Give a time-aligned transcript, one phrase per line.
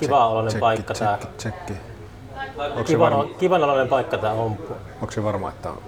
[0.00, 1.18] kiva oloinen Tsekki, paikka tää.
[1.36, 1.72] tsekki, tsekki.
[2.84, 4.74] Kivan, varma, kivan oloinen paikka tää omppu.
[5.00, 5.78] onko se varma, että on?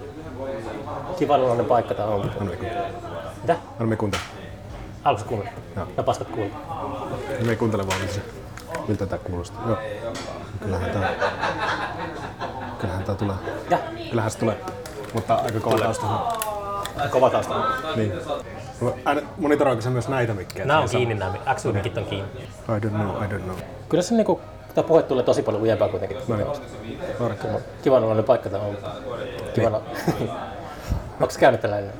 [1.19, 2.91] Kivan oloinen paikka tää me kuuntele.
[3.41, 3.55] Mitä?
[3.97, 4.21] Kuuntele.
[5.03, 5.51] Alkuus kuunnella?
[5.75, 5.87] Joo.
[5.97, 6.55] Ja paskat kuulla.
[7.45, 8.21] Me kuuntele vaan, miltä, se,
[8.87, 9.63] miltä tää kuulostaa.
[9.67, 9.77] Joo.
[10.63, 11.09] Kyllähän tää...
[12.79, 13.35] Kyllähän tää tulee.
[13.69, 13.77] Ja,
[14.09, 14.57] Kyllähän se tulee.
[15.13, 16.05] Mutta aika kova tausta.
[17.09, 17.55] Kova tausta.
[17.95, 18.13] Niin.
[19.37, 20.65] Monitoroiko se myös näitä mikkejä?
[20.65, 22.29] Nää on kiinni nämä, X-mikit on kiinni.
[22.43, 23.55] I don't know, I don't know.
[23.89, 24.41] Kyllä se niinku,
[24.75, 26.17] tää puhe tulee tosi paljon ujempaa kuitenkin.
[26.27, 26.47] No niin.
[27.19, 27.47] Markka.
[27.81, 28.77] Kivan oloinen paikka tää on.
[29.53, 29.77] Kivana.
[31.21, 31.93] Onko käynyt tällä ennen?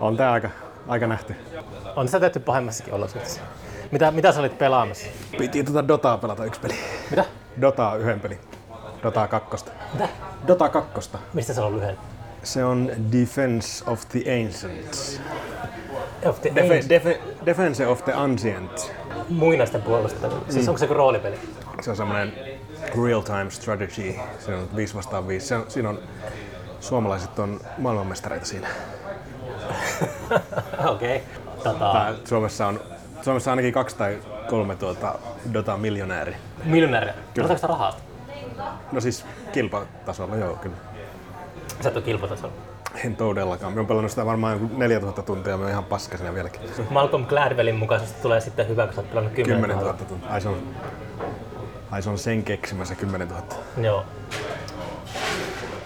[0.00, 0.50] On tää aika,
[0.88, 1.36] aika nähty.
[1.96, 3.40] On sitä tehty pahemmassakin olosuhteissa.
[3.90, 5.06] Mitä, mitä sä olit pelaamassa?
[5.38, 6.74] Piti tota Dotaa pelata yksi peli.
[7.10, 7.24] Mitä?
[7.60, 8.40] Dotaa yhden peli.
[9.02, 9.70] Dotaa kakkosta.
[9.92, 10.08] Mitä?
[10.46, 11.18] Dota kakkosta.
[11.32, 11.98] Mistä se on lyhyen?
[12.42, 15.20] Se on Defense of the Ancients.
[16.24, 18.92] Of the Defe, defe, defense of the Ancient.
[19.28, 20.36] Muinaisten puolustajia.
[20.48, 21.38] Siis onko se joku roolipeli?
[21.80, 22.32] Se on semmoinen
[23.04, 24.14] real-time strategy.
[24.38, 25.46] Se on 5 vastaan 5.
[25.46, 25.98] Se on, siinä on,
[26.80, 28.68] suomalaiset on maailmanmestareita siinä.
[30.86, 31.16] Okei.
[31.16, 31.20] Okay.
[31.62, 32.80] Tota, Suomessa on
[33.22, 35.14] Suomessa on ainakin kaksi tai kolme tuota
[35.52, 36.36] Dota-miljonääri.
[36.64, 37.14] miljonääriä.
[37.14, 37.96] Otetaanko sitä rahaa?
[38.92, 40.76] No siis kilpatasolla, joo kyllä.
[41.80, 42.54] Sä et ole kilpatasolla.
[43.04, 43.72] En todellakaan.
[43.72, 46.60] Mä oon pelannut sitä varmaan joku 4000 tuntia ja mä oon ihan paska siinä vieläkin.
[46.90, 50.04] Malcolm Gladwellin mukaisesti tulee sitten hyvä, kun sä oot pelannut 10 10 000 000.
[50.08, 50.30] tuntia.
[50.30, 50.56] Ai se on,
[51.90, 53.42] ai se on sen keksimä se 10 000.
[53.82, 54.04] Joo.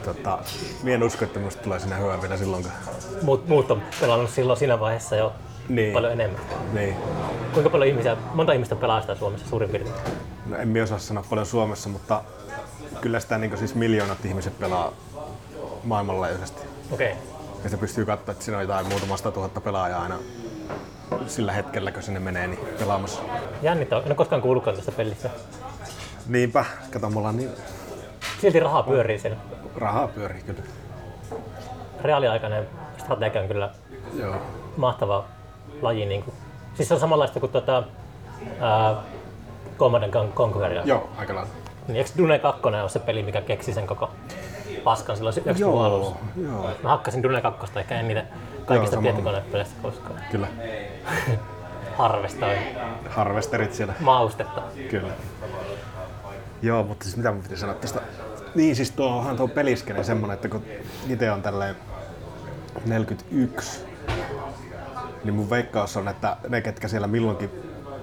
[0.04, 0.38] Tota,
[0.82, 2.74] mä en usko, että musta tulee sinne hyvä vielä silloinkaan.
[3.22, 5.32] Muut, muut on pelannut silloin siinä vaiheessa jo
[5.68, 5.92] Niin.
[5.92, 6.40] paljon enemmän.
[6.72, 6.96] Niin.
[7.52, 9.94] Kuinka paljon ihmisiä, monta ihmistä pelaa sitä Suomessa suurin piirtein?
[10.46, 12.22] No, en minä osaa sanoa paljon Suomessa, mutta
[13.00, 14.92] kyllä sitä niin siis miljoonat ihmiset pelaa
[15.86, 16.62] maailmanlaajuisesti.
[16.92, 17.12] Okei.
[17.12, 17.22] Okay.
[17.64, 20.18] Ja se pystyy katsoa, että siinä on jotain muutamasta tuhatta pelaajaa aina
[21.26, 23.22] sillä hetkellä, kun sinne menee, niin pelaamassa.
[23.62, 24.02] Jännittävää.
[24.02, 25.30] En ole koskaan kuullutkaan tästä pelistä.
[26.26, 27.50] Niinpä, kato, mulla on niin
[28.40, 29.36] Silti rahaa pyörii siinä.
[29.76, 30.62] rahaa pyörii kyllä.
[32.02, 32.68] Reaaliaikainen
[32.98, 33.70] strategia on kyllä
[34.14, 34.36] Joo.
[34.76, 35.24] mahtava
[35.82, 36.06] laji.
[36.06, 36.34] Niin kuin.
[36.74, 37.82] Siis se on samanlaista kuin tota,
[38.60, 38.96] ää,
[39.78, 40.72] Command and Conquer.
[40.84, 41.50] Joo, aika lailla.
[41.88, 44.10] Niin, eikö Dune 2 ole se peli, mikä keksi sen koko
[44.86, 46.14] paskan silloin 90-luvun alussa?
[46.42, 48.24] joo, Mä hakkasin Dune 2, ehkä en niitä
[48.64, 50.20] kaikista tietokonepeleistä koskaan.
[50.30, 50.48] kyllä.
[51.98, 52.58] Harvestoin
[53.10, 54.62] Harvesterit siellä, maustetta.
[54.90, 55.12] kyllä.
[56.62, 58.00] Joo, mutta siis mitä mun piti sanoa tästä?
[58.54, 60.62] Niin siis tuohan tuo peliskene semmonen, että kun
[61.08, 61.76] itse on tälleen
[62.84, 63.84] 41,
[65.24, 67.50] niin mun veikkaus on, että ne ketkä siellä milloinkin,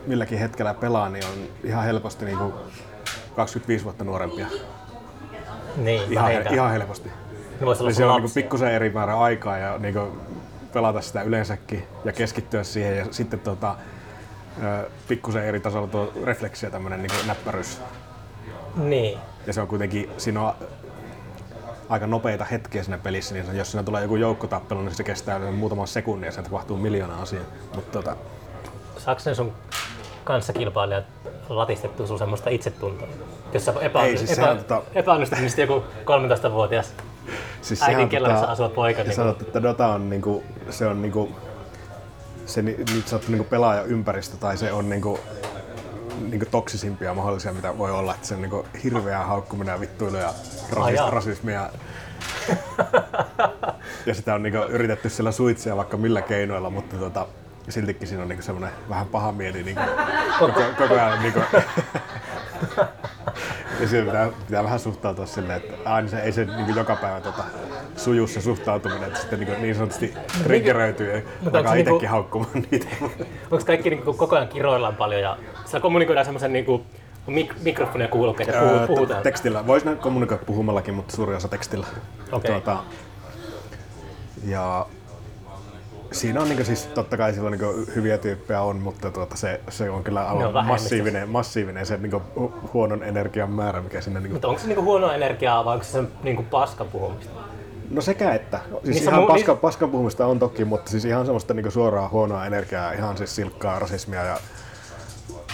[0.08, 1.34] milläkin hetkellä pelaa, niin on
[1.64, 2.54] ihan helposti niinku
[3.36, 4.48] 25 vuotta nuorempia.
[5.76, 6.56] Niin, Ihan, vähintään.
[6.56, 7.10] ihan helposti.
[7.60, 8.44] Ne vois olla Eli sun siellä on niinku lapsia.
[8.44, 10.18] pikkusen eri määrä aikaa ja niinku
[10.74, 13.76] pelata sitä yleensäkin ja keskittyä siihen ja sitten tota,
[15.08, 17.82] pikkusen eri tasolla tuo refleksi ja tämmönen niinku näppäryys.
[18.76, 19.20] Niin.
[19.48, 20.54] Ja se on kuitenkin, siinä on
[21.90, 25.88] aika nopeita hetkiä siinä pelissä, niin jos siinä tulee joku joukkotappelu, niin se kestää muutaman
[25.88, 27.44] sekunnin ja se tapahtuu miljoona asiaa.
[27.76, 28.16] Mutta tota,
[28.98, 29.54] Saako ne sun
[30.24, 31.06] kanssakilpailijat
[31.50, 33.08] latistettua sun semmoista itsetuntoa?
[33.54, 36.94] Jos sä epä, Ei, siis epä, sehän tota- epäonnistut, joku 13-vuotias
[37.62, 39.00] siis äidin sehän kellarissa tota- asuva poika.
[39.02, 41.30] Ja Niin sanot, että Dota on niinku, se on niinku,
[42.46, 45.20] se ni- niin sanottu niinku pelaajaympäristö tai se on niinku,
[46.30, 48.14] niinku toksisimpia mahdollisia, mitä voi olla.
[48.16, 50.34] Että se on niinku hirveää haukkuminen ja vittuilu ja
[50.72, 51.10] rasis, jaa.
[51.10, 51.70] rasismia.
[54.06, 57.28] ja sitä on niinku yritetty siellä suitsia vaikka millä keinoilla, mutta tota,
[57.70, 59.82] siltikin siinä on niinku semmoinen vähän paha mieli niinku,
[60.40, 61.22] koko, koko ajan.
[61.24, 61.40] Niinku,
[63.80, 67.22] ja siinä pitää, pitää vähän suhtautua silleen, että aina se ei se niin joka päivä
[67.22, 67.44] tota,
[67.98, 70.14] suju se suhtautuminen, että sitten niin, niin sanotusti
[70.44, 72.88] triggeröityy ja onko alkaa se itsekin niinku- haukkumaan niitä.
[73.52, 76.86] Onko kaikki niinku koko ajan kiroillaan paljon ja siellä kommunikoidaan semmoisen niinku
[77.28, 79.24] mik- mikrofonia kuulokkeita ja Öö, puhutaan?
[79.24, 79.68] Tekstillä.
[79.68, 81.88] Voisi kommunikoida puhumallakin, mutta suuri osa tekstillä.
[82.32, 82.52] Okei.
[82.52, 82.78] Tuota,
[84.46, 84.86] ja
[86.14, 89.90] siinä on niin siis, totta kai silloin niin hyviä tyyppejä on, mutta tuota, se, se
[89.90, 94.48] on kyllä on massiivinen, massiivinen se niin hu- huonon energian määrä, mikä sinne niin Mutta
[94.48, 97.32] onko se niinku huonoa energiaa vai onko se sen niinku paskan puhumista?
[97.90, 98.60] No sekä että.
[98.70, 101.72] Siis Niissä ihan mu- paska, niissä- paskan puhumista on toki, mutta siis ihan semmoista niinku
[101.72, 104.38] suoraa huonoa energiaa, ihan siis silkkaa rasismia ja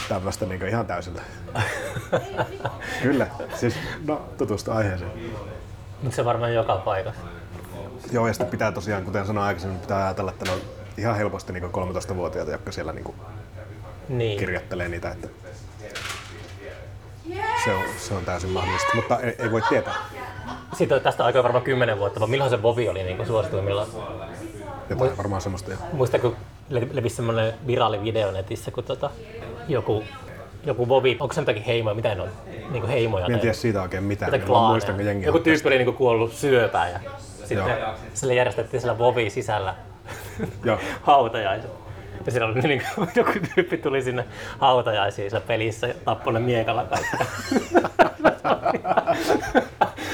[0.10, 1.22] tämmöistä niinku ihan täysillä.
[3.04, 3.76] Kyllä, siis
[4.08, 5.12] no tutustu aiheeseen.
[6.04, 7.22] Mutta se varmaan joka paikassa.
[8.12, 10.60] Joo, ja sitten pitää tosiaan, kuten sanoin aikaisemmin, pitää ajatella, että ne on
[10.98, 13.16] ihan helposti niinku 13-vuotiaita, jotka siellä niinku
[14.10, 14.40] Niin.
[14.40, 15.28] kirjoittelee niitä, että
[17.64, 19.94] se on, se on täysin mahdollista, mutta ei, ei voi tietää.
[20.78, 23.88] Siitä on tästä aikaa varmaan 10 vuotta, vaan milloin se Vovi oli niinku suosituimmillaan?
[24.90, 25.78] Jotain varmaan semmoista jo.
[25.94, 26.36] Muista, kun
[26.70, 29.10] le- levisi semmoinen viraali video netissä, kun tota,
[29.68, 30.04] joku
[30.66, 32.30] joku Vovi, onko se jotakin heimoja, mitä ne on?
[32.72, 33.26] Niin heimoja.
[33.26, 34.32] En tiedä siitä oikein mitään.
[34.48, 37.00] muistan, kun jengi Joku tyyppi oli niin kuollut syöpään ja
[37.50, 37.78] sitten
[38.14, 39.76] sille järjestettiin siellä Vovi sisällä
[41.02, 41.72] hautajaiset.
[42.26, 44.26] Ja siellä oli niin kuin, joku tyyppi tuli sinne
[44.60, 47.18] hautajaisiin pelissä ja tappoi ne miekalla kaikki.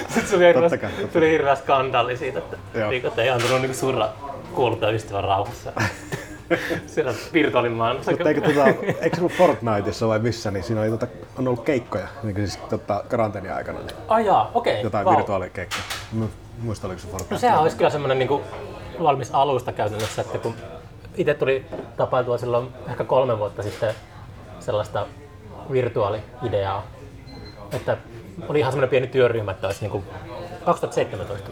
[0.09, 2.57] Sitten tuli hirveä, kai, tuli hirveä skandaali siitä, että,
[2.89, 4.09] niin, että ei antanut niin surra
[4.53, 5.73] kuollutta ystävän rauhassa.
[6.87, 8.11] siellä virtuaalimaailmassa.
[8.11, 8.65] Mutta eikö, tota,
[9.01, 12.47] eikö se ollut Fortniteissa vai missä, niin siinä oli, tota, on ollut keikkoja, niin kuin
[12.47, 14.81] siis tota, karanteenin aikana, niin Ajaa, okei.
[14.81, 15.17] jotain vau.
[15.17, 15.83] virtuaalikeikkoja.
[16.13, 16.25] Mä
[16.62, 17.36] muista oliko se Fortnite.
[17.36, 18.42] No sehän olisi kyllä semmoinen niin
[19.04, 20.56] valmis alusta käytännössä, että kun
[21.16, 21.66] itse tuli
[21.98, 23.96] tapailtua silloin ehkä kolme vuotta sitten
[24.60, 25.06] sellaista
[25.72, 26.84] virtuaali-ideaa,
[27.74, 27.98] että
[28.50, 30.04] oli ihan semmoinen pieni työryhmä, että olisi niin kuin
[30.66, 31.50] 2017,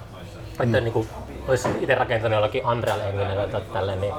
[0.59, 0.71] että Mm.
[0.71, 1.09] niin kuin
[1.47, 4.13] olisi itse rakentanut jollakin Unreal Enginellä tai tälleen niin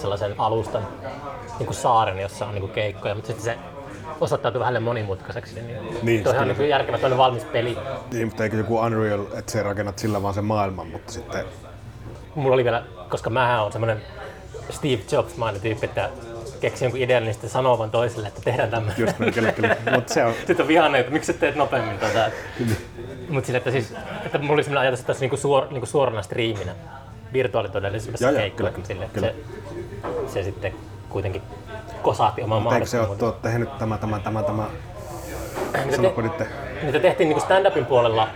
[0.00, 0.88] sellaisen alustan
[1.58, 3.58] niin kuin saaren, jossa on niin kuin keikkoja, mutta sitten se
[4.20, 5.54] osoittautui vähän monimutkaiseksi.
[5.54, 5.66] Niin,
[6.02, 7.78] Niin, on ihan niin järkevä toinen valmis peli.
[8.12, 11.44] Niin, mutta eikö joku Unreal, että se rakennat sillä vaan sen maailman, mutta sitten
[12.34, 14.02] mulla oli vielä, koska mä on semmoinen
[14.70, 16.10] Steve Jobs-mainen tyyppi, että
[16.60, 19.00] keksi jonkun idean, niin sitten sanoo vaan toiselle, että tehdään tämmöinen.
[19.00, 19.76] just niin, kyllä, kyllä.
[19.94, 22.30] Mutta se on, Sitten on vihainen, että miksi teet nopeammin tätä.
[23.28, 23.94] Mutta sille, että, siis,
[24.24, 26.74] että mulla oli semmoinen ajatus, että tässä niinku suor, niinku suorana striiminä
[27.32, 29.32] virtuaalitodellisuudessa keikkoja, kyllä, sille, kyllä.
[30.26, 30.74] Se, se, sitten
[31.08, 31.42] kuitenkin
[32.02, 34.66] kosahti oman eikö se ole tuo tehnyt tämä, tämä, tämä, tämä,
[35.72, 36.48] Niitä, sanoppa te, nyt,
[36.82, 38.28] niitä tehtiin niinku stand-upin puolella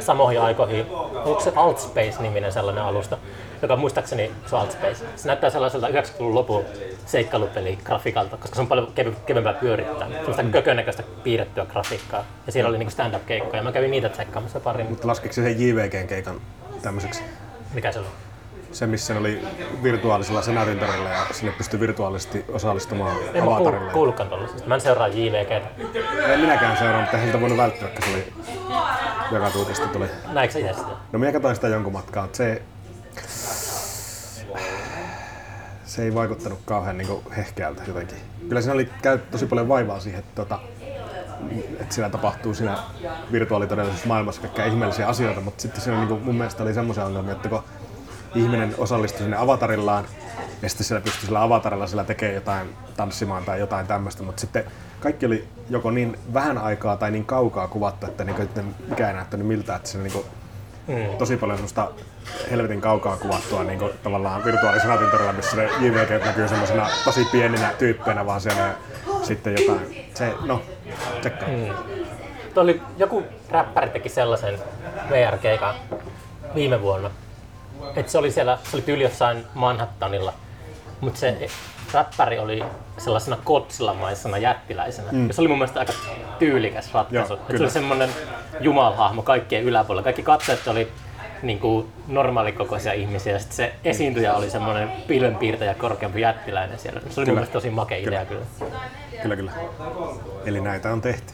[0.00, 0.86] samoihin aikoihin.
[1.24, 3.18] Onko se Altspace-niminen sellainen alusta,
[3.62, 5.04] joka muistaakseni se on Altspace.
[5.16, 6.64] Se näyttää sellaiselta 90-luvun lopun
[7.06, 10.08] seikkailupeli grafiikalta, koska se on paljon kevy, kevyempää pyörittää.
[10.08, 10.52] Sellaista mm.
[10.52, 12.24] kökönäköistä piirrettyä grafiikkaa.
[12.46, 13.62] Ja siellä oli niinku stand-up-keikkoja.
[13.62, 14.86] Mä kävin niitä tsekkaamassa parin.
[14.86, 16.40] mutta laskiko se sen JVGn keikan
[16.82, 17.22] tämmöiseksi?
[17.74, 18.08] Mikä se oli?
[18.72, 19.42] Se, missä ne oli
[19.82, 23.92] virtuaalisella senaatintorilla ja sinne pystyi virtuaalisesti osallistumaan En mä kuul, avatarille.
[23.92, 24.68] kuullutkaan tuollaisesta.
[24.68, 25.68] Mä en seuraa JVGtä.
[26.32, 28.32] En minäkään seuraa, mutta eihän voinut välttyä, kun se oli
[29.32, 30.06] joka tuutista tuli.
[30.32, 30.88] Näikö sä sitä?
[31.12, 32.62] No minä katsoin sitä jonkun matkaa, mutta se,
[35.84, 38.18] se ei vaikuttanut kauhean niin hehkeältä jotenkin.
[38.48, 40.58] Kyllä siinä oli käytetty tosi paljon vaivaa siihen, että, tota,
[41.80, 42.78] että siinä tapahtuu siinä
[43.32, 47.32] virtuaalitodellisessa maailmassa kaikkia ihmeellisiä asioita, mutta sitten siinä niin kuin, mun mielestä oli semmoisia ongelmia,
[47.32, 47.62] että kun
[48.34, 50.04] ihminen osallistui sinne avatarillaan,
[50.62, 54.64] ja sitten siellä pystyi sillä avatarilla sillä tekemään jotain tanssimaan tai jotain tämmöistä, mutta sitten
[55.00, 59.14] kaikki oli joko niin vähän aikaa tai niin kaukaa kuvattu, että niin kuin, mikä ei
[59.14, 60.24] näyttänyt miltä, että siinä niin kuin,
[60.88, 61.16] Mm.
[61.18, 61.90] tosi paljon semmoista
[62.50, 67.72] helvetin kaukaa kuvattua niin kuin, tavallaan virtuaalisen atintorilla, missä ne JVG näkyy semmoisena tosi pieninä
[67.78, 68.74] tyyppeinä vaan siellä ja
[69.22, 70.06] sitten jotain.
[70.14, 70.62] Se, no,
[71.20, 71.48] tsekkaa.
[71.48, 71.74] Mm.
[72.54, 74.58] Tuo oli, joku räppäri teki sellaisen
[75.10, 75.74] VR-keikan
[76.54, 77.10] viime vuonna.
[77.96, 80.32] Että se oli siellä, se oli tyyli jossain Manhattanilla,
[81.00, 81.48] mutta se
[81.92, 82.64] räppäri oli
[82.98, 85.12] sellaisena Godzilla-maisena jättiläisenä.
[85.12, 85.28] Mm.
[85.28, 85.92] Ja se oli mun mielestä aika
[86.38, 87.32] tyylikäs ratkaisu.
[87.32, 87.64] Joo, Et se kyllä.
[87.64, 88.10] oli semmoinen
[88.60, 90.04] jumalhahmo kaikkien yläpuolella.
[90.04, 90.92] Kaikki katsojat oli
[91.42, 97.00] niin kuin normaalikokoisia ihmisiä ja sitten se esiintyjä oli semmoinen pilvenpiirtäjä korkeampi jättiläinen siellä.
[97.10, 98.46] Se oli mun mielestä tosi makea idea kyllä.
[99.22, 99.52] Kyllä, kyllä.
[100.44, 101.32] Eli näitä on tehty.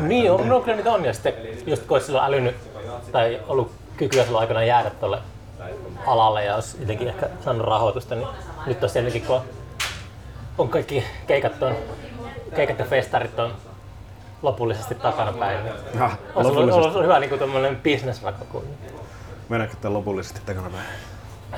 [0.00, 1.04] Niin, on, no kyllä niitä on.
[1.04, 1.34] Ja sitten
[1.66, 2.56] just kun olisi älynyt
[3.12, 5.18] tai ollut kykyä silloin aikana jäädä tuolle
[6.08, 8.28] alalle ja olisi jotenkin ehkä saanut rahoitusta, niin
[8.66, 9.40] nyt tosiaan jotenkin kun
[10.58, 11.76] on kaikki keikat, on,
[12.56, 13.52] keikat ja festarit on
[14.42, 16.86] lopullisesti takana päin, niin Ah, on se lopullisesti.
[16.88, 18.64] ollut hyvä niin kuin business rakko.
[19.48, 20.84] Mennäänkö tämän lopullisesti takana päin?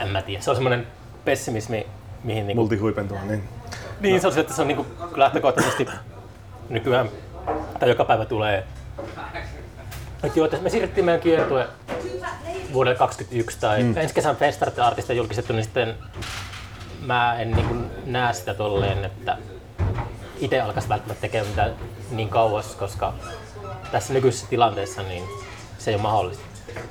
[0.02, 0.42] En mä tiedä.
[0.42, 0.86] Se on semmoinen
[1.24, 1.86] pessimismi,
[2.24, 3.48] mihin niin Multihuipentua, niin.
[4.00, 5.86] Niin, se on se, että se on niinku lähtökohtaisesti
[6.68, 7.08] nykyään,
[7.80, 8.66] tai joka päivä tulee.
[10.24, 11.66] Että joo, me siirrettiin meidän kiertue
[12.72, 13.96] vuodelle 2021 tai mm.
[13.96, 15.94] ensi kesän festarit ja artistit julkistettu, niin sitten
[17.00, 17.74] mä en niinku
[18.06, 19.36] näe sitä tolleen, että
[20.38, 21.72] itse alkaisi välttämättä tekemään mitään
[22.10, 23.14] niin kauas, koska
[23.92, 25.24] tässä nykyisessä tilanteessa niin
[25.78, 26.44] se ei ole mahdollista.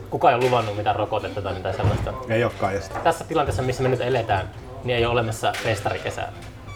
[0.10, 2.82] Kukaan ei ole luvannut mitään rokotetta tai mitään sellaista Ei olekaan.
[2.82, 4.50] Sitten tässä tilanteessa, missä me nyt eletään,
[4.84, 6.32] niin ei ole olemassa festarikesää.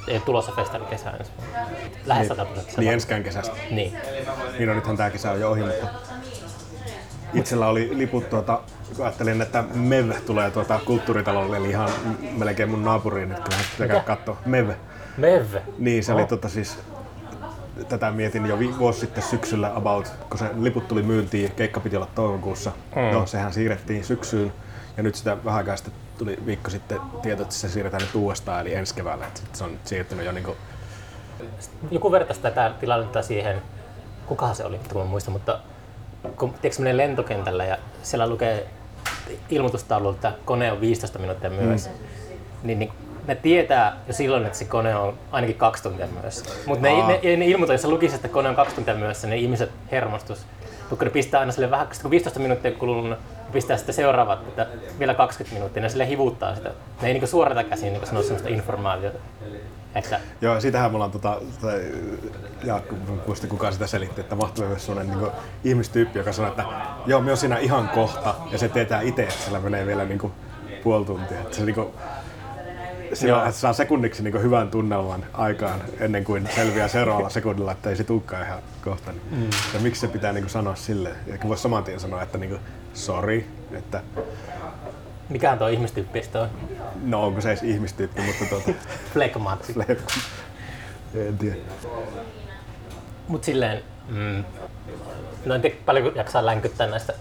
[0.07, 1.69] Ei ole tulossa festarikesää ensi vuonna.
[2.05, 2.79] Lähes 100 prosenttia.
[2.79, 3.55] niin enskään kesästä.
[3.71, 3.97] Niin.
[4.57, 5.87] Niin no nythän tää kesä on jo ohi, mutta
[7.33, 8.61] itsellä oli liput tuota,
[8.95, 11.89] kun ajattelin, että MEV tulee tuota kulttuuritalolle, eli ihan
[12.37, 14.37] melkein mun naapuriin, että kyllähän sitä käy katsoa.
[14.45, 14.69] MEV.
[15.17, 15.45] Mev.
[15.77, 16.79] Niin, se oli tota siis,
[17.89, 22.07] tätä mietin jo vuosi sitten syksyllä about, kun se liput tuli myyntiin, keikka piti olla
[22.15, 22.71] toukokuussa.
[22.95, 23.01] Mm.
[23.01, 24.53] No, sehän siirrettiin syksyyn.
[24.97, 28.61] Ja nyt sitä vähän aikaa sitten tuli viikko sitten tieto, että se siirretään nyt uudestaan,
[28.61, 29.27] eli ensi keväällä.
[29.27, 30.55] Et sit se on siirtynyt jo niinku,
[31.91, 33.61] Joku vertaisi tätä tilannetta siihen,
[34.25, 35.59] kukahan se oli, kun mä muistan, mutta
[36.37, 38.67] kun tiedätkö, menee lentokentällä ja siellä lukee
[39.49, 41.97] ilmoitustaululla, että kone on 15 minuuttia myöhässä, mm.
[42.63, 42.91] niin, niin
[43.27, 46.45] ne tietää jo silloin, että se kone on ainakin kaksi tuntia myöhässä.
[46.65, 49.71] Mutta ne, ne, ne, ilmoita, jos lukisi, että kone on kaksi tuntia myöhässä, niin ihmiset
[49.91, 50.45] hermostus.
[50.79, 53.19] Mutta kun ne pistää aina sille vähän, kun 15 minuuttia kulunut,
[53.53, 54.67] pistää sitten seuraavat, että
[54.99, 56.69] vielä 20 minuuttia, ne sille hivuttaa sitä.
[57.01, 59.19] Ne ei niinku suorata käsiin niin sanoa sellaista informaatiota.
[59.95, 61.81] Että Joo, sitähän me ollaan tota, tai
[62.63, 65.31] Jaakko, mä en muista kuka sitä selitti, että mahtavaa myös sellainen niin
[65.63, 66.65] ihmistyyppi, joka sanoo, että
[67.05, 70.19] joo, me on siinä ihan kohta, ja se tietää itse, että sillä menee vielä niin
[70.19, 70.33] kuin,
[70.83, 71.39] puoli tuntia.
[71.39, 71.87] Että se, niin kuin,
[73.13, 77.95] sillä, saa sekunniksi niin kuin, hyvän tunnelman aikaan ennen kuin selviää seuraavalla sekunnilla, että ei
[77.95, 79.11] se tulekaan ihan kohta.
[79.11, 79.23] Niin.
[79.31, 79.49] Mm.
[79.73, 81.15] Ja miksi se pitää niin kuin, sanoa silleen?
[81.27, 82.61] Eikä voi saman tien sanoa, että niin kuin,
[82.93, 84.01] sorry, että
[85.29, 86.49] mikähän tuo ihmistyyppistä on?
[87.03, 88.71] no onko se edes ihmistyyppi, mutta tuota,
[89.13, 89.73] Flegmaatti.
[91.27, 91.55] en tiedä.
[93.27, 94.43] Mut silleen, mm,
[95.45, 97.13] no en tiedä paljonko jaksaa länkyttää näistä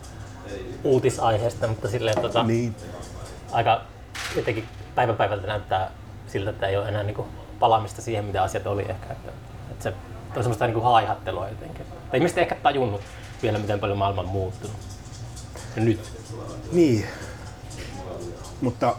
[0.85, 2.77] uutisaiheista, mutta silleen tota, Niin.
[3.53, 3.81] aika
[4.37, 5.91] jotenkin päivä päivältä näyttää
[6.27, 7.27] siltä, että ei ole enää niinku
[7.61, 9.07] palaamista siihen, mitä asiat oli ehkä.
[9.13, 9.33] Että,
[9.71, 9.89] että se
[10.37, 11.87] on semmoista niinku haihattelua jotenkin.
[12.11, 13.01] Tai ihmiset ei ehkä tajunnut
[13.43, 14.77] vielä, miten paljon maailma on muuttunut.
[15.77, 16.13] Ja nyt.
[16.73, 17.05] Niin.
[18.61, 18.97] Mutta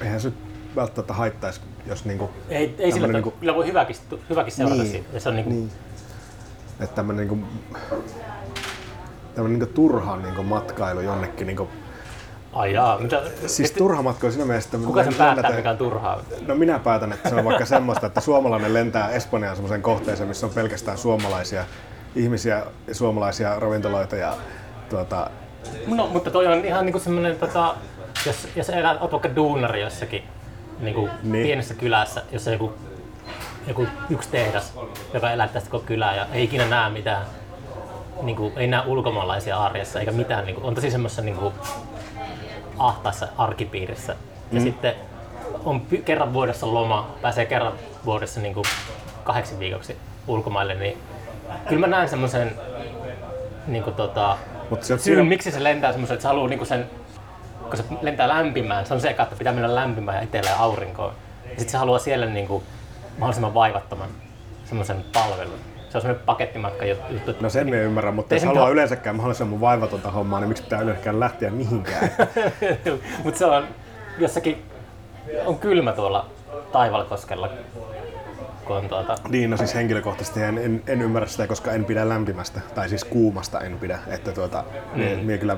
[0.00, 0.32] eihän se
[0.76, 3.96] välttämättä haittaisi, jos niinku, Ei, ei sillä niinku- kyllä voi hyväkin,
[4.30, 5.20] hyväkin seurata Niin, siitä.
[5.20, 5.70] Se on niinku, niin.
[6.80, 7.46] että tämmönen niinku,
[9.34, 11.68] tämmönen niinku turha niinku matkailu jonnekin niinku,
[12.52, 15.76] ai jaa, mitä, siis turha matkailu siinä mielessä, että kuka sen päättää, lennätään- mikä on
[15.78, 16.20] turhaa?
[16.46, 20.46] No minä päätän, että se on vaikka semmoista, että suomalainen lentää Espanjaan semmoiseen kohteeseen, missä
[20.46, 21.64] on pelkästään suomalaisia
[22.16, 24.36] ihmisiä, suomalaisia ravintoloita ja
[24.90, 25.30] tuota,
[25.86, 27.74] No, mutta toi on ihan niinku semmonen, tota,
[28.26, 30.22] jos, jos elät, oot vaikka duunari jossakin
[30.80, 31.46] niinku Niin.
[31.46, 32.72] pienessä kylässä, jossa joku,
[33.66, 34.72] joku yksi tehdas,
[35.14, 37.22] joka elättää sitä koko kylää ja ei ikinä näe mitään,
[38.22, 41.52] niinku, ei näe ulkomaalaisia arjessa eikä mitään, niinku, on tosi semmoisessa niinku,
[42.78, 44.16] ahtaassa arkipiirissä.
[44.52, 44.64] Ja Mm.
[44.64, 44.94] sitten
[45.64, 47.72] on py- kerran vuodessa loma, pääsee kerran
[48.04, 48.62] vuodessa niinku
[49.24, 50.98] kahdeksi viikoksi ulkomaille, niin
[51.68, 52.52] kyllä mä näen semmoisen
[53.66, 54.38] niinku tota,
[54.70, 56.86] mutta se, syyn, miksi se lentää semmoisen, että se haluaa niinku sen,
[57.60, 60.56] kun se lentää lämpimään, se on se eka, että pitää mennä lämpimään ja etelä ja
[60.56, 61.12] aurinkoon.
[61.44, 62.62] Ja sitten se haluaa siellä niinku
[63.18, 64.08] mahdollisimman vaivattoman
[64.64, 65.58] semmoisen palvelun.
[65.88, 67.32] Se on semmoinen pakettimatka juttu.
[67.40, 71.20] No sen me ymmärrä, mutta jos haluaa yleensäkään mahdollisimman vaivatonta hommaa, niin miksi pitää yleensäkään
[71.20, 72.10] lähteä mihinkään?
[73.24, 73.64] Mutta se on
[74.18, 74.62] jossakin,
[75.46, 76.26] on kylmä tuolla
[76.72, 77.48] Taivalkoskella,
[78.64, 82.60] kun tuota, Niin, no siis henkilökohtaisesti en, en, en ymmärrä sitä, koska en pidä lämpimästä,
[82.74, 83.98] tai siis kuumasta en pidä.
[84.06, 84.98] Että tuota, mm.
[84.98, 85.56] mie, mie kyllä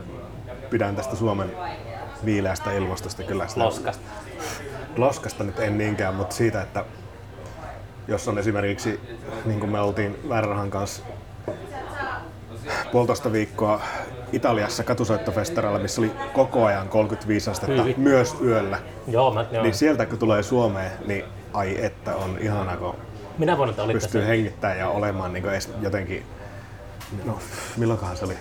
[0.71, 1.51] pidän tästä Suomen
[2.25, 3.65] viileästä ilmastosta kyllä sitä.
[3.65, 4.03] loskasta.
[4.97, 6.85] Loskasta nyt en niinkään, mutta siitä, että
[8.09, 9.01] jos on esimerkiksi,
[9.45, 11.03] niin kuin me oltiin Värrahan kanssa
[12.93, 13.81] puolitoista viikkoa
[14.33, 17.95] Italiassa katusoittofestareilla, missä oli koko ajan 35 astetta, Hyi.
[17.97, 18.79] myös yöllä.
[19.09, 19.63] Joo, mä, joo.
[19.63, 22.95] Niin sieltä kun tulee Suomeen, niin ai että on ihana, kun
[23.39, 24.29] Minä vuonna te olitte pystyy se.
[24.29, 26.23] hengittämään ja olemaan niin edes jotenkin,
[27.25, 27.39] no
[27.77, 28.35] milloinkohan se oli,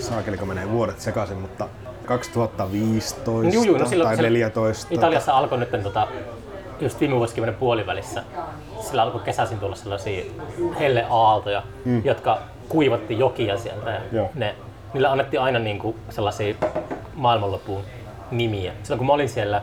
[0.00, 1.68] saakeliko menee vuodet sekaisin, mutta
[2.04, 4.86] 2015 Juu, juu, no silloin tai se- 14.
[4.90, 6.08] Italiassa alkoi nyt tota,
[6.80, 8.22] just viime vuosikymmenen puolivälissä,
[8.80, 10.24] sillä alkoi kesäisin tulla sellaisia
[10.78, 12.02] helleaaltoja, mm.
[12.04, 12.38] jotka
[12.68, 13.90] kuivatti jokia sieltä.
[13.90, 14.30] Ja Joo.
[14.34, 14.54] ne,
[14.94, 16.54] niillä annettiin aina niinku sellaisia
[17.14, 17.82] maailmanlopun
[18.30, 18.72] nimiä.
[18.82, 19.62] Silloin kun mä olin siellä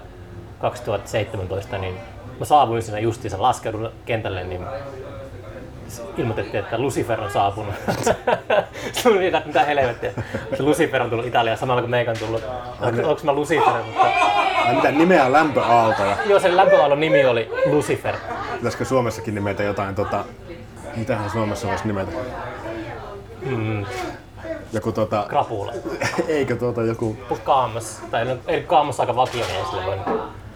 [0.59, 1.95] 2017, niin
[2.41, 4.65] mä saavuin siinä justiinsa laskeudun kentälle, niin
[6.17, 7.73] ilmoitettiin, että Lucifer on saapunut.
[8.93, 10.11] Se oli että mitä helvettiä.
[10.57, 12.43] Se Lucifer on tullut Italiaan samalla kun meikä on tullut.
[12.81, 14.07] Onko, onko mä Lucifer, mutta
[14.65, 16.17] Ai mitä nimeä on lämpöaaltoja?
[16.25, 18.15] Joo, sen lämpöaallon nimi oli Lucifer.
[18.55, 20.25] Pitäisikö Suomessakin nimetä jotain tota,
[20.95, 22.11] mitähän Suomessa voisi nimetä?
[23.41, 23.85] Mm,
[24.73, 25.73] Joku tota, krapula.
[26.27, 27.99] eikö tuota joku, Kaamos.
[28.11, 29.97] Tai no, ei Kaamos aika vakiomies sille voi.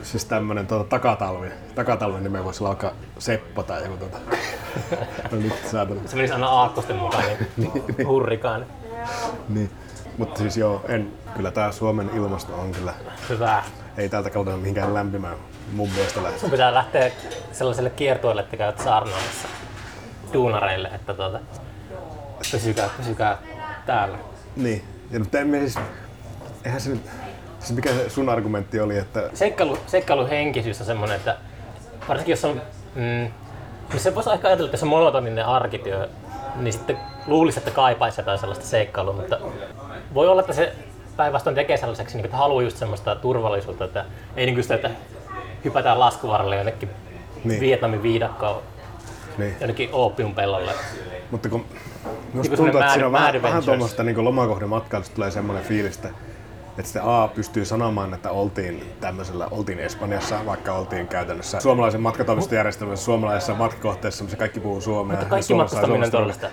[0.05, 1.51] Siis tämmönen tuota, takatalvi.
[1.75, 4.17] Takatalven nime voisi olla vaikka Seppo tai joku tota.
[5.31, 6.01] No nyt saatana.
[6.05, 7.23] Se menisi aina aakkosten mukaan,
[7.57, 7.71] niin
[8.07, 8.65] hurrikaan.
[9.49, 9.69] Niin.
[10.17, 12.93] Mutta siis joo, en, kyllä tää Suomen ilmasto on kyllä,
[13.29, 13.63] Hyvä.
[13.97, 15.37] ei täältä kaudella mihinkään lämpimään
[15.73, 16.39] mun mielestä lähde.
[16.39, 17.11] Sun pitää lähteä
[17.51, 19.47] sellaiselle kiertueelle, että käyt saarnaamassa
[20.33, 21.39] duunareille, että tuota,
[22.51, 23.37] pysykää, pysykää
[23.85, 24.17] täällä.
[24.55, 25.79] Niin, ja mutta emme siis,
[26.65, 27.01] eihän se nyt,
[27.65, 31.37] siis mikä se sun argumentti oli, että Seikkailu, seikkailuhenkisyys on semmoinen, että
[32.07, 32.61] varsinkin jos on,
[32.95, 33.01] mm,
[33.89, 36.09] niin se voisi ehkä ajatella, että jos on monotoninen arkityö,
[36.55, 39.39] niin sitten luulisi, että kaipaisi jotain sellaista seikkailua, mutta
[40.13, 40.73] voi olla, että se
[41.17, 44.05] päinvastoin tekee sellaiseksi, niin että haluaa just semmoista turvallisuutta, että
[44.35, 44.89] ei niin kuin sitä, että
[45.65, 46.89] hypätään laskuvarrelle jonnekin
[47.45, 47.59] Niin.
[47.59, 48.61] Vietnamin viidakkoon,
[49.37, 49.55] niin.
[49.59, 50.71] jonnekin oopiumpellolle.
[51.31, 55.31] Mutta kun Niin musta kuin tuntuu, että siinä on vähän, vähän tuommoista niin lomakohdematkailusta tulee
[55.31, 55.99] semmoinen fiilis,
[56.77, 63.05] että sitten A pystyy sanomaan, että oltiin tämmöisellä, oltiin Espanjassa, vaikka oltiin käytännössä suomalaisen matkatoimistojärjestelmässä,
[63.05, 65.11] suomalaisessa matkakohteessa, missä kaikki puhuu suomea.
[65.17, 66.47] Mutta kaikki Suomessa matkustaminen on tuollaista.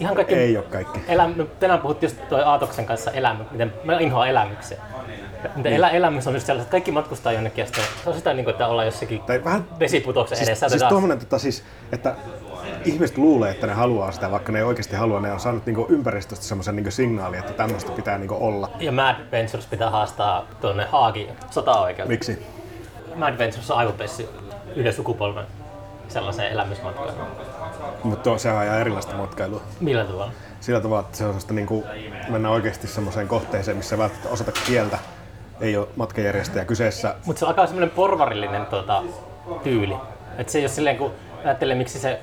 [0.00, 0.34] Ihan kaikki...
[0.34, 1.00] Ei ole kaikki.
[1.08, 1.34] Eläm...
[1.36, 4.78] No, tänään puhuttiin just toi Aatoksen kanssa elämä, miten mä inhoan elämyksiä.
[5.54, 8.34] Mutta elä, elämys on just sellaista, että kaikki matkustaa jonnekin ja sitten se on sitä,
[8.34, 10.68] niin kuin, että ollaan jossakin Tai vähän vesiputouksen Siis, edessä.
[10.68, 12.14] siis otetaan- tuommoinen, tota, siis, että
[12.84, 15.20] ihmiset luulee, että ne haluaa sitä, vaikka ne ei oikeasti halua.
[15.20, 18.70] Ne on saanut niinku ympäristöstä semmoisen niinku signaalin, että tämmöistä pitää niinku olla.
[18.80, 22.08] Ja Mad Ventures pitää haastaa tuonne Haagin sotaoikeuteen.
[22.08, 22.46] Miksi?
[23.14, 24.28] Mad Ventures on aivopessi
[24.76, 25.46] yhden sukupolven
[26.08, 27.14] sellaiseen elämysmatkaan.
[28.04, 29.60] Mutta se on ihan erilaista matkailua.
[29.80, 30.32] Millä tavalla?
[30.60, 31.84] Sillä tavalla, että se on sellaista niinku,
[32.28, 34.98] mennä oikeasti semmoiseen kohteeseen, missä välttämättä osata kieltä.
[35.60, 37.14] Ei ole matkajärjestäjä kyseessä.
[37.24, 39.02] Mutta se on aika semmoinen porvarillinen tota,
[39.62, 39.96] tyyli.
[40.38, 41.12] Et se ei ole silleen, kun
[41.44, 42.20] ajattelee, miksi se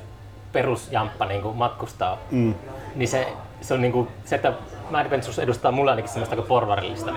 [0.56, 2.56] perusjamppa niin kuin matkustaa, mm.
[2.96, 3.28] niin se,
[3.62, 4.54] se on niin kuin, se, että
[4.90, 5.06] Mad
[5.44, 7.12] edustaa mulle ainakin semmoista aika porvarillista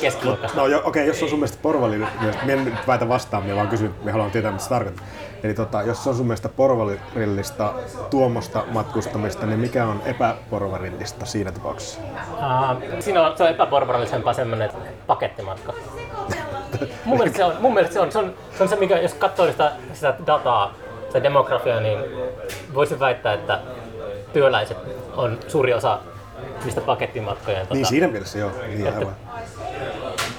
[0.00, 0.60] keskiluokkaista.
[0.60, 3.42] No jo, okei, okay, jos se on sun mielestä porvallinen, minä en nyt väitä vastaan,
[3.42, 5.06] minä vaan kysyn, me haluan tietää, mitä se tarkoittaa.
[5.42, 7.72] Eli tota, jos se on sun mielestä porvarillista
[8.10, 12.00] tuommoista matkustamista, niin mikä on epäporvarillista siinä tapauksessa?
[12.00, 14.70] Uh, siinä on, se on epäporvarillisempaa semmoinen
[15.06, 15.72] pakettimatka.
[17.04, 19.14] mun mielestä se on, mun mielestä se on, se on, se on se, mikä, jos
[19.14, 20.74] katsoo sitä, sitä dataa,
[21.10, 21.98] sitä demografiaa, niin
[22.74, 23.60] voisin väittää, että
[24.32, 24.78] työläiset
[25.16, 25.98] on suuri osa
[26.64, 27.58] niistä pakettimatkojen.
[27.58, 29.16] Niin tota, siinä mielessä joo, niin aivan.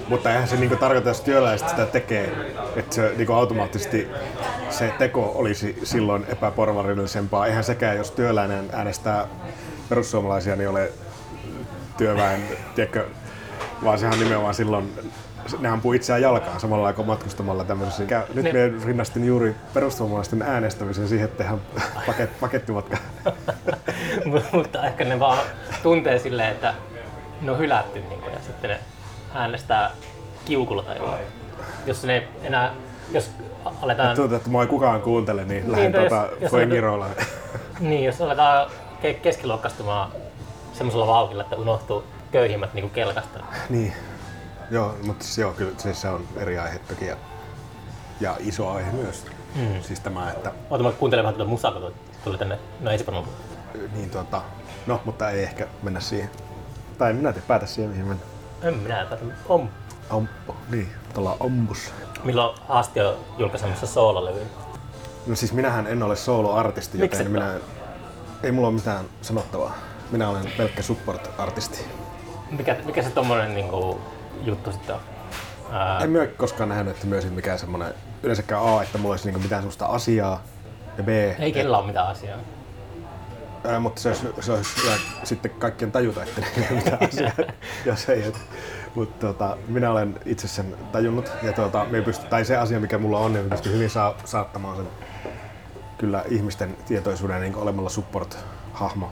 [0.07, 2.31] Mutta eihän se niinku tarkoita, jos työläiset sitä tekee,
[2.75, 4.07] että se niinku automaattisesti
[4.69, 7.47] se teko olisi silloin epäporvarillisempaa.
[7.47, 9.27] Eihän sekään, jos työläinen äänestää
[9.89, 10.91] perussuomalaisia, niin ole
[11.97, 12.41] työväen,
[12.75, 13.05] tiedätkö,
[13.83, 14.93] vaan sehän nimenomaan silloin
[15.59, 18.05] ne ampuu itseään jalkaan samalla kuin matkustamalla tämmöisiä.
[18.05, 21.61] Käy- Nyt Ne- me rinnastin juuri perussuomalaisten äänestämisen siihen, että tehdään
[22.05, 22.97] paket, pakettimatka.
[24.53, 25.37] mutta ehkä ne vaan
[25.83, 26.73] tuntee silleen, että
[27.41, 28.79] ne on hylätty niin kuin, ja sitten ne
[29.33, 29.91] äänestää
[30.45, 31.23] kiukulla tai jollain.
[31.85, 32.71] Jos ne enää,
[33.11, 33.31] jos
[33.81, 37.05] aletaan, Tuntuu, että mua ei kukaan kuuntele, niin lähden tai jos- tuota jos Fuengirolla.
[37.79, 38.69] niin, jos aletaan
[39.03, 40.11] ke- keskiluokkastumaan
[40.73, 43.39] semmoisella vauhdilla, että unohtuu köyhimmät niin kuin kelkasta.
[43.69, 43.93] Niin.
[44.71, 47.15] Joo, mutta siis joo, kyllä siis se on eri aihe toki ja,
[48.19, 49.25] ja iso aihe myös.
[49.55, 49.81] Mm.
[49.81, 52.59] Siis tämä, että Oota, mä kuuntelen vähän tuota musaa, kun tuli tänne.
[52.79, 53.27] No ei se varmaan.
[53.93, 54.41] niin tota,
[54.87, 56.29] no, mutta ei ehkä mennä siihen.
[56.97, 58.23] Tai en minä tee päätä siihen, mihin mennä.
[58.63, 59.25] En minä päätä.
[59.49, 59.69] On.
[60.09, 61.93] Amppo, niin, tuolla ampus.
[62.23, 64.45] Milloin Haasti on julkaisemassa soololevyä?
[65.27, 67.53] No siis minähän en ole solo-artisti, Miksi joten et minä,
[68.43, 69.77] ei mulla ole mitään sanottavaa.
[70.11, 71.85] Minä olen pelkkä support-artisti.
[72.51, 74.01] Mikä, mikä se tommonen niinku,
[74.41, 75.01] juttu sitten on?
[75.71, 79.39] Ää, En myö koskaan nähnyt, että myös mikään semmonen, yleensäkään A, että mulla olisi niinku
[79.39, 80.43] mitään sellaista asiaa,
[80.97, 82.37] ja B, ei kellä ole mitään asiaa.
[83.63, 87.31] Ää, mutta se olisi, se olisi hyvä sitten kaikkien tajuta, että ei ole mitään asiaa,
[87.85, 88.23] jos ei.
[88.23, 88.37] Et.
[88.95, 92.97] Mutta tota, minä olen itse sen tajunnut ja tota, me pysty, tai se asia, mikä
[92.97, 94.87] mulla on, niin pystyn hyvin saa, saattamaan sen
[95.97, 99.11] kyllä ihmisten tietoisuuden niin olemalla support-hahmo.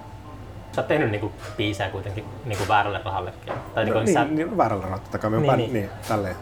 [0.72, 3.54] Sä oot tehnyt niinku biisejä kuitenkin niinku väärälle rahallekin.
[3.76, 5.74] Tai niinku, niin, sä, niin, väärällä rahoilla, totta kai me Niin, niin, niin.
[5.74, 5.90] niin.
[5.90, 6.36] niin, tälleen.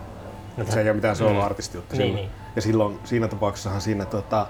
[0.57, 2.29] No, se ei ole mitään solo-artisti juttu Niin, niin.
[2.55, 4.47] Ja silloin siinä tapauksessahan siinä tota,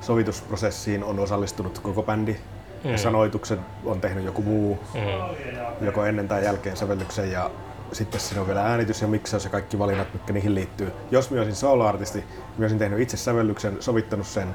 [0.00, 2.36] sovitusprosessiin on osallistunut koko bändi.
[2.84, 2.90] Mm.
[2.90, 7.50] Ja sanoituksen on tehnyt joku muu, mm, joko ennen tai jälkeen sävellyksen ja
[7.92, 10.92] sitten siinä on vielä äänitys ja miksaus ja kaikki valinnat, mitkä niihin liittyy.
[11.10, 14.54] Jos minä olisin solo-artisti, minä olisin tehnyt itse sävellyksen, sovittanut sen,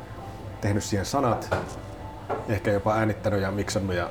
[0.62, 1.56] tehnyt siihen sanat,
[2.50, 4.10] ehkä jopa äänittänyt ja miksannut ja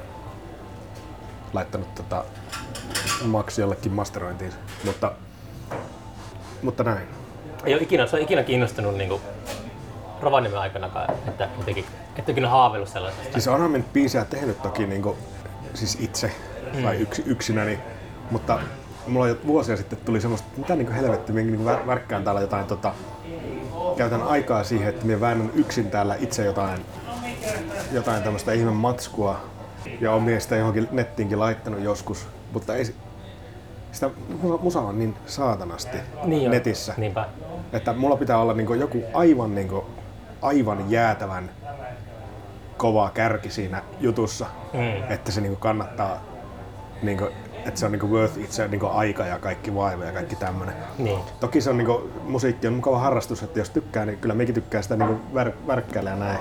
[1.54, 2.24] laittanut tota,
[3.24, 4.52] maksi jollekin masterointiin.
[4.84, 5.12] Mutta,
[6.62, 7.08] mutta näin.
[7.64, 9.20] ei ole ikinä, se on ikinä kiinnostunut niinku
[10.20, 11.84] Rovaniemen aikanakaan, että jotenkin,
[12.16, 13.32] et ikinä haaveillut sellaisesta.
[13.32, 15.16] Siis onhan me nyt biisejä tehnyt toki niin kuin,
[15.74, 16.32] siis itse
[16.82, 17.78] tai yksi, yksinäni,
[18.30, 18.58] mutta
[19.06, 22.40] mulla jo vuosia sitten tuli semmoista, että mitä niin helvettiä, minä niin vär, värkkään täällä
[22.40, 22.94] jotain, tota,
[23.96, 26.86] käytän aikaa siihen, että minä väännän yksin täällä itse jotain,
[27.92, 29.40] jotain tämmöistä ihme matskua
[30.01, 32.85] ja olen minä sitä johonkin nettiinkin laittanut joskus, mutta ei,
[33.92, 34.11] sitä
[34.62, 36.51] musa- on niin saatanasti Niin on.
[36.51, 36.94] netissä.
[36.97, 37.29] Niinpä.
[37.73, 39.85] Että mulla pitää olla niinku joku aivan, niinku,
[40.42, 41.51] aivan jäätävän
[42.77, 45.12] kova kärki siinä jutussa, Mm.
[45.12, 46.23] että se niinku kannattaa,
[47.03, 47.29] niinku,
[47.66, 50.74] että se on niinku worth it, se niinku aika ja kaikki vaiva ja kaikki tämmönen.
[50.98, 51.18] Niin.
[51.40, 54.83] Toki se on niinku, musiikki on mukava harrastus, että jos tykkää, niin kyllä mekin tykkää
[54.83, 56.38] sitä niinku vär, värkkäillä ja näin.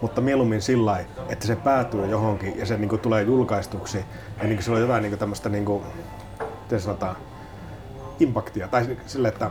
[0.00, 4.04] Mutta mieluummin sillä että se päätyy johonkin ja se niinku tulee julkaistuksi
[4.38, 5.82] ja niinku sillä on jotain niinku tämmöistä, niinku,
[6.62, 7.16] miten sanotaan,
[8.20, 8.68] impaktia.
[8.68, 9.50] Tai sille, että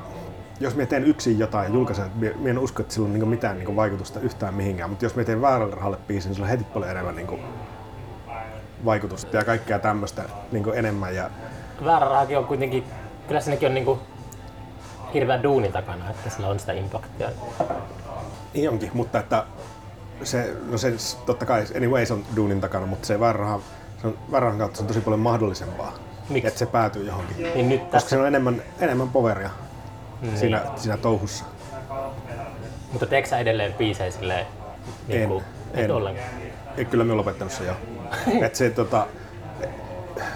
[0.60, 3.26] jos mä teen yksin jotain ja julkaisen, mä mä en usko, että sillä on niinku
[3.26, 4.90] mitään niinku vaikutusta yhtään mihinkään.
[4.90, 7.40] Mutta jos mä teen väärälle rahalle biisin, niin sillä on heti paljon enemmän niinku
[8.86, 11.16] vaikutusta ja kaikkea tämmöistä niinku enemmän.
[11.16, 11.30] Ja
[11.86, 12.84] Väärä rahakin on kuitenkin
[13.28, 14.00] kyllä siinäkin on niinku
[15.14, 17.30] hirveän duunin takana, että sillä on sitä impactia.
[18.54, 19.44] Niin onkin, mutta että
[20.24, 20.94] se, no se
[21.26, 23.60] totta kai anyways on duunin takana, mutta se väärän
[24.02, 25.94] se on, väärän kautta se on tosi paljon mahdollisempaa.
[26.30, 26.48] Miksi?
[26.48, 27.44] Että se päätyy johonkin.
[27.44, 29.50] Niin nyt Koska tässä, siinä on enemmän, enemmän poveria
[30.22, 30.38] niin.
[30.38, 31.46] siinä, siinä touhussa.
[32.92, 34.46] mutta teekö sä edelleen biisejä silleen,
[35.10, 35.92] En, niinku, et en.
[35.92, 36.30] ollenkaan?
[36.78, 37.74] Ei, kyllä me lopettanut se jo.
[38.46, 39.08] Et se, tota,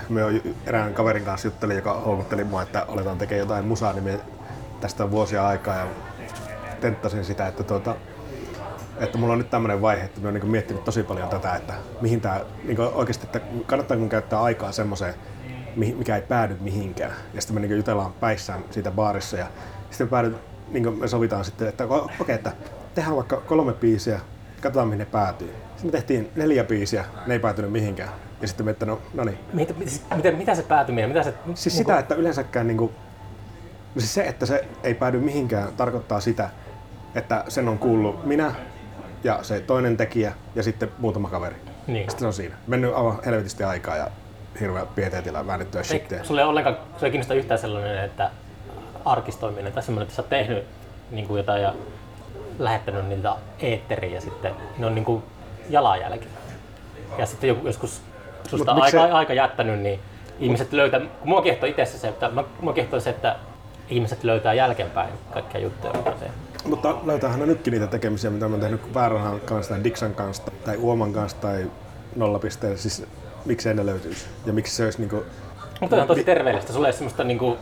[0.09, 4.03] me on erään kaverin kanssa juttelin, joka houkutteli mua, että aletaan tekemään jotain musaa, niin
[4.03, 4.19] me
[4.81, 5.87] tästä on vuosia aikaa ja
[6.81, 7.95] tenttasin sitä, että, tota,
[8.99, 11.73] että mulla on nyt tämmöinen vaihe, että mä oon niin miettinyt tosi paljon tätä, että
[12.01, 15.13] mihin tää, niin oikeasti, että kannattaa kun käyttää aikaa semmoiseen,
[15.75, 17.13] mikä ei päädy mihinkään.
[17.33, 19.47] Ja sitten me niin jutellaan päissään siitä baarissa ja
[19.89, 20.35] sitten me, päädy,
[20.69, 21.83] niin me sovitaan sitten, että
[22.19, 22.51] okei, että
[22.95, 24.19] tehdään vaikka kolme biisiä,
[24.61, 25.53] katsotaan mihin ne päätyy.
[25.81, 28.09] Sitten me tehtiin neljä biisiä, ne ei päätynyt mihinkään.
[28.41, 29.37] Ja sitten me, että no, no niin.
[29.53, 31.33] Mitä, siis mitä, mitä se päätyminen, mitä se...
[31.53, 32.91] Siis sitä, että yleensäkään niinku,
[33.95, 36.49] no siis se, että se ei päädy mihinkään, tarkoittaa sitä,
[37.15, 38.53] että sen on kuullut minä
[39.23, 41.55] ja se toinen tekijä ja sitten muutama kaveri.
[41.87, 42.09] Niin.
[42.09, 42.55] Sitten se on siinä.
[42.67, 44.07] Mennyt aivan helvetisti aikaa ja
[44.59, 46.23] hirveä pieteetillä väännettyä shittiä.
[46.23, 48.31] Sulle ei ollenkaan, sulle ei kiinnosta yhtään sellainen, että
[49.05, 50.65] arkistoiminen tai semmoinen, että sä oot tehnyt
[51.11, 51.73] niin kuin jotain ja
[52.59, 55.23] lähettänyt niitä eetteriin ja sitten ne on niin kuin
[55.71, 56.27] jalanjälki.
[57.17, 58.01] Ja sitten joku, joskus
[58.49, 59.99] susta aika, se- aika jättänyt, niin
[60.39, 63.35] ihmiset löytää, kun mua kiehtoo itse se, että, mä- mua kiehtoo se, että
[63.89, 66.31] ihmiset löytää jälkeenpäin kaikkia juttuja, mitä teen.
[66.65, 70.43] Mutta löytäähän ne nytkin niitä tekemisiä, mitä mä oon tehnyt Väärähän kanssa tai Dixon kanssa
[70.65, 71.71] tai Uoman kanssa tai
[72.15, 72.77] nollapisteen.
[72.77, 73.05] Siis
[73.45, 74.25] miksei ne löytyisi?
[74.45, 75.23] Ja miksi se olisi niinku...
[75.81, 77.57] Mutta on tosi terveellistä, sulla ei ole semmoista niin kuin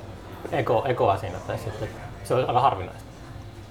[0.52, 1.90] eko, ekoa siinä, tai sitten
[2.24, 3.09] se on aika harvinaista.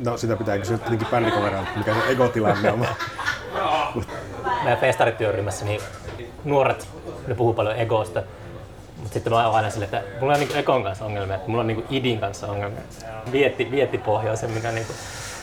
[0.04, 2.87] No sitä pitää kysyä tietenkin bändikavereilta, mikä se egotilanne on.
[4.62, 5.80] meidän festarityöryhmässä niin
[6.44, 6.88] nuoret,
[7.26, 8.22] ne puhuu paljon egosta.
[8.96, 11.61] Mutta sitten mä oon aina silleen, että mulla on niinku ekon kanssa ongelmia, että mulla
[11.61, 12.80] on niinku idin kanssa ongelmia.
[13.32, 14.92] Vietti, viettipohjaisen, mikä niinku,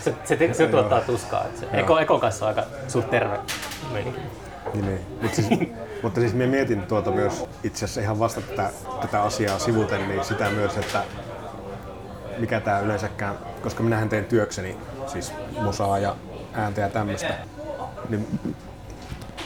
[0.04, 1.46] se, se, se, se tuottaa tuskaa.
[1.46, 3.40] Et se eko, ekon kanssa on aika suht terve
[3.94, 4.20] meininki.
[4.74, 5.02] Niin, niin.
[5.22, 5.48] Mut siis,
[6.04, 8.70] mutta siis minä mietin tuota myös itse asiassa ihan vasta tätä,
[9.02, 11.04] tätä asiaa sivuten, niin sitä myös, että
[12.38, 16.16] mikä tämä yleensäkään, koska minähän teen työkseni siis musaa ja
[16.54, 17.34] ääntä ja tämmöistä,
[18.10, 18.40] niin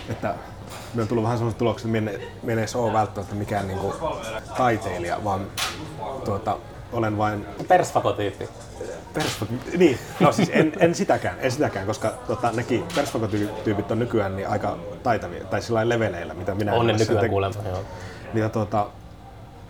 [0.09, 0.35] että
[0.93, 2.11] me on tullut vähän sellaiset tulokset, että minä
[2.43, 3.95] en- edes ole välttämättä mikään niinku
[4.57, 5.47] taiteilija, vaan
[6.25, 6.57] tuota,
[6.93, 8.49] olen vain Persfakotyyppi.
[9.13, 14.35] Persfak- niin, no siis en, en sitäkään, en sitäkään, koska tota, nekin persfakotyypit on nykyään
[14.35, 17.81] niin aika taitavia, tai sillä leveleillä, mitä minä On ne nykyään tek- kuulemma, joo.
[18.33, 18.87] Ja tota,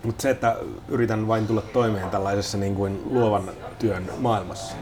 [0.04, 0.56] mutta se, että
[0.88, 4.74] yritän vain tulla toimeen tällaisessa niin kuin luovan työn maailmassa.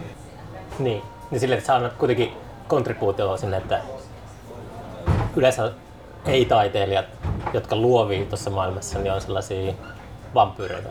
[0.79, 2.33] Niin, niin silleen, että sä annat kuitenkin
[2.69, 3.81] kontribuutioa sinne, että
[5.37, 5.73] yleensä
[6.27, 7.05] ei-taiteilijat,
[7.55, 9.73] jotka luovii tuossa maailmassa, niin on sellaisia
[10.35, 10.89] vampyyreitä.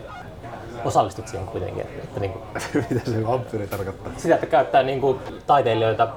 [0.84, 1.82] Osallistut siihen kuitenkin.
[1.82, 2.44] Että, että niin kuin,
[2.90, 4.12] Mitä se vampyyri tarkoittaa?
[4.16, 6.08] sitä, että käyttää niin kuin, taiteilijoita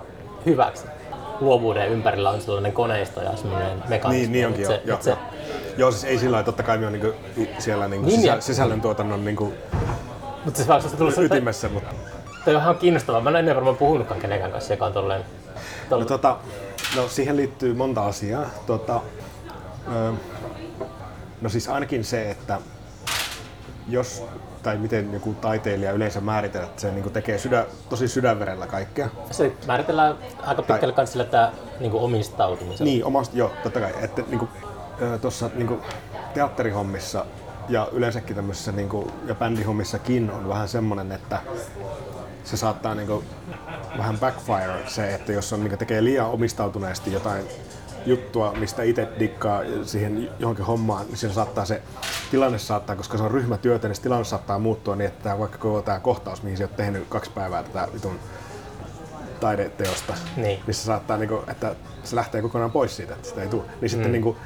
[0.46, 0.88] hyväksi.
[1.40, 4.22] Luovuuden ympärillä on sellainen koneisto ja sellainen mekanismi.
[4.22, 4.80] Niin, niin onkin että jo.
[4.80, 5.18] se, joo, että se,
[5.78, 7.14] joo, siis ei sillä lailla, totta kai me on niinku
[7.60, 9.54] siellä niinku Niin, sisä, sisällöntuotannon niinku
[10.46, 11.94] mutta siis se tullut ytimessä, mutta
[12.46, 13.22] toi on ihan kiinnostavaa.
[13.22, 16.38] Mä en ennen varmaan puhunutkaan kenenkään kanssa, joka on tolleen, No, tolleen tota,
[16.96, 18.46] no siihen liittyy monta asiaa.
[18.68, 19.02] Tota,
[19.96, 20.14] ö,
[21.42, 22.60] no siis ainakin se, että
[23.88, 24.24] jos
[24.64, 29.10] tai miten joku taiteilija yleensä määritellä, että se niin tekee sydän, tosi sydänverellä kaikkea.
[29.32, 32.86] Se määritellään aika pitkälle kanssa sillä, että niin kuin omistautumisen.
[32.86, 33.94] Niin, omasta, joo, totta kai.
[34.02, 34.50] Että niin
[35.22, 35.80] tuossa niin
[36.34, 37.26] teatterihommissa
[37.70, 41.40] ja yleensäkin tämmöisissä niin kuin, ja bändihommissakin on vähän semmoinen, että
[42.44, 43.26] se saattaa niin kuin,
[43.98, 47.44] vähän backfire se, että jos on, niin tekee liian omistautuneesti jotain
[48.06, 51.82] juttua, mistä itse dikkaa siihen johonkin hommaan, niin siinä saattaa se
[52.32, 55.82] tilanne saattaa, koska se on ryhmätyötä, niin se tilanne saattaa muuttua niin, että vaikka koko
[55.82, 58.20] tämä kohtaus, mihin se on tehnyt kaksi päivää tätä vitun
[59.40, 60.60] taideteosta, Niin.
[60.68, 63.64] niin se saattaa, niinku, että se lähtee kokonaan pois siitä, että sitä ei tule.
[63.82, 64.12] Niin sitten Mm.
[64.12, 64.38] niinku,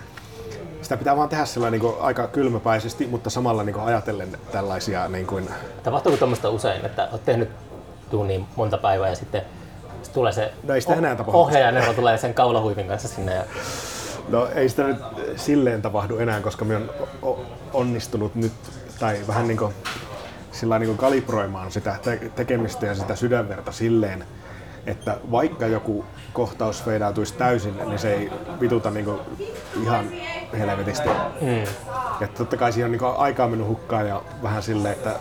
[0.86, 5.50] sitä pitää vaan tehdä sillä niinku, aika kylmäpäisesti, mutta samalla niinku, ajatellen tällaisia niin kuin,
[5.84, 7.50] Tapahtuuko tuommoista usein, että olet tehnyt
[8.12, 9.42] duunia monta päivää ja sitten
[10.04, 11.38] sit tulee se No ei sitä enää tapahdu.
[11.40, 13.44] ohjaaja tulee sen kaulahuipin kanssa sinne ja
[14.30, 14.98] No ei sitä nyt
[15.36, 16.92] silleen tapahdu enää, koska me on
[17.74, 18.54] onnistunut nyt,
[19.00, 19.74] tai vähän niin kuin,
[20.52, 24.26] sillä niin kuin kalibroimaan sitä te- tekemistä ja sitä sydänverta silleen,
[24.88, 29.20] että vaikka joku kohtaus feidautuisi täysin, niin se ei vituta niin kuin
[29.84, 30.06] ihan
[30.58, 31.10] helvetisti.
[31.42, 31.64] mm,
[32.22, 35.16] Että totta kai siihen on niin aikaa mennyt hukkaan ja vähän silleen, että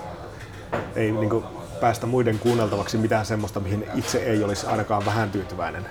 [0.97, 1.45] ei niin kuin
[1.81, 5.87] päästä muiden kuunneltavaksi mitään semmoista, mihin itse ei olisi ainakaan vähän tyytyväinen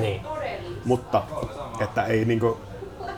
[0.00, 0.22] niin.
[0.84, 1.22] mutta
[1.80, 2.60] että ei niinku,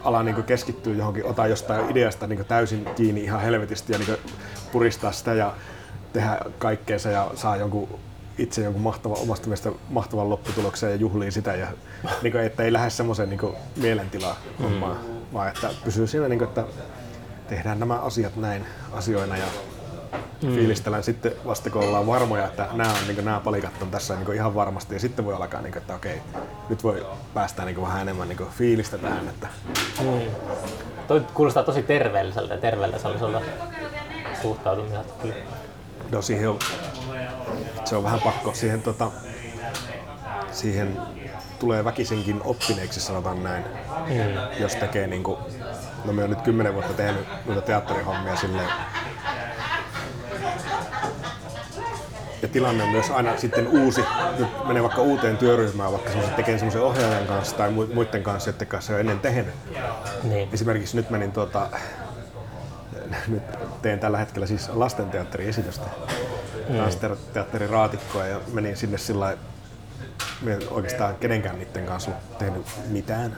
[0.05, 4.17] ala niin keskittyä johonkin, ota jostain ideasta niin täysin kiinni ihan helvetisti ja niin
[4.73, 5.55] puristaa sitä ja
[6.13, 7.89] tehdä kaikkeensa ja saa jonkun
[8.39, 11.67] itse jonkun mahtavan, omasta mielestä mahtavan lopputuloksen ja juhlii sitä, ja,
[12.23, 14.81] niin kuin, että ei lähde semmoiseen niin mielentilaa mm.
[15.33, 16.65] vaan että pysyy siinä, niin kuin, että
[17.49, 19.47] tehdään nämä asiat näin asioina ja
[20.43, 20.55] mm.
[20.55, 24.15] fiilistellään sitten vasta kun ollaan varmoja, että nämä, on, niin kuin, nämä palikat on tässä
[24.15, 26.21] niin kuin ihan varmasti ja sitten voi alkaa, niin kuin, että okei,
[26.69, 29.29] nyt voi päästä niin kuin, vähän enemmän niin kuin, fiilistä tähän.
[29.29, 29.49] Että...
[30.01, 30.21] Mm.
[31.09, 33.41] Toi kuulostaa tosi terveelliseltä ja terveelliseltä
[34.43, 35.15] suhtautumiselta.
[36.13, 36.59] No siihen on,
[37.85, 38.55] se on vähän pakko.
[38.55, 39.11] Siihen, tota,
[40.53, 40.99] siihen
[41.59, 44.61] tulee väkisinkin oppineeksi, sanotaan näin, mm.
[44.61, 45.39] jos tekee niin kuin,
[46.05, 48.69] no me on nyt kymmenen vuotta tehnyt noita teatterihommia silleen,
[52.45, 54.05] ja tilanne on myös aina sitten uusi,
[54.39, 58.93] nyt menee vaikka uuteen työryhmään, vaikka tekee semmoisen ohjaajan kanssa tai muiden kanssa, joiden kanssa
[58.93, 59.55] on ennen tehnyt.
[60.23, 60.49] Niin.
[60.53, 61.69] Esimerkiksi nyt menin tuota,
[63.29, 63.43] nyt
[63.83, 65.87] teen tällä hetkellä siis lastenteatteriesitystä,
[66.69, 66.79] mm.
[66.79, 69.37] lastenteatterin raatikkoa ja menin sinne sillä
[70.71, 73.37] oikeastaan kenenkään niiden kanssa tehnyt mitään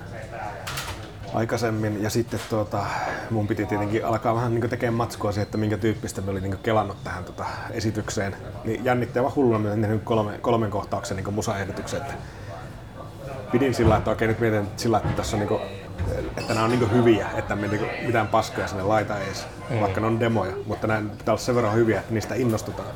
[1.34, 2.02] aikaisemmin.
[2.02, 2.86] Ja sitten tuota,
[3.30, 6.58] mun piti tietenkin alkaa vähän niin tekemään matskua siihen, että minkä tyyppistä me oli niin
[6.58, 8.36] kelannut tähän tuota, esitykseen.
[8.64, 12.00] Niin jännittävä hulluna mä tehnyt kolme, kolmen kohtauksen niin musaehdotuksen.
[12.00, 12.14] Että
[13.52, 15.60] pidin sillä, että okei nyt mietin sillä, että tässä on niin kuin,
[16.36, 19.80] että nämä on niin hyviä, että me niin mitään paskoja sinne laita edes, mm.
[19.80, 22.88] vaikka ne on demoja, mutta nämä pitää olla sen verran hyviä, että niistä innostutaan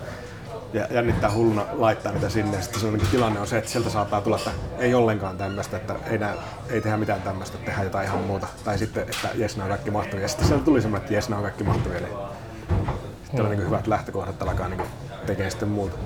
[0.72, 2.62] ja jännittää hulluna laittaa niitä sinne.
[2.62, 5.76] Sitten se on, niin tilanne on se, että sieltä saattaa tulla, että ei ollenkaan tämmöistä,
[5.76, 6.34] että ei, nää,
[6.70, 8.46] ei tehdä mitään tämmöistä, että tehdään jotain ihan muuta.
[8.64, 10.22] Tai sitten, että jes, nämä on kaikki mahtavia.
[10.22, 12.00] Ja sitten sieltä tuli semmoinen, että jes, nämä on kaikki mahtavia.
[12.00, 12.12] Niin
[13.24, 14.82] sitten on niin hyvät lähtökohdat, alkaa niin
[15.26, 15.96] tekemään sitten muuta.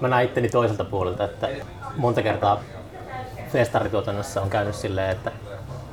[0.00, 1.48] Mä näin itteni toiselta puolelta, että
[1.96, 2.60] monta kertaa
[3.52, 5.32] festarituotannossa on käynyt silleen, että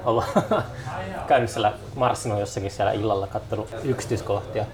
[0.06, 0.30] ollaan
[1.28, 4.66] käynyt siellä marssinut jossakin siellä illalla katsonut yksityiskohtia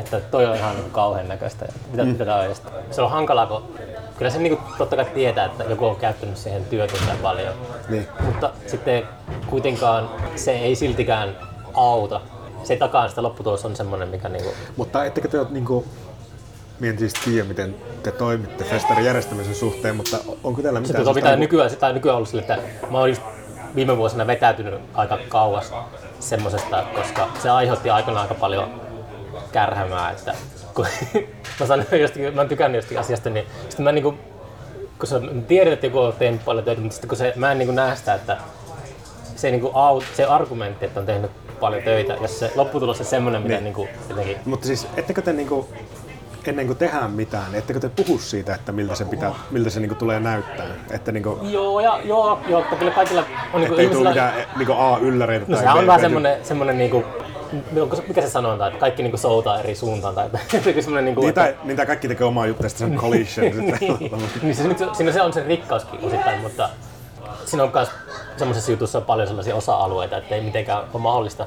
[0.00, 1.66] että toi on ihan niin kauhean näköistä.
[1.90, 2.08] Mitä, mm.
[2.08, 2.54] mitä tää on?
[2.90, 3.62] Se on hankalaa, kun
[4.18, 7.54] kyllä se niin kuin, totta kai tietää, että joku on käyttänyt siihen työtunteja paljon.
[7.88, 8.08] Niin.
[8.20, 9.02] Mutta sitten
[9.46, 11.36] kuitenkaan se ei siltikään
[11.74, 12.20] auta.
[12.64, 14.50] Se ei takaa sitä lopputulos on semmoinen, mikä niinku...
[14.76, 15.84] Mutta ettekö te ole niinku
[16.80, 21.04] Mietin siis tiedä, miten te toimitte festarin järjestämisen suhteen, mutta onko teillä mitään...
[21.04, 22.58] Se mitään nykyään, sitä nykyään ollut sille, että
[22.90, 23.22] mä oon just
[23.74, 25.72] viime vuosina vetäytynyt aika kauas
[26.20, 28.80] semmoisesta, koska se aiheutti aikanaan aika paljon
[29.52, 30.34] kärhämää, että
[30.74, 30.86] kun
[31.60, 34.14] mä, sanon jostakin, mä tykännyt jostakin asiasta, niin sitten mä niinku,
[34.98, 37.58] kun sä tiedät, että joku on tehnyt paljon töitä, mutta sitten kun se, mä en
[37.58, 38.36] niinku näe sitä, että
[39.36, 39.72] se, niinku,
[40.14, 41.30] se argumentti, että on tehnyt
[41.60, 43.64] paljon töitä, jos se lopputulos on semmoinen, mitä niin.
[43.64, 44.36] niinku, jotenkin...
[44.44, 45.68] Mutta siis ettekö te niinku,
[46.48, 49.94] ennen kuin tehdään mitään, ettekö te puhu siitä, että miltä se, pitää, miltä se niinku
[49.94, 50.66] tulee näyttää?
[50.90, 55.44] Että niinku, joo, ja, joo, joo, kyllä kaikilla on niinku ei tule mitään niinku A-ylläreitä
[55.48, 57.04] no, tai se on vähän semmoinen, semmoinen niinku,
[58.08, 60.28] mikä se sanonta, että kaikki niinku soutaa eri suuntaan tai
[60.82, 63.46] semmoinen niinku, niin, tai, niin tai kaikki tekee omaa juttua, sitten se on collision.
[63.56, 64.10] niin,
[64.42, 66.68] niin se, siinä se on se rikkauskin osittain, mutta
[67.44, 67.88] siinä on myös
[68.36, 71.46] semmoisessa jutussa paljon sellaisia osa-alueita, että ei mitenkään ole mahdollista,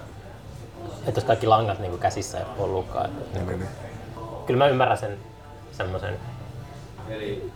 [1.07, 3.05] että jos kaikki langat niinku käsissä ei ollutkaan.
[3.05, 3.69] Että, niin, niin, niin
[4.45, 5.17] kyllä mä ymmärrän sen
[5.71, 6.19] semmoisen.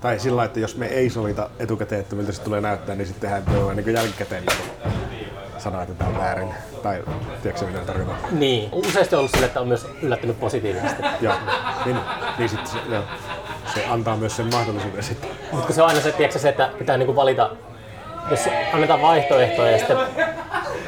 [0.02, 3.30] Tai sillä että jos me ei sovita etukäteen, että miltä se tulee näyttää, niin sitten
[3.30, 4.44] tehdään voi niin jälkikäteen
[5.65, 6.54] sanoa, että tämä on väärin.
[6.84, 7.04] Tai
[7.41, 8.15] tiedätkö mitä tarkoitan?
[8.32, 8.69] Niin.
[8.71, 11.04] Useasti on ollut sille, että on myös yllättynyt positiivisesti.
[11.21, 11.34] joo.
[11.86, 11.97] Niin,
[12.38, 13.04] niin sitten se, joo.
[13.73, 15.30] se antaa myös sen mahdollisuuden sitten.
[15.51, 17.49] Mutta se on aina se, tiedätkö, se, että pitää niinku valita,
[18.32, 18.39] jos
[18.73, 19.97] annetaan vaihtoehtoja ja sitten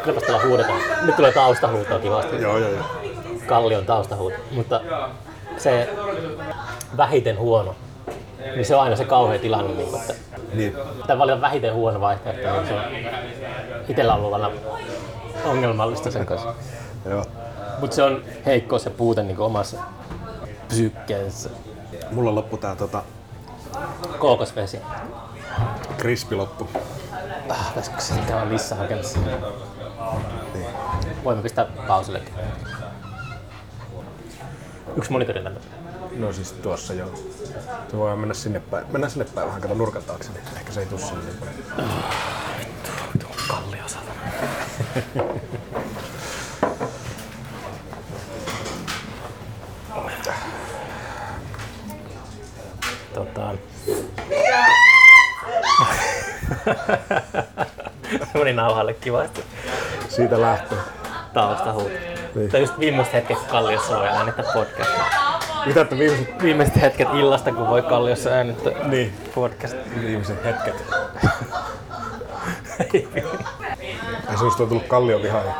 [0.03, 0.81] klepastella huudetaan.
[1.01, 2.41] Nyt tulee taustahuutoa kivasti.
[2.41, 2.85] Joo, joo, joo.
[3.45, 4.37] Kallion taustahuuto.
[4.51, 4.81] Mutta
[5.57, 5.89] se
[6.97, 7.75] vähiten huono,
[8.55, 9.73] niin se on aina se kauhea tilanne.
[9.73, 10.13] Niin, että
[10.53, 10.75] niin.
[11.01, 12.81] Pitää valita vähiten huono vaihtoehto, niin se on
[13.89, 14.51] itsellä ollut aina
[15.45, 16.53] ongelmallista sen kanssa.
[17.09, 17.25] Joo.
[17.79, 19.77] Mutta se on heikkous ja puute niin omassa
[20.67, 21.49] psyykkeessä.
[22.11, 23.03] Mulla loppu tää tota...
[24.19, 24.79] Kookosvesi.
[25.97, 26.69] Krispi loppu.
[27.49, 29.19] Ah, pitäisikö se käydä lisää hakemassa?
[30.53, 30.67] Niin.
[31.23, 32.21] Voimme pistää pausille.
[34.95, 35.59] Yksi monitori tänne.
[36.17, 37.09] No siis tuossa joo.
[37.91, 38.85] Se voi mennä sinne päin.
[38.91, 41.23] Mennään sinne päin vähän kato nurkan taakse, niin ehkä se ei tuu sinne.
[42.59, 43.83] Vittu, vittu kallio
[53.13, 53.53] tota...
[58.33, 59.43] Moni nauhalle kivasti.
[60.09, 60.77] Siitä lähtee.
[61.33, 61.89] Taustahuuto.
[62.35, 62.51] Niin.
[62.51, 65.26] Tai just viimeiset hetket Kalliossa voi äänittää podcastia.
[65.65, 66.43] Mitä viimeiset...
[66.43, 69.13] Viimeiset hetket illasta, kun voi Kalliossa äänittää niin.
[69.35, 69.77] podcast.
[70.01, 70.75] Viimeiset hetket.
[74.27, 75.53] Ai sinusta on tullut kallion vihaaja.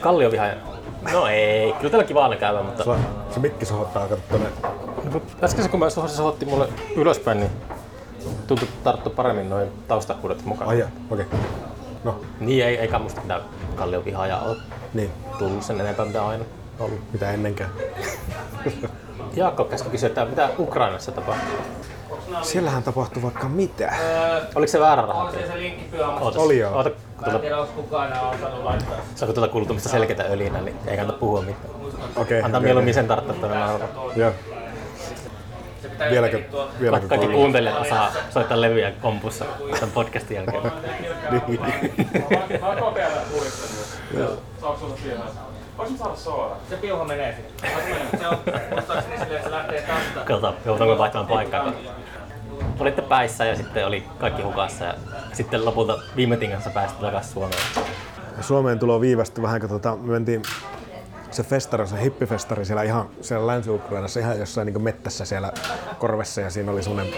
[0.00, 0.54] Kalliovihaaja.
[1.12, 2.84] No ei, kyllä täällä kiva aina käydä, mutta...
[2.84, 2.90] Se,
[3.34, 4.48] se mikki sohottaa, kato tonne.
[5.42, 7.50] Äsken se kun mä se sohotti mulle ylöspäin, niin
[8.46, 10.70] tuntui tarttu paremmin noin taustahuudet mukaan.
[10.70, 11.26] Ai okei.
[11.26, 11.38] Okay.
[12.04, 13.40] No, Niin, ei, eikä musta mitään
[13.76, 14.56] kalliovihaajaa ole
[14.94, 15.10] niin.
[15.38, 16.44] tullut sen enempää mitä aina
[16.78, 17.00] ollut.
[17.12, 17.70] Mitä ennenkään.
[19.34, 21.58] Jaakko käski kysyä, että mitä Ukrainassa tapahtuu?
[22.42, 23.92] Siellähän tapahtuu vaikka mitä.
[24.54, 25.32] Oliko se väärä raha?
[26.20, 26.72] Ootas, Oli joo.
[26.74, 28.96] Oota, kun Mä en tuota, tiedä, onko kukaan enää osannut laittaa.
[29.14, 31.74] saako tuota kulutumista selkeitä öljynä, niin ei kannata puhua mitään.
[32.16, 32.42] Okei.
[32.42, 33.88] Antaa okei, mieluummin sen tarttua tuonne nauraa.
[33.96, 34.22] okei.
[34.22, 34.32] Joo.
[36.10, 36.40] Vieläkö,
[36.80, 40.62] vieläkö Kaikki kuuntelijat osaa soittaa levyjä kompussa tämän podcastin jälkeen.
[41.48, 41.60] Niin.
[45.82, 46.60] Voisin saada suoraan.
[46.70, 48.18] Se piuha menee sinne.
[48.20, 48.38] Se on
[48.70, 50.20] muistaakseni silleen, että se lähtee tästä.
[50.24, 51.72] Katsotaan, vaihtamaan paikkaa.
[52.80, 54.94] Olitte päissä ja sitten oli kaikki hukassa ja
[55.32, 57.62] sitten lopulta viime tingassa pääsitte takaisin Suomeen.
[58.40, 60.42] Suomeen tulo viivästyi vähän, kun tota, me mentiin
[61.30, 65.52] se festari, se hippifestari siellä ihan siellä Länsi-Ukrainassa, ihan jossain niin mettässä siellä
[65.98, 67.14] korvessa ja siinä oli semmoinen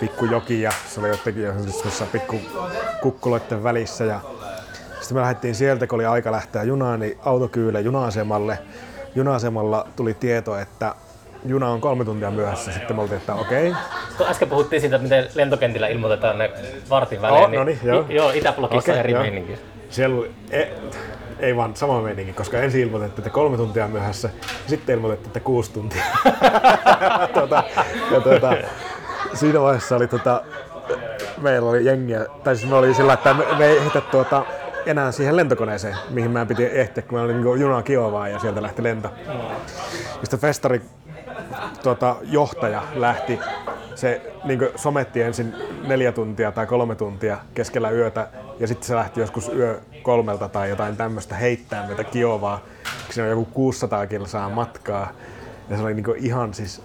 [0.00, 1.44] pikku joki ja se oli jotenkin
[1.84, 2.40] jossain pikku
[3.02, 4.20] kukkuloiden välissä ja
[5.12, 8.58] sitten me lähdettiin sieltä, kun oli aika lähteä junaan, niin autokyyle juna-asemalle.
[9.14, 10.94] Juna-asemalla tuli tieto, että
[11.46, 12.72] juna on kolme tuntia myöhässä.
[12.72, 13.74] Sitten me oltiin, että okei,
[14.18, 16.50] Kun äsken puhuttiin siitä, että miten lentokentillä ilmoitetaan ne
[16.90, 18.04] vartin välein, Oh, no niin, joo.
[18.08, 19.22] i- joo, Itäblogissa Okei, eri joo.
[19.22, 19.58] meininki.
[19.90, 20.64] Siellä oli, e,
[21.38, 24.30] ei vaan sama meininki, koska ensin ilmoitettiin, että kolme tuntia myöhässä,
[24.66, 26.04] sitten ilmoitettiin, että kuusi tuntia.
[27.40, 27.64] tota,
[28.10, 28.52] ja tota,
[29.34, 30.42] siinä vaiheessa oli tota,
[31.40, 34.44] meillä oli jengiä, tai siis me oli sillä, että me, me ei ehditä tuota,
[34.86, 38.62] enää siihen lentokoneeseen, mihin meidän piti ehtiä, kun meillä oli niin juna Kiovaa ja sieltä
[38.62, 39.10] lähti lento.
[39.26, 40.82] Ja sitten festari
[41.82, 43.38] tota, johtaja lähti,
[43.94, 45.54] se niin sometti ensin
[45.86, 50.70] neljä tuntia tai kolme tuntia keskellä yötä ja sitten se lähti joskus yö kolmelta tai
[50.70, 52.60] jotain tämmöistä heittää meitä Kiovaa.
[53.10, 55.12] Siinä on joku 600 kilsaa matkaa
[55.70, 56.82] ja se oli niin ihan siis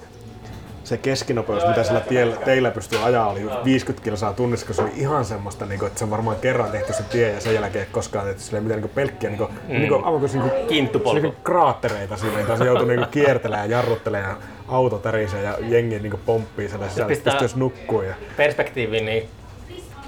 [0.88, 4.92] se keskinopeus, mitä sillä tiellä, teillä pystyy ajaa, oli 50 kilsaa tunnissa, kun se oli
[4.96, 7.86] ihan semmoista, niin kuin, että se on varmaan kerran tehty se tie ja sen jälkeen
[7.86, 9.74] ei koskaan tehty silleen mitään niin pelkkiä, niin kuin, mm.
[9.74, 10.32] niin kuin, aivan kuin,
[10.70, 14.38] niin kuin, niin kuin kraattereita siinä, mitä se joutui niin kuin kiertelemään ja jarruttelemaan ja
[14.68, 18.04] auto tärisee ja jengi niin kuin pomppii siellä sisällä, että pystyisi nukkua.
[18.04, 18.14] Ja...
[18.38, 19.30] Perspektiiviin, niin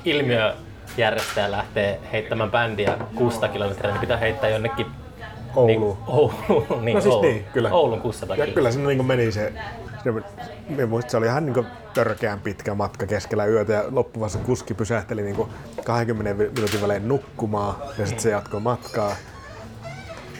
[0.05, 0.53] ilmiö
[0.97, 4.85] järjestäjä lähtee heittämään bändiä 600 kilometriä, niin pitää heittää jonnekin
[5.55, 5.97] Ouluun.
[5.97, 7.33] Niin, Ouluun, niin, No siis Ouluun.
[7.33, 7.69] niin, kyllä.
[7.71, 8.55] Oulun 600 Ja kilometriä.
[8.55, 9.53] kyllä sinne niin meni se,
[10.03, 10.09] se
[10.99, 15.47] että se oli ihan niin törkeän pitkä matka keskellä yötä ja loppuvassa kuski pysähteli niin
[15.83, 19.15] 20 minuutin välein nukkumaan ja sitten se jatkoi matkaa.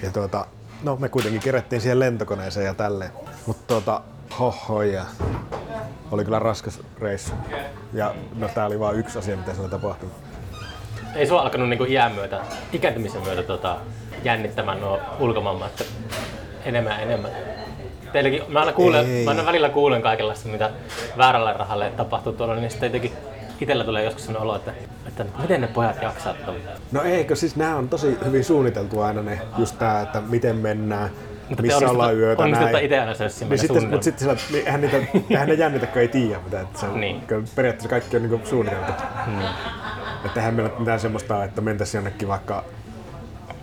[0.03, 0.45] Ja tuota,
[0.83, 3.11] no me kuitenkin kerättiin siihen lentokoneeseen ja tälleen.
[3.45, 4.01] Mutta tuota,
[4.39, 5.05] hoho ja
[6.11, 7.33] oli kyllä raskas reissu.
[7.93, 10.09] Ja no tää oli vain yksi asia, mitä siellä tapahtui.
[11.15, 12.41] Ei sua alkanut niinku iän myötä,
[12.73, 13.77] ikääntymisen myötä tota,
[14.23, 15.87] jännittämään nuo ulkomaanmatkat
[16.65, 17.48] enemmän enemmän.
[18.11, 19.23] Teilläkin, mä aina, kuulen, Ei.
[19.23, 20.69] mä aina välillä kuulen kaikenlaista, mitä
[21.17, 23.11] väärällä rahalle tapahtuu tuolla, niin sitten jotenkin
[23.61, 24.73] itsellä tulee joskus sellainen olo, että,
[25.07, 26.59] että miten ne pojat jaksaa tuolla.
[26.91, 31.09] No eikö, siis nämä on tosi hyvin suunniteltu aina ne, just tää, että miten mennään,
[31.49, 32.85] Mutta missä ollaan yötä, näin.
[32.85, 34.97] itse aina sössimään Niin sitten, mutta sitten sillä, niin eihän, niitä,
[35.29, 36.61] eihän ne jännitä, kun ei tiedä mitä.
[36.61, 37.23] Että se on, Niin.
[37.55, 38.91] periaatteessa kaikki on niin suunniteltu.
[39.25, 39.41] Hmm.
[40.25, 42.63] Että eihän meillä ole mitään semmoista, että mentäisiin jonnekin vaikka,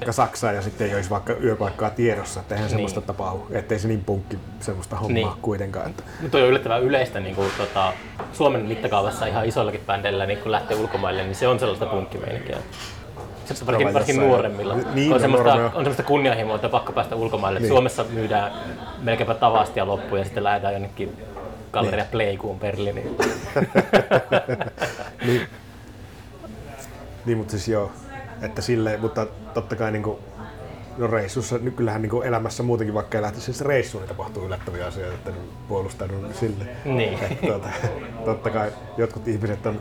[0.00, 2.40] vaikka Saksaan ja sitten ei olisi vaikka yöpaikkaa tiedossa.
[2.40, 3.06] Että eihän semmoista Niin.
[3.06, 3.46] tapahdu.
[3.50, 5.42] Ettei se niin punkki semmoista hommaa Niin.
[5.42, 5.90] kuitenkaan.
[5.90, 7.92] Että, Mutta toi on yllättävän yleistä niin kuin, tota,
[8.32, 12.56] Suomen mittakaavassa ihan isoillakin bändeillä niin kun lähtee ulkomaille, niin se on sellaista punkkimeininkiä.
[13.44, 14.74] Se varsinkin, varsinkin nuoremmilla.
[14.94, 17.60] Niin, on, semmoista, on semmoista kunnianhimoa, että pakko päästä ulkomaille.
[17.60, 17.68] Niin.
[17.68, 18.52] Suomessa myydään
[19.02, 21.16] melkeinpä tavasti ja loppuun ja sitten lähdetään jonnekin
[21.72, 22.10] Galleria niin.
[22.10, 23.16] Playkuun Berliiniin.
[25.26, 25.46] niin,
[27.26, 27.92] niin, mutta siis joo.
[28.42, 30.18] Että silleen, mutta totta kai niinku,
[30.98, 34.86] no reissussa, niin kyllähän niinku elämässä muutenkin, vaikka ei lähtisi siis reissuun, niin tapahtuu yllättäviä
[34.86, 36.64] asioita, että niin puolustaudun sille.
[36.84, 37.18] Niin.
[37.22, 37.68] Että, tuota,
[38.24, 39.80] totta kai jotkut ihmiset on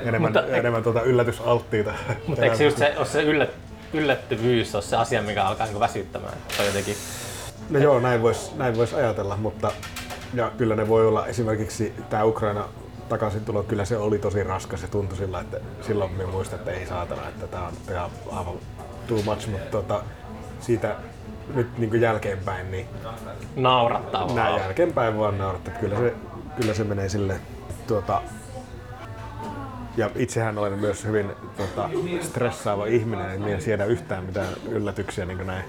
[0.00, 1.92] enemmän, Mutta- enemmän tuota yllätysalttiita.
[2.28, 3.50] Mutta eikö se just se, se yllät,
[3.92, 6.34] yllättyvyys ole se asia, mikä alkaa niin väsyttämään?
[6.56, 6.96] Tai jotenkin,
[7.70, 9.72] No joo, näin voisi näin vois ajatella, mutta
[10.34, 12.68] ja kyllä ne voi olla esimerkiksi tämä Ukraina
[13.08, 16.70] takaisin tulo, kyllä se oli tosi raskas ja tuntui sillä, että silloin me muistan, että
[16.70, 18.54] ei saatana, että tämä on ihan aivan
[19.08, 20.02] too much, mutta tota,
[20.60, 20.96] siitä
[21.54, 22.86] nyt niin jälkeenpäin, niin
[23.56, 24.60] naurattaa näin vaan.
[24.60, 26.14] jälkeenpäin vaan naurattaa, että kyllä se,
[26.56, 27.40] kyllä se menee sille
[27.86, 28.22] tuota,
[29.96, 35.46] ja itsehän olen myös hyvin tota, stressaava ihminen, en minä siedä yhtään mitään yllätyksiä niin
[35.46, 35.64] näin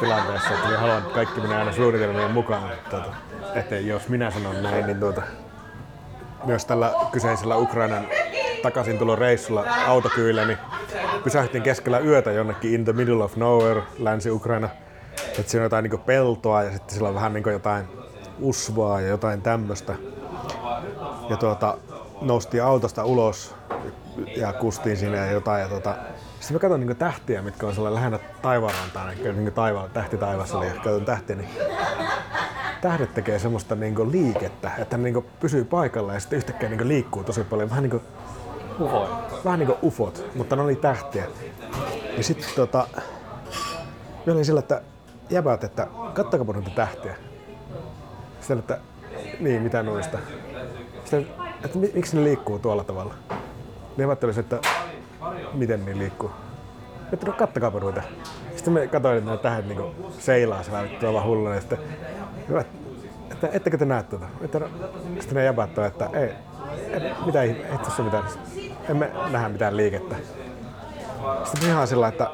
[0.00, 0.54] tilanteessa.
[0.54, 2.72] Että minä haluan, että kaikki menee aina suunnitelmien mukaan.
[2.72, 3.14] Että, tota,
[3.54, 5.22] että jos minä sanon näin, niin tuota,
[6.44, 8.06] myös tällä kyseisellä Ukrainan
[8.62, 10.58] takaisintuloreissulla autokyillä, niin
[11.24, 14.68] pysähtiin keskellä yötä jonnekin in the middle of nowhere, Länsi-Ukraina.
[15.38, 17.88] Että siinä on jotain niinku peltoa ja sitten sillä on vähän niinku jotain
[18.40, 19.94] usvaa ja jotain tämmöistä.
[21.30, 21.78] Ja tuota,
[22.20, 23.54] noustiin autosta ulos
[24.36, 25.62] ja kustiin sinne ja jotain.
[25.62, 25.94] Ja tuota,
[26.40, 30.64] sitten mä katson niinku tähtiä, mitkä on sellainen lähellä taivaanrantaa, niin niinku taiva, tähti taivassa,
[30.64, 31.48] ja katson tähtiä, niin
[32.80, 37.24] tähdet tekee semmoista niinku liikettä, että ne niinku pysyy paikalla ja sitten yhtäkkiä niinku liikkuu
[37.24, 37.70] tosi paljon.
[37.70, 38.02] Vähän niinku,
[38.80, 39.08] Ufo.
[39.44, 41.24] vähän niinku ufot, mutta ne oli tähtiä.
[42.16, 42.86] Ja sitten tota,
[44.26, 44.82] me olin sillä, että
[45.30, 47.16] jäbät, että kattakaa noita tähtiä.
[48.40, 48.78] Sitten, että
[49.40, 50.18] niin, mitä noista.
[51.04, 51.26] Sitten,
[51.64, 53.14] että mi- miksi ne liikkuu tuolla tavalla?
[53.96, 54.58] Ne jäbät oli se, että
[55.52, 56.30] miten ne liikkuu.
[57.12, 58.02] Että no kattakaapa noita.
[58.56, 61.54] Sitten me katsoin, että nämä tähdet niinku seilaa siellä tuolla hulluna.
[61.54, 61.78] Ja sitten,
[62.48, 62.66] hyvät,
[63.32, 64.26] että ettekö te näe tuota?
[64.40, 64.60] Että
[65.18, 66.30] sitten ne jäbät on, että ei,
[66.92, 68.24] ei mitä ei tässä mitään.
[68.88, 70.16] Emme nähdä mitään liikettä.
[71.44, 72.30] Sitten me ihan sillä, että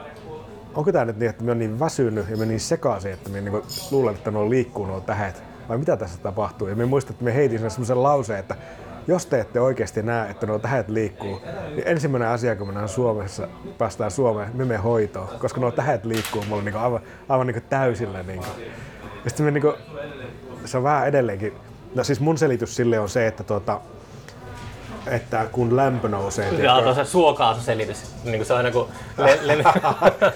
[0.74, 3.40] onko tämä nyt niin, että me on niin väsynyt ja me niin sekaisin, että me
[3.40, 6.68] niinku luulen, että nuo liikkuu nuo tähet, vai mitä tässä tapahtuu?
[6.68, 8.56] Ja me muistan, että me heitin sinne semmoisen lauseen, että
[9.06, 11.40] jos te ette oikeasti näe, että nuo tähet liikkuu,
[11.74, 13.48] niin ensimmäinen asia, kun mennään Suomessa,
[13.78, 18.22] päästään Suomeen, me menemme hoitoon, koska nuo tähet liikkuu mulle niinku aivan, aivan niinku täysillä.
[18.22, 18.46] Niinku.
[19.24, 19.74] Ja sitten me niinku,
[20.64, 21.52] se on vähän edelleenkin,
[21.94, 23.80] no siis mun selitys sille on se, että tuota,
[25.06, 28.14] että kun lämpö nousee, on se suokaasusselitys.
[28.24, 29.64] Niin kuin se on aina kun le- le-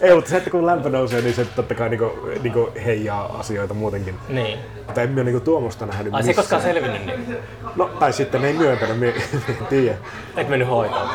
[0.01, 3.75] ei, mutta se, että kun lämpö nousee, niin se totta kai niinku, niinku heijaa asioita
[3.75, 4.15] muutenkin.
[4.29, 4.59] niin.
[4.87, 7.39] Mutta en mä niinku tuommoista nähnyt Ai se ei koskaan selvinnyt niin.
[7.77, 9.15] No, tai sitten ne ei myöntänyt, mie-
[9.49, 9.97] en tiedä.
[10.37, 11.09] Eikö mennyt hoitoon?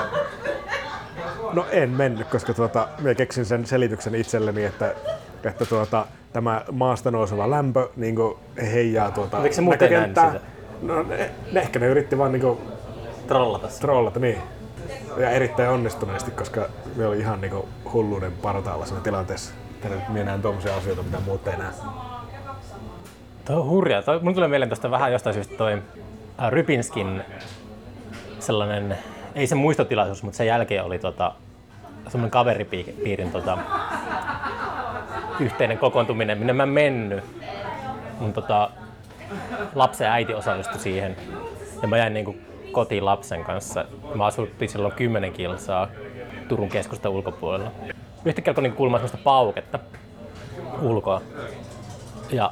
[1.54, 4.96] No en mennyt, koska tuota, minä keksin sen selityksen itselleni, että,
[5.44, 8.16] että tuota, tämä maasta nouseva lämpö niin
[8.62, 10.40] heijaa tuota Miksi se muuten näkökenttää.
[10.82, 12.58] No ne, ne, ehkä ne yritti vaan niin
[13.28, 13.82] Trollata se.
[13.82, 14.38] trollata, niin.
[15.18, 17.54] Ja erittäin onnistuneesti, koska me oli ihan niin
[17.94, 19.54] hulluuden partaalla siinä tilanteessa.
[19.90, 21.72] Nyt minä näen tuommoisia asioita, mitä muut ei näe.
[23.46, 24.02] Tuo on hurjaa.
[24.02, 27.22] Toi, mun tulee mieleen tästä vähän jostain syystä toi äh, Rypinskin
[28.40, 28.98] sellainen,
[29.36, 31.34] ei se muistotilaisuus, mutta sen jälkeen oli tota,
[32.08, 33.58] semmoinen kaveripiirin tota,
[35.44, 37.24] yhteinen kokoontuminen, minne mä en mennyt.
[38.20, 38.70] Mun tota,
[39.76, 41.16] lapsen äiti osallistui siihen
[41.82, 42.36] ja mä jäin niinku
[42.72, 43.86] kotiin lapsen kanssa.
[44.16, 45.88] Mä asuttiin silloin 10 kilsaa
[46.48, 47.72] Turun keskustan ulkopuolella.
[48.26, 49.80] Yhtäkkiä alkoi niinku kuulumaan semmoista pauketta
[50.82, 51.22] ulkoa.
[52.30, 52.52] Ja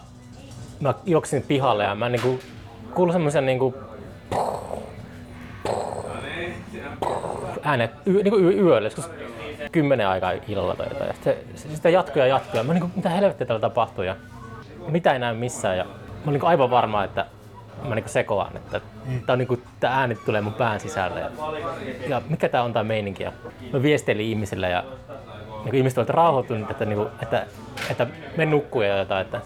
[0.80, 2.40] mä juoksin pihalle ja mä niinku
[2.94, 3.76] kuulin semmoisen niinku
[7.64, 9.10] äänet y, niinku y, yöllä, joskus
[9.72, 11.08] kymmenen aikaa illalla tai jotain.
[11.08, 12.58] Ja sitten se, sitä jatkuu ja jatkuu.
[12.58, 14.16] Ja mä niinku, mitä helvettiä täällä tapahtuu ja
[14.88, 15.78] mitä ei näy missään.
[15.78, 15.92] Ja mä
[16.26, 17.26] olin niinku aivan varma, että
[17.84, 18.82] mä niinku sekoan, että
[19.26, 21.20] tää, on niinku, tää ääni tulee mun pään sisällä.
[21.20, 21.30] Ja,
[22.08, 23.24] ja mikä tää on tää meininki.
[23.24, 23.32] Ja
[23.74, 24.84] mä viestelin ihmisille ja
[25.64, 27.46] niin ihmiset olivat rauhoittuneet, että, niin kuin, että,
[27.90, 28.08] että
[28.38, 29.42] me nukkuu ja jotain, että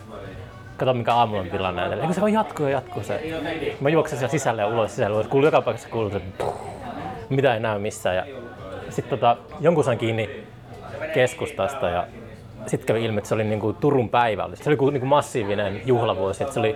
[0.77, 1.95] kato mikä aamulla on tilanne.
[1.95, 3.21] Eikö se vaan jatkuu ja jatkuu se.
[3.81, 5.27] Mä juoksen siellä sisälle ja ulos sisälle ulos.
[5.27, 6.21] Kuuluu joka paikassa kuuluu se,
[7.29, 8.15] mitä ei näy missään.
[8.15, 8.25] Ja
[8.95, 10.43] sitten tota, jonkun sain kiinni
[11.13, 12.07] keskustasta ja
[12.67, 14.45] sitten kävi ilmi, että se oli niinku Turun päivä.
[14.45, 14.55] Oli.
[14.55, 16.75] Se oli kuin niinku massiivinen juhlavuosi, että se oli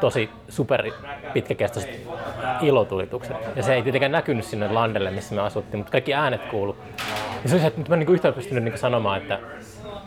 [0.00, 0.90] tosi super
[1.32, 2.00] pitkäkestoiset
[2.62, 3.36] ilotulitukset.
[3.56, 6.76] Ja se ei tietenkään näkynyt sinne landelle, missä me asuttiin, mutta kaikki äänet kuulu.
[7.42, 9.38] Ja se oli se, että mä en niinku yhtään pystynyt niinku sanomaan, että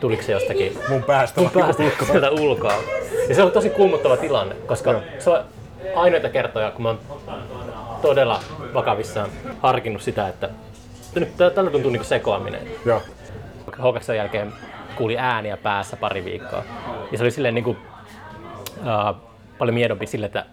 [0.00, 2.74] tuliko se jostakin Mun päästä mun päästä sieltä ulkoa.
[3.28, 5.44] Ja se on tosi kuumottava tilanne, koska se on
[5.94, 6.98] ainoita kertoja, kun mä oon
[8.02, 8.40] todella
[8.74, 9.30] vakavissaan
[9.60, 10.50] harkinnut sitä, että
[11.14, 12.62] nyt tällä tuntuu niinku sekoaminen.
[12.86, 13.02] Joo.
[13.70, 14.52] H2 jälkeen
[14.96, 16.64] kuuli ääniä päässä pari viikkoa.
[17.12, 19.16] Ja se oli silleen niinku, uh,
[19.58, 20.44] paljon miedompi sille, että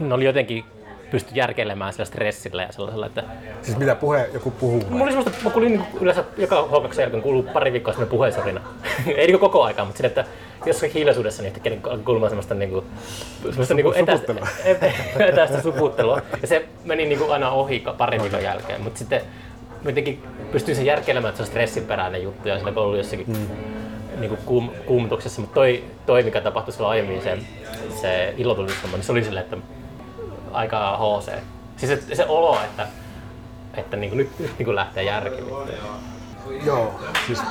[0.00, 0.64] ne oli jotenkin
[1.10, 3.24] pysty järkeilemään sillä stressillä ja sellaisella, että
[3.62, 4.82] Siis mitä puhe joku puhuu?
[4.90, 8.60] Mulla oli semmoista, mä kuulin niinku yleensä joka H2 jälkeen kuuluu pari viikkoa semmoinen puheensorina.
[9.06, 10.24] Ei niinku koko aikaa, mutta sille, että
[10.66, 12.84] jossakin hiljaisuudessa niin yhtäkkiä niinku kuulumaan semmoista niinku,
[13.42, 14.48] semmoista niinku etäistä, suputtelua.
[15.28, 16.22] etäistä suputtelua.
[16.42, 19.20] Ja se meni niinku aina ohi parin viikon jälkeen, mutta sitten
[19.84, 23.46] jotenkin pystyin sen järkeilemään, että se on stressinperäinen juttu ja sillä kun ollut jossakin mm.
[24.20, 27.38] niinku kuum, kuumutuksessa, mutta toi, toi, mikä tapahtui silloin aiemmin, se,
[28.00, 29.56] se ilotulitushomma, niin se oli silleen, että
[30.56, 31.32] aika HC.
[31.76, 32.86] Siis se, se olo, että,
[33.74, 35.42] että niinku nyt, nyt niinku lähtee järki.
[36.64, 36.94] Joo,
[37.26, 37.42] siis,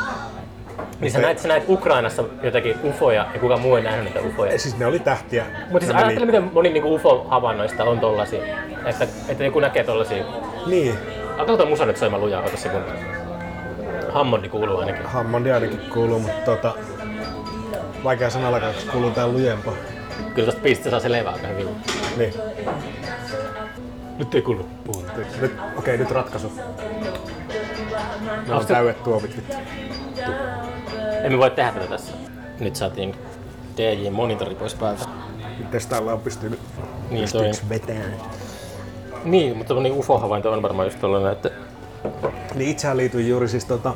[1.00, 4.60] Niin sä näit, sä näit Ukrainassa jotakin ufoja ja kukaan muu ei nähnyt niitä ufoja.
[4.60, 5.46] siis ne oli tähtiä.
[5.72, 8.44] Mutta siis ajattele, miten moni niinku ufo-havainnoista on tollasia.
[8.86, 10.26] Että, että joku näkee tollasia.
[10.66, 10.98] Niin,
[11.38, 12.92] Alkaa tuo musa nyt soimaan lujaa, ota sekunti.
[14.12, 15.06] Hammondi kuuluu ainakin.
[15.06, 16.74] Hammondi ainakin kuuluu, mutta tota,
[18.04, 19.74] vaikea sanalla, koska kuuluu tää lujempaa.
[20.36, 21.68] Kyllä tosta biisistä saa se levää aika hyvin.
[22.18, 22.34] Niin.
[24.18, 24.66] Nyt ei kuulu.
[25.42, 26.52] Nyt, okei, nyt ratkaisu.
[28.38, 29.42] Meillä on täydet vittu.
[31.24, 32.14] Emme voi tehdä tätä tässä.
[32.60, 33.16] Nyt saatiin
[33.78, 35.06] DJ-monitori pois päältä.
[35.72, 36.60] Testailla on pystynyt
[37.10, 38.14] Niin, toi, vetämään.
[39.24, 41.52] niin mutta niin UFO-havainto on varmaan just tollanen, että
[42.56, 43.94] Niin itsehän liityin juuri siis tota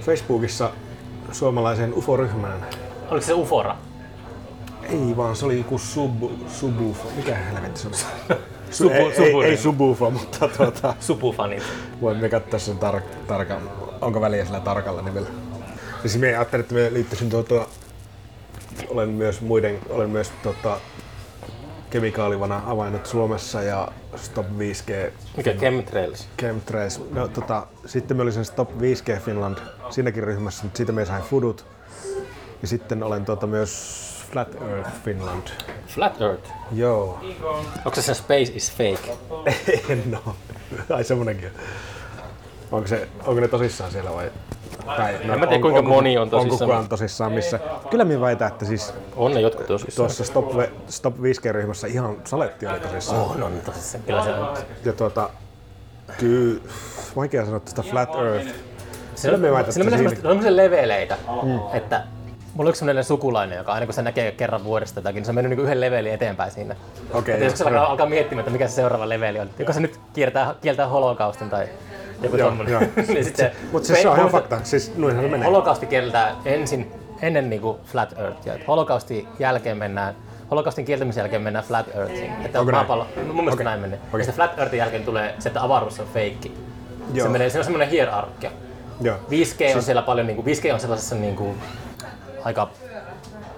[0.00, 0.70] Facebookissa
[1.32, 2.66] suomalaiseen UFO-ryhmään.
[3.10, 3.76] oliko se UFOra?
[4.88, 7.08] Ei vaan, se oli joku sub, subufo.
[7.16, 7.96] Mikä helvetti se oli?
[8.70, 11.62] Subu- ei, ei, ei, subufo, mutta tuota, Supufanit.
[12.00, 13.70] voimme katsoa sen tar- tarkan,
[14.00, 15.28] onko väliä sillä tarkalla nimellä.
[16.02, 17.66] Siis me ajattelin, että me liittyisin tuota,
[18.88, 20.80] olen myös muiden, olen myös tota,
[21.90, 26.28] kemikaalivana avainnut Suomessa ja Stop 5G Mikä Chemtrails?
[26.40, 27.00] Chemtrails.
[27.10, 29.58] No, tota, sitten mä olin sen Stop 5G Finland
[29.90, 31.66] siinäkin ryhmässä, mutta siitä me sain fudut.
[32.62, 35.46] Ja sitten olen tota, myös Flat Earth Finland.
[35.86, 36.50] Flat Earth.
[36.72, 37.18] Joo.
[37.76, 39.16] Onko se sen Space is Fake?
[39.88, 40.36] en oo.
[40.90, 41.50] Ai semmonenkin.
[42.72, 44.30] Onko, se, onko ne tosissaan siellä vai?
[44.96, 46.52] Tai, no, En mä tiedä, kuinka moni on tosissaan.
[46.52, 47.60] Onko kukaan tosissaan missä?
[47.90, 49.96] Kyllä minä väitän, että siis On ne jotkut tosissaan.
[50.08, 50.52] tuossa Stop,
[50.88, 53.20] Stop 5G-ryhmässä ihan saletti oli tosissaan.
[53.22, 54.04] On, on tosissaan.
[54.04, 54.56] Kyllä se on.
[54.84, 55.30] Ja tuota,
[56.18, 56.60] kyllä,
[57.16, 58.46] vaikea sanoa tästä Flat Earth.
[58.46, 61.76] Siinä on, siinä menee että semmoista- on semmoisia leveleitä, mm.
[61.76, 62.04] että
[62.56, 65.30] mulla on yksi semmoinen sukulainen, joka aina kun se näkee kerran vuodesta jotakin, niin se
[65.30, 66.76] on mennyt niinku yhden levelin eteenpäin siinä.
[67.12, 69.50] Okei, Okay, joskus alkaa, alkaa miettimään, että mikä se seuraava leveli on.
[69.58, 71.68] Joko se nyt kiertää, kieltää holokaustin tai
[72.22, 72.72] joku tommonen.
[72.72, 72.82] joo.
[73.08, 74.60] niin sitten Mutta siis se on ihan fakta.
[74.62, 75.46] Siis noinhan se menee.
[75.46, 76.92] Holokausti kieltää ensin,
[77.22, 78.54] ennen niinku Flat Earthia.
[78.54, 80.14] Et holokaustin jälkeen mennään
[80.50, 82.32] Holokaustin kieltämisen jälkeen mennään Flat Earthiin.
[82.44, 82.86] Että Onko näin?
[82.86, 83.64] maapallo, mun mielestä Okei.
[83.64, 83.98] näin menee.
[84.12, 84.26] Okei.
[84.26, 86.54] Ja Flat Earthin jälkeen tulee se, että avaruus on feikki.
[87.22, 88.50] Se, menee, se on semmoinen hierarkia.
[89.00, 89.16] Joo.
[89.30, 91.56] 5G on siellä paljon, niin kuin, 5G on sellaisessa niin kuin,
[92.46, 92.68] aika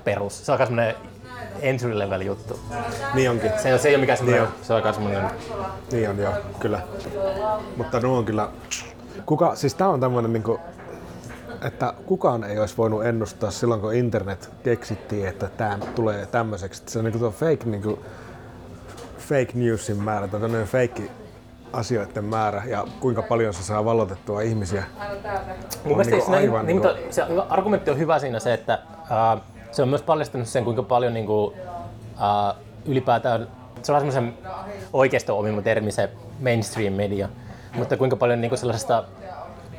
[0.04, 0.46] perus.
[0.46, 0.94] Se on aika semmoinen
[1.60, 2.60] entry level juttu.
[3.14, 3.50] Niin onkin.
[3.62, 5.30] Se, on- se ei ole mikään semmoinen, Niin se on aika semmoinen,
[5.92, 6.80] Niin on joo, kyllä.
[7.76, 8.48] Mutta nuo on kyllä...
[9.26, 10.60] Kuka, siis tää on tämmönen niinku,
[11.66, 16.82] että kukaan ei olisi voinut ennustaa silloin, kun internet keksittiin, että tämä tulee tämmöiseksi.
[16.86, 17.98] Se on niinku tuo fake, niinku,
[19.18, 21.02] fake newsin määrä tai tämmöinen fake
[21.72, 24.84] asioiden määrä ja kuinka paljon se saa vallotettua ihmisiä.
[25.84, 28.78] Mun mielestä siinä, aivan niin, niinku- mutta se argumentti on hyvä siinä se, että
[29.10, 29.38] ää,
[29.70, 31.54] se on myös paljastanut sen, kuinka paljon niin kuin,
[32.18, 32.54] ää,
[32.86, 33.48] ylipäätään,
[33.82, 34.34] se on semmoisen
[34.92, 36.10] oikeisto omima termi se
[36.40, 37.28] mainstream media,
[37.74, 39.04] mutta kuinka paljon niin kuin sellaisesta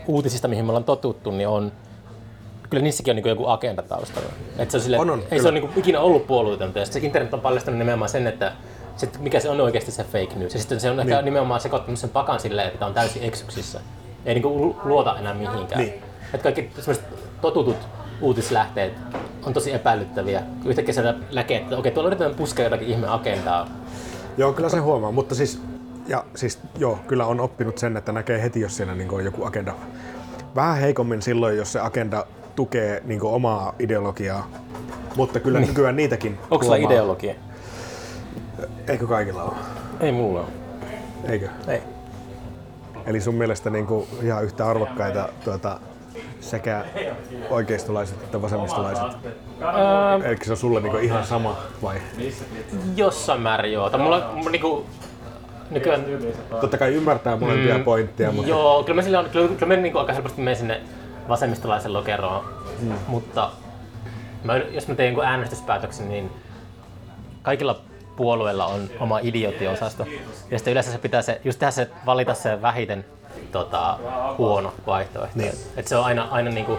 [0.08, 1.72] uutisista, mihin me ollaan totuttu, niin on
[2.70, 4.30] kyllä niissäkin on niin joku agenda taustalla.
[4.58, 5.42] Et se on sille, On, on, ei kyllä.
[5.42, 6.80] se ole niin ikinä ollut puolueetonta.
[6.80, 8.52] Ja se internet on paljastanut nimenomaan sen, että
[9.00, 10.54] sit mikä se on oikeasti se fake news.
[10.54, 11.26] Ja sitten se on ehkä Niin.
[11.26, 13.80] nimenomaan sekoittanut sen pakan silleen, että on täysin eksyksissä.
[14.26, 15.82] Ei niin kuin luota enää mihinkään.
[15.82, 15.94] Niin.
[16.34, 17.06] Että kaikki sellaiset
[17.42, 17.78] totutut
[18.22, 18.94] uutislähteet
[19.44, 20.44] on tosi epäilyttäviä.
[20.66, 23.68] Yhtäkkiä sieltä näkee, että okei, tuolla yritetään puskea jotakin ihme agendaa.
[24.38, 25.62] Joo, kyllä se huomaa, mutta siis,
[26.08, 29.46] ja siis joo, kyllä on oppinut sen, että näkee heti, jos siellä niin on joku
[29.46, 29.74] agenda.
[30.56, 32.26] Vähän heikommin silloin, jos se agenda
[32.56, 34.48] tukee niin omaa ideologiaa,
[35.16, 35.68] mutta kyllä niin.
[35.70, 37.36] nykyään niitäkin Onko sulla ideologia?
[38.88, 39.56] Eikö kaikilla ole?
[40.00, 40.48] Ei mulla ole.
[41.24, 41.50] Eikö?
[41.68, 41.82] Ei.
[43.06, 45.80] Eli sun mielestä niin kuin ihan yhtä arvokkaita tuota,
[46.40, 46.86] sekä
[47.50, 49.06] oikeistolaiset että vasemmistolaiset?
[49.62, 51.96] Öö, Eli se on sulle niin ihan sama vai?
[52.96, 53.90] jossain määrin joo.
[53.90, 54.86] Tai mulla, mulla niinku,
[55.70, 56.06] nykyään
[56.62, 57.84] Totta kai ymmärtää molempia mm.
[57.84, 60.82] pointteja, mutta Joo, kyllä mä, sillä on, kyllä, kyllä mä niin aika helposti menen sinne
[61.30, 62.46] vasemmistolaisen lokeroon,
[62.82, 62.94] mm.
[63.08, 63.52] mutta
[64.44, 66.32] mä, jos mä teen jonkun äänestyspäätöksen, niin
[67.42, 67.82] kaikilla
[68.20, 70.06] puolueilla on oma idiotiosasto.
[70.52, 73.06] Ja sitten yleensä se pitää se, just tehdä se, valita se vähiten
[73.52, 74.00] tota,
[74.38, 75.40] huono vaihtoehto.
[75.40, 75.54] Niin.
[75.78, 76.78] Et, se on aina, aina niinku,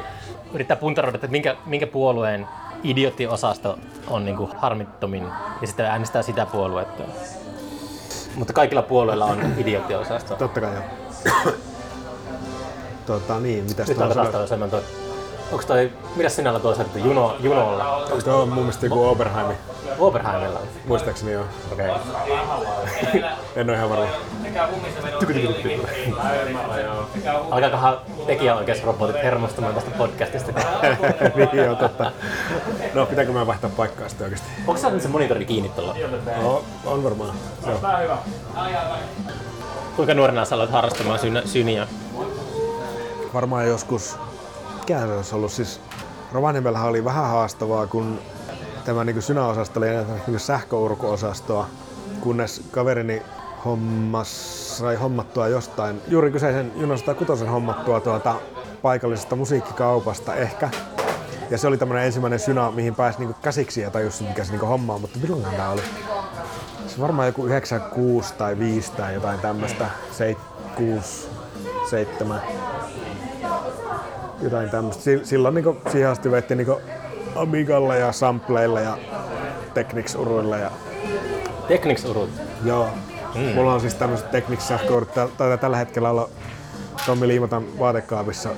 [0.53, 2.47] yrittää puntaroida, että minkä, minkä puolueen
[2.83, 3.79] idioottiosasto
[4.09, 5.25] on niinku harmittomin
[5.61, 7.03] ja sitten äänestää sitä puoluetta.
[8.35, 10.35] Mutta kaikilla puolueilla on idioottiosasto.
[10.37, 10.85] totta kai joo.
[13.07, 14.83] tota, niin, mitäs Nyt alkaa taas toi
[15.51, 15.89] semmoinen toi...
[15.89, 16.17] Toi...
[16.17, 17.97] Mitäs sinä olet tuossa että juno, junolla?
[17.97, 19.55] Onko tuo mun mielestä joku Oberheimi?
[19.99, 20.61] Oberheimilla.
[20.87, 21.45] Muistaakseni joo.
[21.73, 21.91] Okei.
[21.91, 22.01] Okay.
[23.57, 24.07] En ole ihan varma.
[27.51, 30.53] Alkaakohan tekijäoikeusrobotit hermostumaan tästä podcastista?
[31.37, 32.13] niin joo, totta.
[32.95, 34.49] No, pitääkö mä vaihtaa paikkaa sitten oikeesti?
[34.67, 35.97] Onko sä nyt se monitori kiinni tuolla?
[36.43, 37.35] No, on varmaan.
[37.67, 38.19] Joo.
[39.97, 41.87] Kuinka nuorena sä aloit harrastamaan syniä?
[43.35, 44.17] Varmaan joskus,
[44.95, 45.81] mikä se olisi ollut siis,
[46.33, 48.19] Rovaniemellähän oli vähän haastavaa, kun
[48.85, 49.87] tämä niin synäosasto oli
[50.27, 51.67] niin sähköurkuosastoa,
[52.21, 53.23] kunnes kaverini
[53.65, 58.35] hommas, sai hommattua jostain, juuri kyseisen Juno 106 hommattua tuota
[58.83, 60.71] paikallisesta musiikkikaupasta ehkä.
[61.51, 64.67] Ja se oli tämmöinen ensimmäinen syna, mihin pääsi niinku käsiksi ja tajusi, mikä se niinku
[64.67, 65.83] homma on, mutta milloinhan tämä oli?
[66.87, 69.91] Se varmaan joku 96 tai 5 tai jotain tämmöistä,
[70.77, 71.29] 6,
[71.91, 72.41] 7.
[74.43, 75.03] jotain tämmöistä.
[75.03, 76.81] Si- Silloin niinku, siihen asti vettiin niinku
[77.37, 78.99] Amigalla ja Sampleilla ja
[79.75, 80.71] Technics-uruilla ja
[81.69, 82.31] Technics urut.
[82.65, 82.89] Joo.
[83.35, 83.41] Mm.
[83.55, 86.29] Mulla on siis tämmöiset Technics sähköurut, tä- tai tällä hetkellä olla
[87.07, 88.49] Tommi Liimatan vaatekaapissa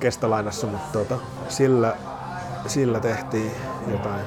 [0.00, 1.18] kestolainassa, mutta tuota,
[1.48, 1.96] sillä,
[2.66, 3.50] sillä tehtiin
[3.92, 4.20] jotain.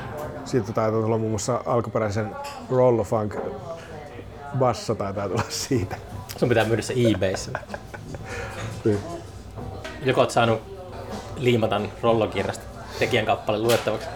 [0.45, 2.35] Siitä taitaa tulla muun muassa alkuperäisen
[2.69, 3.35] Roll of Funk
[4.59, 5.95] bassa taitaa tulla siitä.
[6.37, 7.51] Sun pitää myydä se eBayssä.
[8.85, 8.99] Niin.
[10.03, 10.74] Joko oot saanut
[11.37, 12.63] liimatan rollokirjasta
[12.99, 14.07] tekijän kappale luettavaksi?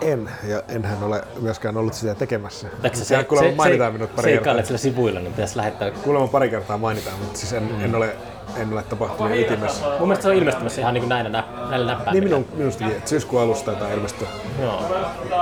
[0.00, 2.68] En, ja enhän ole myöskään ollut sitä tekemässä.
[2.82, 4.30] Taikka Siellä kuulemma mainitaan minut pari kertaa.
[4.34, 5.90] seikkailet sillä sivuilla, niin pitäisi lähettää.
[5.90, 7.84] Kuulemma pari kertaa mainitaan, mutta siis en, mm.
[7.84, 8.16] en, ole,
[8.56, 9.84] en ole tapahtunut ytimessä.
[9.98, 12.12] Mun mielestä se on ilmestymässä ihan niin kuin näillä, nä- näillä näppäimillä.
[12.12, 14.28] Niin minun, minustakin, että syyskuun alusta taitaa ilmestyä.
[14.62, 14.84] Joo,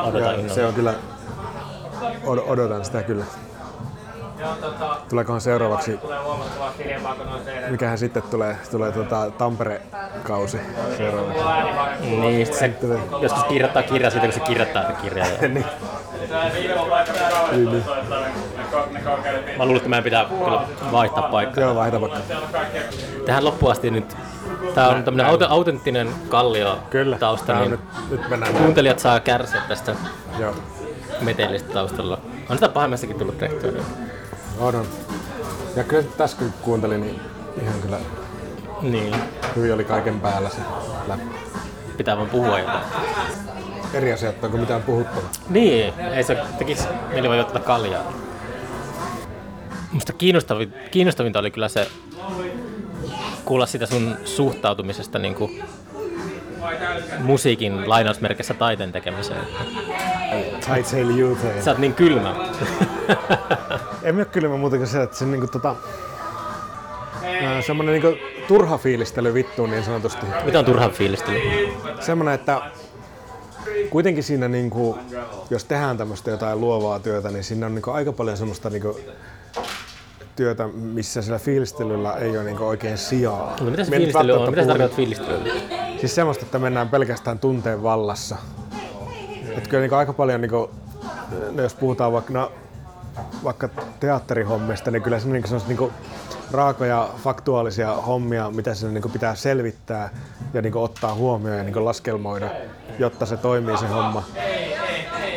[0.03, 0.55] odotan Ja innolla.
[0.55, 0.95] se on kyllä,
[2.25, 3.25] od- odotan sitä kyllä.
[4.61, 6.01] Tota, Tuleekohan seuraavaksi,
[7.70, 10.61] mikähän sitten tulee, tulee tota Tampere-kausi
[10.97, 11.43] seuraavaksi.
[12.01, 12.70] Niin, se
[13.22, 15.26] joskus kirjoittaa kirjaa siitä, kun se kirjoittaa sitä kirjaa.
[15.41, 15.66] niin.
[17.53, 17.84] Niin, niin.
[19.05, 19.57] kokeilut.
[19.59, 20.61] Mä luulen, että meidän pitää kyllä
[20.93, 21.64] vaihtaa paikkaa.
[21.64, 22.11] Joo, vaihda on
[22.53, 22.82] kaikkea.
[23.26, 24.16] Tähän loppuun asti nyt,
[24.74, 27.80] tää on tämmönen aut- autenttinen kallio Kyllä, tausta, niin nyt,
[28.11, 28.55] nyt mennään.
[28.55, 29.95] kuuntelijat saa kärsiä tästä
[30.39, 30.55] Joo,
[31.20, 32.18] metelistä taustalla.
[32.51, 33.72] On sitä pahemmassakin tullut tehtyä.
[34.57, 34.62] Nyt.
[34.62, 34.86] on, on.
[35.76, 37.20] Ja kyllä tässä kun kuuntelin, niin
[37.62, 37.98] ihan kyllä
[38.82, 39.14] Niin,
[39.57, 40.57] hyvin oli kaiken päällä se
[41.09, 41.38] läppä.
[41.96, 42.84] pitää vaan puhua jotain.
[43.94, 45.30] Eri asia, että onko mitään puhuttavaa.
[45.48, 48.12] Niin, ei se tekisi mieli voi ottaa kaljaa.
[49.92, 51.88] Musta kiinnostavin, kiinnostavinta oli kyllä se
[53.44, 55.62] kuulla sitä sun suhtautumisesta niin kuin
[57.18, 59.40] musiikin lainausmerkissä taiteen tekemiseen.
[60.78, 61.62] I tell you they.
[61.62, 62.34] Sä oot niin kylmä.
[64.02, 65.76] Ei ole kylmä muuta kuin se, että se niinku tota,
[67.42, 70.26] ää, semmonen niinku turha fiilistely vittuun niin sanotusti.
[70.44, 71.38] Mitä on turhan fiilistely?
[72.00, 72.61] Semmonen, että
[73.90, 74.98] kuitenkin siinä niinku,
[75.50, 79.00] jos tehdään tämmöistä jotain luovaa työtä, niin siinä on niinku aika paljon semmoista niinku
[80.36, 83.57] työtä, missä sillä fiilistelyllä ei ole niinku oikein sijaa.
[83.61, 84.50] No, mitä se fiilistely on?
[84.50, 85.54] Mitä tarkoitat fiilistelyllä?
[86.01, 88.36] Siis semmoista, että mennään pelkästään tunteen vallassa.
[89.57, 90.70] Et kyllä niinku aika paljon, niinku,
[91.51, 92.53] no jos puhutaan vaikka, no,
[93.44, 93.68] vaikka
[94.01, 95.92] teatterihommista, niin kyllä se niinku semmoista niinku
[96.51, 100.11] raakoja, faktuaalisia hommia, mitä sinne niinku pitää selvittää
[100.55, 102.51] ja niinku ottaa huomioon ja niinku laskelmoida,
[102.99, 104.22] jotta se toimii se homma.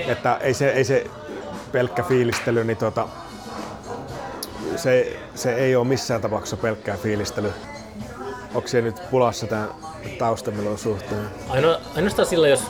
[0.07, 1.07] Että ei se, ei se
[1.71, 3.07] pelkkä fiilistely, niin tota,
[4.75, 7.53] se, se ei ole missään tapauksessa pelkkää fiilistely.
[8.53, 9.47] Onko se nyt pulassa
[10.03, 11.29] tämä taustamelon suhteen?
[11.49, 12.63] Aino, ainoastaan silloin, jos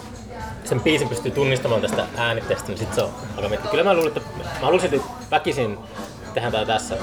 [0.64, 3.72] sen biisin pystyy tunnistamaan tästä äänitteestä, niin sit se on aika miettiä.
[3.72, 5.78] Kyllä mä luulen, että mä haluaisin, että väkisin
[6.34, 6.98] tehdään tää tässä.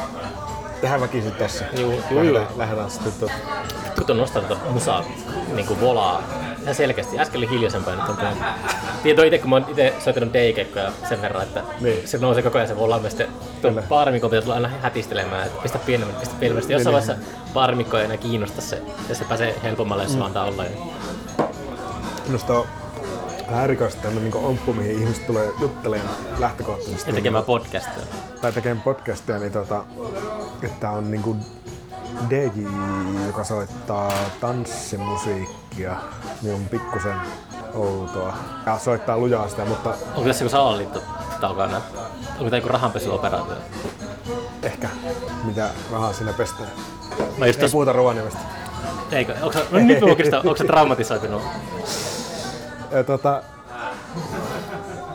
[0.81, 1.65] Tähän väkisin tässä.
[1.79, 2.39] Juu, juu, juu.
[2.57, 3.35] Lähdetään, sitten tuota.
[3.95, 5.05] Kun on nostanut tuota musaa
[5.55, 6.23] niin kuin volaa
[6.67, 7.19] ihan selkeästi.
[7.21, 8.55] Äsken oli hiljaisempaa nyt on tämä.
[9.03, 12.09] Tieto itse, kun mä oon itse soittanut DJ-keikkoja sen verran, että Niin.
[12.09, 12.99] se nousee koko ajan se volaa.
[13.01, 13.29] Mä sitten
[13.63, 16.63] tuon baarimikon pitää tulla aina hätistelemään, että pistä pienemmän, pistä pienemmän.
[16.63, 17.17] Jossain Niin, vaiheessa
[17.55, 20.65] baarimikko ei enää kiinnosta se, ja se pääsee helpommalle, jos se vaan antaa olla.
[22.27, 22.67] Minusta on
[23.51, 27.11] vähän erikoista tämmöinen niin omppu, mihin ihmiset tulee juttelemaan lähtökohtaisesti.
[27.11, 28.03] Ja tekemään podcastia.
[28.41, 29.85] tai tekemään podcastia, niin tota,
[30.63, 31.37] että on niinku
[32.31, 32.67] DJ,
[33.27, 35.97] joka soittaa tanssimusiikkia,
[36.43, 37.17] niin on pikkusen
[37.75, 38.35] outoa.
[38.67, 41.03] Ja soittaa lujaa sitä, mutta Onko tässä joku salaliitto
[41.41, 41.81] takana?
[42.31, 43.57] Onko tämä joku rahanpesuoperaatio?
[44.63, 44.89] ehkä
[45.45, 46.67] mitä rahaa siinä pestää.
[47.39, 48.39] Mä just Ei tos, puhuta Rovaniemestä.
[49.13, 51.43] eikö, onko, no nyt mä oikeastaan, onko se traumatisoitunut?
[52.91, 53.43] Ja, tota,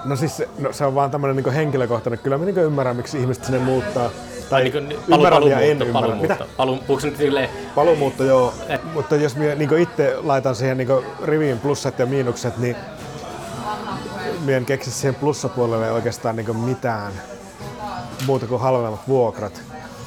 [0.05, 2.19] no siis se, no, se on vaan tämmönen niinku henkilökohtainen.
[2.19, 4.09] Kyllä mä niinku ymmärrän, miksi ihmiset sinne muuttaa.
[4.51, 6.15] Tai Niin kuin palu, ymmärrän ja en paluumuutto, ymmärrä.
[6.35, 6.45] Mitä?
[6.57, 6.99] paluumuutto.
[7.07, 8.79] Nyt silleen, Paluumuutto joo, Eh.
[8.93, 10.89] mutta jos minä niin itse laitan siihen niin
[11.23, 12.75] riviin plussat ja miinukset, niin
[14.45, 17.13] minä en keksi siihen plussapuolelle oikeastaan niin mitään
[18.25, 19.61] muuta kuin halvemmat vuokrat.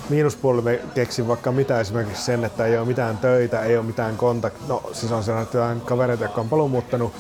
[0.09, 4.57] Miinuspuolelle keksin vaikka mitä esimerkiksi sen, että ei ole mitään töitä, ei ole mitään kontakt.
[4.69, 7.13] No siis on sellainen jotain kavereita, jotka on paluumuuttanut.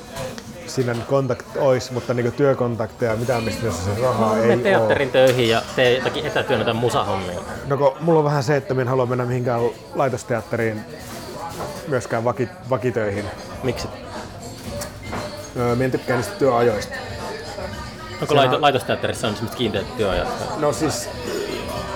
[0.66, 4.62] Siinä nyt kontakt olisi, mutta niin työkontakteja, mitään mistä se rahaa ei mene ole.
[4.62, 7.40] teatterin töihin ja tee jotakin etätyönä tai musahommia.
[7.66, 9.60] No kun mulla on vähän se, että minä en halua mennä mihinkään
[9.94, 10.80] laitosteatteriin
[11.88, 13.24] myöskään vaki, vakitöihin.
[13.62, 13.88] Miksi?
[15.56, 16.94] Öö, minä en tykkää niistä työajoista.
[18.22, 20.28] Onko laito, laitosteatterissa on semmoista kiinteät työajat?
[20.58, 21.08] No siis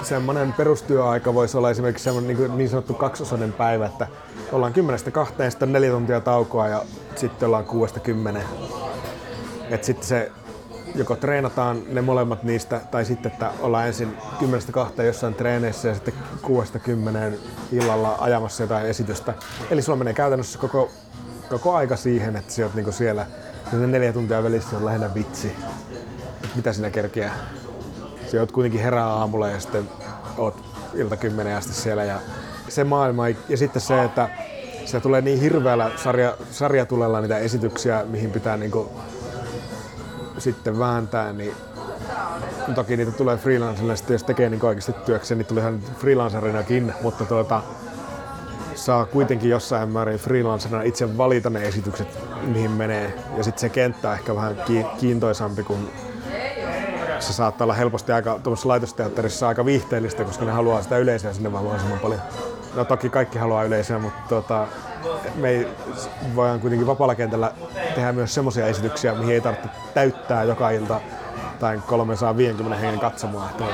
[0.03, 4.07] semmoinen perustyöaika voisi olla esimerkiksi semmoinen niin, niin sanottu kaksosainen päivä, että
[4.53, 6.85] ollaan 10-2, sitten on neljä tuntia taukoa ja
[7.17, 7.65] sitten ollaan
[8.39, 8.39] 6-10.
[9.71, 10.33] Et sitten se
[10.95, 14.17] joko treenataan ne molemmat niistä, tai sitten, että ollaan ensin
[14.99, 16.15] 10-2 jossain treeneissä ja sitten
[17.33, 17.37] 6-10
[17.73, 19.35] illalla ajamassa jotain esitystä.
[19.71, 20.91] Eli sulla menee käytännössä koko,
[21.49, 23.27] koko aika siihen, että sä oot niinku siellä
[23.73, 25.57] ne neljä tuntia välissä on lähinnä vitsi.
[26.45, 27.35] Et mitä sinä kerkeää?
[28.33, 29.89] Sä oot kuitenkin herää aamulla ja sitten
[30.39, 30.55] oot
[30.95, 32.21] ilta kymmenen asti siellä ja
[32.69, 33.29] se maailma.
[33.29, 34.29] Ja sitten se, että
[34.85, 38.91] se tulee niin hirveällä sarja, sarjatulella niitä esityksiä, mihin pitää niinku
[40.39, 41.53] sitten vääntää, niin
[42.75, 47.25] toki niitä tulee freelancerille, sitten jos tekee niin oikeasti työkseen, niin tuli ihan freelancerinakin, mutta
[47.25, 47.63] tuota,
[48.75, 52.09] saa kuitenkin jossain määrin freelancerina itse valita ne esitykset,
[52.43, 53.15] mihin menee.
[53.37, 55.91] Ja sitten se kenttä on ehkä vähän ki- kiintoisampi, kun
[57.21, 61.53] se saattaa olla helposti aika tuossa laitosteatterissa aika viihteellistä, koska ne haluaa sitä yleisöä sinne
[61.53, 62.21] vaan mahdollisimman paljon.
[62.75, 64.67] No toki kaikki haluaa yleisöä, mutta tuota,
[65.35, 65.69] me ei,
[66.35, 67.53] voidaan kuitenkin vapaalla kentällä
[67.95, 71.01] tehdä myös semmoisia esityksiä, mihin ei tarvitse täyttää joka ilta
[71.61, 73.51] tai 350 hengen katsomaa.
[73.51, 73.65] Että,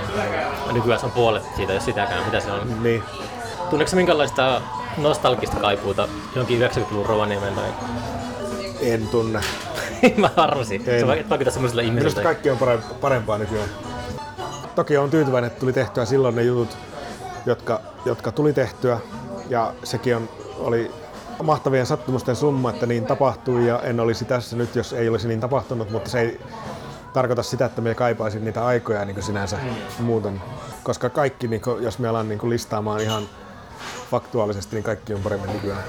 [0.72, 2.82] Nykyään se on puolet siitä, jos sitäkään, mitä se on.
[2.82, 3.02] niin.
[3.70, 4.60] Tunneeko minkälaista
[4.96, 7.68] nostalgista kaipuuta johonkin 90-luvun Rovaniemeen tai
[8.80, 9.40] En tunne.
[10.16, 10.82] Mä arvasin.
[10.86, 11.00] Ei.
[11.00, 12.22] Se vaikuttaa semmoiselle Minusta ihmiselle.
[12.22, 13.68] kaikki on pare- parempaa nykyään.
[14.74, 16.76] Toki on tyytyväinen, että tuli tehtyä silloin ne jutut,
[17.46, 18.98] jotka, jotka tuli tehtyä.
[19.48, 20.28] Ja sekin on,
[20.58, 20.90] oli
[21.42, 25.40] mahtavien sattumusten summa, että niin tapahtui ja en olisi tässä nyt, jos ei olisi niin
[25.40, 26.40] tapahtunut, mutta se ei
[27.12, 29.58] tarkoita sitä, että me kaipaisin niitä aikoja niin sinänsä
[29.98, 30.42] muuten.
[30.82, 33.22] Koska kaikki, niin kuin, jos me alan niin kuin listaamaan ihan
[34.10, 35.82] faktuaalisesti, niin kaikki on paremmin nykyään.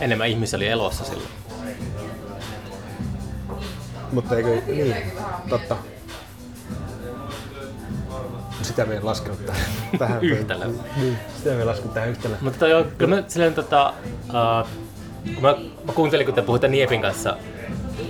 [0.00, 1.28] Enemmän ihmisiä oli elossa silloin.
[4.12, 4.96] Mutta eikö, niin,
[5.48, 5.76] totta.
[8.62, 9.62] Sitä me ei laskenut tähän.
[9.98, 10.80] tähän Yhtälöön.
[10.96, 12.38] Niin, sitä me ei laskenut tähän yhtälöön.
[12.42, 13.92] Mutta on, kyllä mä silleen tota,
[14.28, 14.68] uh,
[15.34, 17.36] kun mä, mä kuuntelin, kun te puhutte Niepin kanssa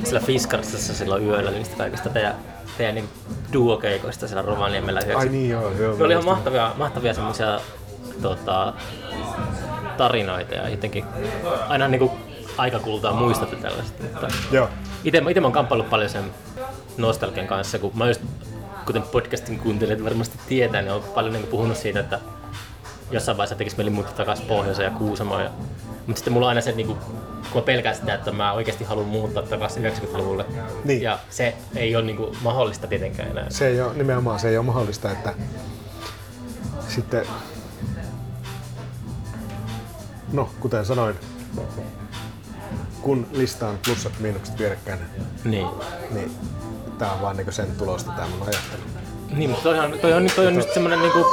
[0.05, 2.35] sillä Fiskarssassa silloin yöllä niistä kaikista teidän,
[2.79, 3.09] teidän niin
[3.53, 5.19] duokeikoista siellä Rovaniemellä yhdeksi.
[5.19, 5.97] Ai niin joo, joo.
[5.97, 7.61] Ne oli ihan mahtavia, mahtavia semmoisia
[8.23, 8.73] tota,
[9.97, 11.05] tarinoita ja jotenkin
[11.69, 12.13] aina niinku
[12.59, 14.03] aikakultaa muistatte tällaista.
[14.03, 14.69] Mutta Joo.
[15.05, 16.25] Ite, ite mä oon kamppaillut paljon sen
[16.97, 18.21] nostalgian kanssa, kun mä just,
[18.87, 22.21] kuten podcastin kuuntelijat varmasti tietää, niin oon paljon niinku puhunut siitä, että
[23.11, 25.43] jossain vaiheessa tekisi mieli muuttaa takaisin pohjoiseen ja Kuusamoon.
[25.45, 25.51] Ja,
[26.07, 26.95] mutta sitten mulla on aina se, niinku,
[27.53, 30.47] kun mä pelkään sitä, että mä oikeasti haluan muuttaa takaisin 90-luvulle.
[30.85, 31.03] Niin.
[31.03, 33.51] Ja se ei ole niinku mahdollista tietenkään enää.
[33.51, 35.35] Se ei ole, nimenomaan se ei ole mahdollista, että
[36.89, 37.27] sitten,
[40.33, 41.15] no kuten sanoin,
[43.03, 44.99] kun listaan plussat miinukset vierekkäin,
[45.45, 45.67] Niin.
[46.11, 46.31] niin
[46.99, 48.83] tää on vaan niinku sen tulosta tää mun ajattelu.
[49.31, 51.27] Niin, mutta toi on, toi on, toi on just semmonen niinku...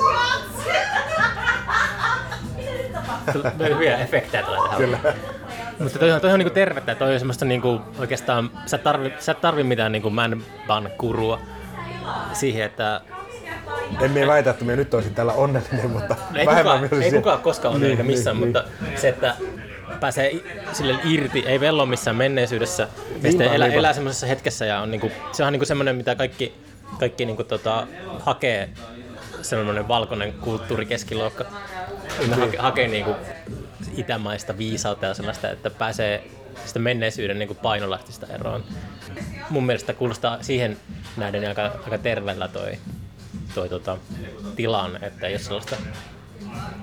[3.70, 4.78] Hyviä efektejä tulee tähän.
[4.78, 4.99] Kyllä.
[5.80, 9.13] Mutta toi on, toi on niinku tervettä, toi on semmoista niinku oikeastaan, sä et tarvi,
[9.20, 11.39] sä et tarvi mitään niinku man ban kurua
[12.34, 13.01] siihen, että
[14.01, 17.11] En minä väitä, että minä nyt olisin täällä onnellinen, mutta No ei, vähemmän kukaan, ei
[17.11, 18.63] kukaan koskaan ole niin, missään, niin, mutta
[18.95, 19.36] se, että
[20.06, 20.32] pääsee
[20.74, 24.91] sille irti, ei vello missään menneisyydessä, ja Niinpä, sitten elää, elää semmoisessa hetkessä ja on
[24.91, 26.53] niinku, se on niinku semmoinen, mitä kaikki,
[26.99, 27.88] kaikki niinku tota,
[28.20, 28.70] hakee,
[29.41, 31.45] semmoinen valkoinen kulttuurikeskiluokka,
[32.20, 33.16] niin ne hake, hakee niinku
[33.97, 36.24] itämaista viisautta ja sellaista, että pääsee
[36.66, 38.64] sitä menneisyyden niinku painolahtista eroon.
[39.49, 40.78] Mun mielestä kuulostaa siihen
[41.18, 42.78] nähden aika, aika terveellä toi,
[43.56, 43.97] toi tota,
[44.56, 45.76] tilanne, että ei ole sellaista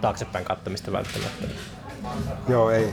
[0.01, 1.47] taaksepäin kattomista välttämättä.
[2.49, 2.89] Joo, ei.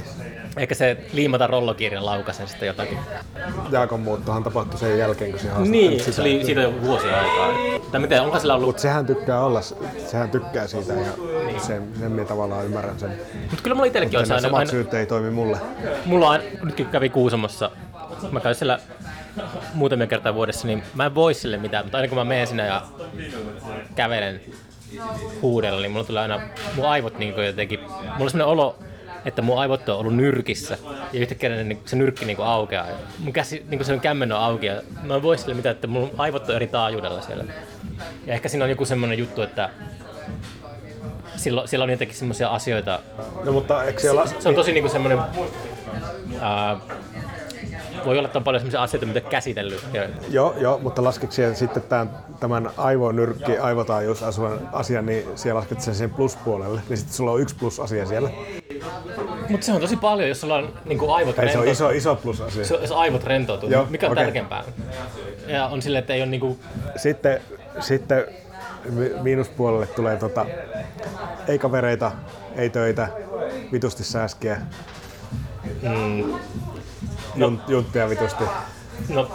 [0.57, 2.97] Ehkä se liimata rollokirjan laukasen sitten jotakin.
[3.71, 7.79] Jaakon muuttohan tapahtui sen jälkeen, kun se haastoi Niin, se oli siitä jo vuosia aikaa.
[7.91, 8.67] Tai miten, onko sillä ollut...
[8.67, 9.61] Mutta sehän tykkää olla,
[10.07, 11.11] sehän tykkää siitä ja
[11.57, 13.11] sen, sen minä tavallaan ymmärrän sen.
[13.41, 15.57] Mutta kyllä mulla itsellekin on aina, samat aina, syyt ei toimi mulle.
[16.05, 17.71] mulla on, nytkin kävi Kuusamossa,
[18.31, 18.79] mä käyn siellä
[19.73, 22.65] muutamia kertaa vuodessa, niin mä en voi sille mitään, mutta aina kun mä menen sinne
[22.65, 22.81] ja
[23.95, 24.41] kävelen
[25.41, 26.41] huudella, niin mulla tulee aina,
[26.75, 28.79] mun aivot niin jotenkin, mulla on sellainen olo,
[29.25, 30.77] että mun aivot on ollut nyrkissä
[31.13, 32.87] ja yhtäkkiä ne, niin se nyrkki niin aukeaa.
[32.87, 35.87] Ja mun käsi, niin se kämmen on auki ja mä en voi sille mitään, että
[35.87, 37.43] mun aivot on eri taajuudella siellä.
[38.25, 39.69] Ja ehkä siinä on joku semmoinen juttu, että
[41.35, 42.99] silloin, siellä on jotenkin semmoisia asioita,
[43.43, 44.25] No mutta eikö siellä...
[44.39, 45.19] se on tosi niinku semmoinen...
[46.41, 46.77] Ää,
[48.05, 49.85] voi olla, että on paljon semmoisia asioita, mitä käsitellyt.
[50.29, 52.09] Joo, joo, mutta lasketko siellä sitten tämän,
[52.39, 54.23] tämän aivonyrkki, aivotaajuus
[54.71, 58.29] asian, niin siellä lasket sen sen pluspuolelle, niin sitten sulla on yksi plus-asia siellä.
[59.49, 62.15] Mutta se on tosi paljon, jos sulla on niinku aivot Tai se on iso, iso
[62.15, 62.65] plus-asia.
[62.65, 64.23] Se- Jos aivot rentoutuu, Joo, niin mikä on okei.
[64.23, 64.63] tärkeämpää?
[65.47, 66.59] Ja on silleen, että ei ole niinku...
[66.95, 67.41] Sitten,
[67.79, 68.25] sitten
[68.89, 70.45] mi- miinuspuolelle tulee tota,
[71.47, 72.11] ei kavereita,
[72.55, 73.07] ei töitä,
[73.71, 74.57] vitusti sääskiä,
[75.81, 76.33] Mm,
[77.35, 78.43] junt, junttia vitusti.
[79.09, 79.31] no,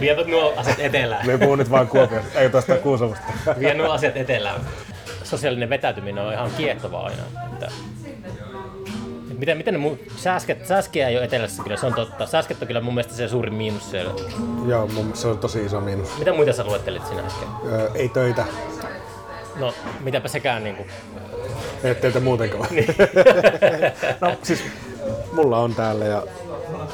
[0.00, 1.26] Vie nuo asiat etelään.
[1.26, 3.24] Me puhun nyt vaan Kuopiosta, ei tuosta Kuusamosta.
[3.58, 4.60] Vie nuo asiat etelään.
[5.24, 7.22] Sosiaalinen vetäytyminen on ihan kiehtovaa aina.
[7.52, 7.68] Että
[9.38, 12.26] Miten, miten ne mu- sääsket, sääskiä ei ole etelässä kyllä, se on totta.
[12.26, 14.12] Sääsket on kyllä mun mielestä se suurin miinus siellä.
[14.66, 16.18] Joo, mun mielestä se on tosi iso miinus.
[16.18, 17.48] Mitä muita sä luettelit sinä äsken?
[17.72, 18.44] Öö, ei töitä,
[19.56, 20.86] No, mitäpä sekään niinku.
[21.84, 22.68] ei töitä muutenkaan.
[24.20, 24.64] no siis
[25.32, 26.22] mulla on täällä ja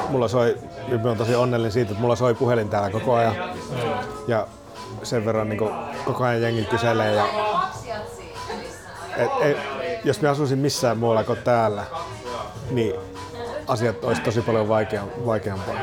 [0.09, 0.57] mulla soi,
[0.89, 3.35] nyt mä oon tosi onnellinen siitä, että mulla soi puhelin täällä koko ajan.
[4.29, 4.47] Ja
[5.03, 5.61] sen verran niin
[6.05, 7.25] koko ajan jengi kyselee ja
[9.17, 9.57] et, et,
[10.05, 11.85] jos mä asuisin missään muualla kuin täällä,
[12.71, 12.95] niin
[13.67, 15.75] asiat olisi tosi paljon vaikea, vaikeampaa.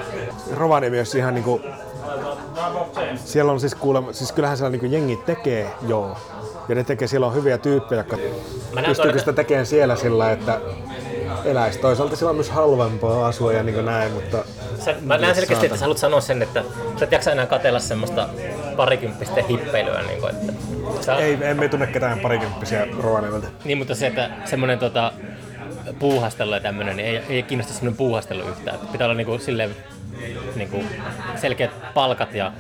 [0.54, 1.62] Rovaniemi olisi ihan niinku,
[3.16, 6.18] siellä on siis kuulemma, siis kyllähän siellä niinku jengi tekee, joo.
[6.70, 8.18] Ja ne tekee, siellä on hyviä tyyppejä, jotka
[8.86, 10.62] pystyykö sitä tekemään siellä sillä, että
[11.46, 11.80] eläisi.
[11.80, 14.38] Toisaalta siellä on myös halvempaa asua ja niin näin, mutta
[14.80, 16.64] Sä, mä näen selkeästi, että sä haluat sanoa sen, että
[17.00, 18.30] sä et jaksa enää katella semmoista
[18.78, 20.02] parikymppistä hippeilyä.
[20.02, 20.54] Niin, kuin, että
[21.02, 23.48] sä, ei, emme tunne ketään parikymppisiä Rovaniemeltä.
[23.66, 25.12] niin, mutta se, että semmoinen tota,
[26.00, 28.80] puuhastelu ja tämmöinen, niin ei, ei kiinnosta semmoinen puuhastelu yhtään.
[28.92, 29.76] Pitää olla niinku, silleen,
[30.56, 30.84] niinku,
[31.36, 32.52] selkeät palkat ja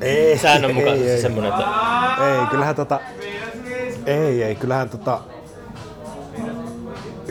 [0.00, 1.22] Ei, säännönmukaisesti ei, ei.
[1.22, 1.64] semmoinen, että
[2.40, 3.00] Ei, kyllähän tota...
[4.06, 5.20] Ei, ei, kyllähän tota...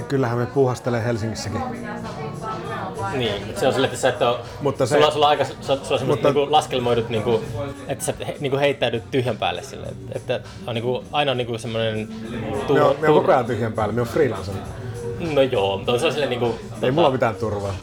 [0.07, 1.61] Kyllähän me puuhastelee Helsingissäkin.
[3.13, 5.45] Niin, mutta se on sille, että sä et ole, Mutta se- sulla, sulla, on aika,
[5.45, 7.43] sulla, sulla on Mutta- niinku laskelmoidut, niinku,
[7.87, 11.57] että sä he, niinku heittäydyt tyhjän päälle sille, että, että on niinku, aina on niinku
[11.57, 12.07] semmoinen
[12.67, 14.53] tuur, Me on, me on koko ajan tyhjän päällä, me on freelancer.
[15.33, 17.73] No joo, mutta se on silleen niinku, Ei mulla mitään turvaa.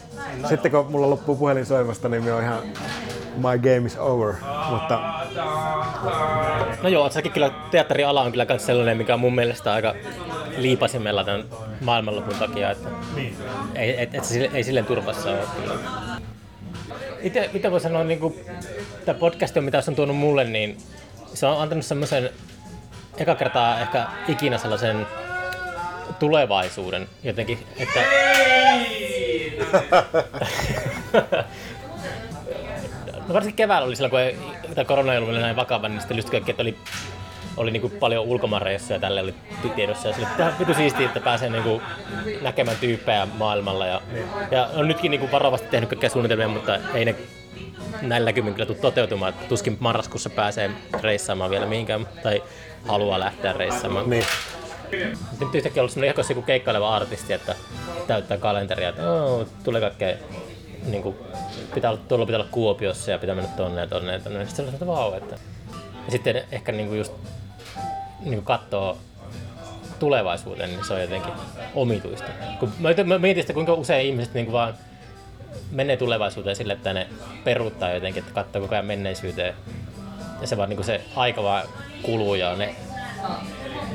[0.49, 2.59] Sitten kun mulla loppuu puhelin soimasta, niin me on ihan
[3.37, 4.35] my game is over.
[4.71, 5.01] Mutta
[6.83, 9.95] No joo, säkin kyllä teatteriala on kyllä kans sellainen, mikä on mun mielestä aika
[10.57, 11.45] liipasimella tämän
[11.81, 12.89] maailmanlopun takia, että
[13.75, 15.75] ei, et, et, sille- ei silleen turvassa ole kyllä.
[17.21, 18.35] Itse, mitä voi sanoa, niin kuin,
[19.05, 20.79] tämä podcast, mitä se on tuonut mulle, niin
[21.35, 22.31] se on antanut semmoisen
[23.19, 25.07] eka kertaa ehkä ikinä sellaisen
[26.19, 28.01] tulevaisuuden jotenkin, että...
[33.29, 34.37] No varsinkin keväällä oli silloin, kun ei,
[34.75, 36.77] tämä korona ei ollut vielä näin vakava, niin sitten just kaikki, että oli,
[37.57, 39.35] oli niin kuin paljon ulkomaanreissuja ja tälle oli
[39.75, 40.09] tiedossa.
[40.09, 41.83] Ja sille, että vitu siistiä, että pääsee niin kuin
[42.43, 43.87] näkemään tyyppejä maailmalla.
[43.87, 44.01] Ja,
[44.51, 47.15] ja on nytkin niin kuin varovasti tehnyt kaikkia suunnitelmia, mutta ei ne
[48.03, 49.29] näillä näkymin kyllä tule toteutumaan.
[49.35, 50.71] Että Tuskin marraskuussa pääsee
[51.03, 52.43] reissaamaan vielä mihinkään tai
[52.89, 54.11] haluaa lähteä reissaamaan.
[54.11, 54.25] niin,
[55.41, 57.55] Nyt yhtäkkiä ollut semmoinen ehkä joku keikkaileva artisti, että
[58.07, 60.17] täyttää kalenteria, että oh, tulee kaikkea,
[60.87, 61.17] niin kuin,
[61.75, 64.47] pitää olla, tuolla pitää olla Kuopiossa ja pitää mennä tonne ja tonne ja tonne.
[64.47, 65.37] Sitten että vau, että...
[66.05, 67.13] Ja sitten ehkä niin kuin just
[68.21, 68.99] niin kuin katsoo
[69.99, 71.33] tulevaisuuteen, niin se on jotenkin
[71.75, 72.31] omituista.
[72.61, 72.73] Kun
[73.05, 74.75] mä mietin sitä, kuinka usein ihmiset niin kuin vaan
[75.71, 77.07] menee tulevaisuuteen sille, että ne
[77.45, 79.55] peruuttaa jotenkin, että katsoo koko ajan menneisyyteen.
[80.41, 81.69] Ja se vaan niin kuin se aika vaan
[82.03, 82.75] kuluu ja ne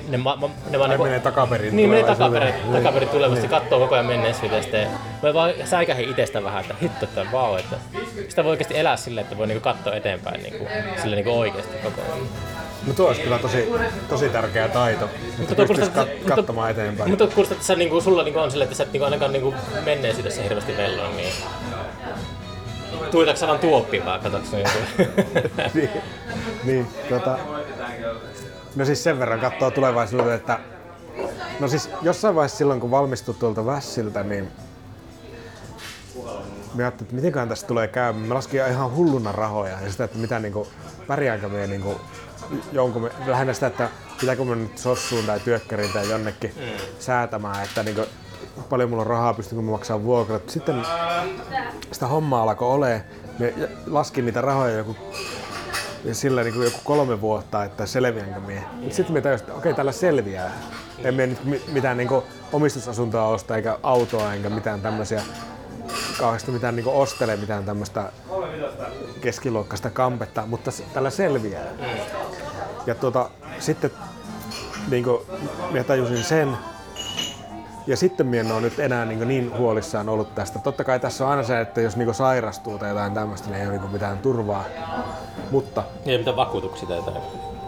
[0.09, 3.79] ne, ma, ma, ne vaan ne niinku- menee takaperin Niin, menee takaperin, takaperin tulevaisesti, katsoo
[3.79, 4.89] koko ajan menneisyyteen ja
[5.23, 7.75] voi vaan säikähin itsestä vähän, että hitto, että vau, että
[8.29, 10.67] sitä voi oikeasti elää silleen, että voi niinku katsoa eteenpäin niinku,
[11.01, 12.19] sille niinku oikeasti koko ajan.
[12.87, 13.69] no tuo olisi kyllä tosi,
[14.09, 15.09] tosi tärkeä taito,
[15.41, 17.09] että tuo pystyisi kat- mutta- katsomaan eteenpäin.
[17.09, 19.53] Mutta kuulostaa, että sä, niinku, sulla niinku on silleen, että sä et niinku ainakaan niinku
[19.85, 21.33] menneisyydessä hirveästi velloa, niin
[23.11, 24.79] Tuitatko sä vaan tuoppiin vaan, katsotko niinku?
[25.73, 25.89] niin,
[26.63, 27.37] niin, tota,
[28.75, 30.59] no siis sen verran katsoo tulevaisuuteen, että
[31.59, 34.51] no siis jossain vaiheessa silloin kun valmistui tuolta Vässiltä, niin
[36.73, 38.27] me ajattelin, että mitenköhän tästä tulee käymään.
[38.27, 40.67] Me laskin ihan hulluna rahoja ja sitä, että mitä niinku,
[41.07, 42.01] pärjäänkö me niinku,
[42.71, 46.61] jonkun, me, lähinnä sitä, että pitääkö me nyt sossuun tai työkkäriin tai jonnekin mm.
[46.99, 48.05] säätämään, että niinku,
[48.69, 50.49] paljon mulla on rahaa, pystynkö mä maksamaan vuokrat.
[50.49, 50.81] Sitten
[51.91, 53.03] sitä hommaa alkoi ole.
[53.39, 53.53] Me
[53.87, 54.95] laskin niitä rahoja joku
[56.03, 58.63] ja sillä niin kuin joku kolme vuotta, että selviänkö mie.
[58.73, 60.51] Mut Sitten me tajusin, että okei, tällä selviää.
[60.97, 62.23] En mie nyt mi- mitään niin kuin
[62.53, 65.21] omistusasuntoa osta, eikä autoa, enkä mitään tämmöisiä
[66.19, 68.11] kauheasti mitään niin ostele mitään tämmöistä
[69.21, 71.65] keskiluokkaista kampetta, mutta tällä selviää.
[72.85, 73.29] Ja tuota,
[73.59, 73.91] sitten
[74.89, 75.21] niin kuin,
[75.71, 76.57] minä tajusin sen,
[77.87, 80.59] ja sitten minä en ole nyt enää niin, niin huolissaan ollut tästä.
[80.59, 83.67] Totta kai tässä on aina se, että jos niin sairastuu tai jotain tämmöistä, niin ei
[83.67, 84.63] ole niin mitään turvaa.
[85.51, 87.17] Mutta Ei mitään vakuutuksia tai jotain.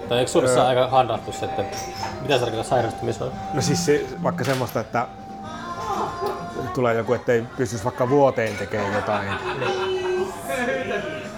[0.10, 1.62] Tai eikö Suomessa aika handattu se, että
[2.22, 3.32] mitä se tarkoittaa sairastumis on?
[3.54, 5.08] No siis se, vaikka semmoista, että
[6.74, 9.30] tulee joku, ettei pystyisi vaikka vuoteen tekemään jotain,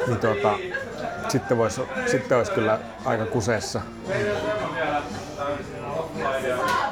[0.07, 0.53] niin tuota,
[1.27, 3.81] sitten, vois, sitten olisi kyllä aika kuseessa.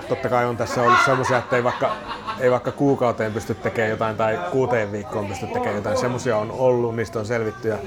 [0.09, 1.91] Totta kai on tässä ollut semmoisia, että ei vaikka
[2.39, 5.97] ei vaikka kuukauteen pysty tekemään jotain tai kuuteen viikkoon pysty tekemään jotain.
[5.97, 7.67] Semmoisia on ollut, niistä on selvitty.
[7.67, 7.77] Ja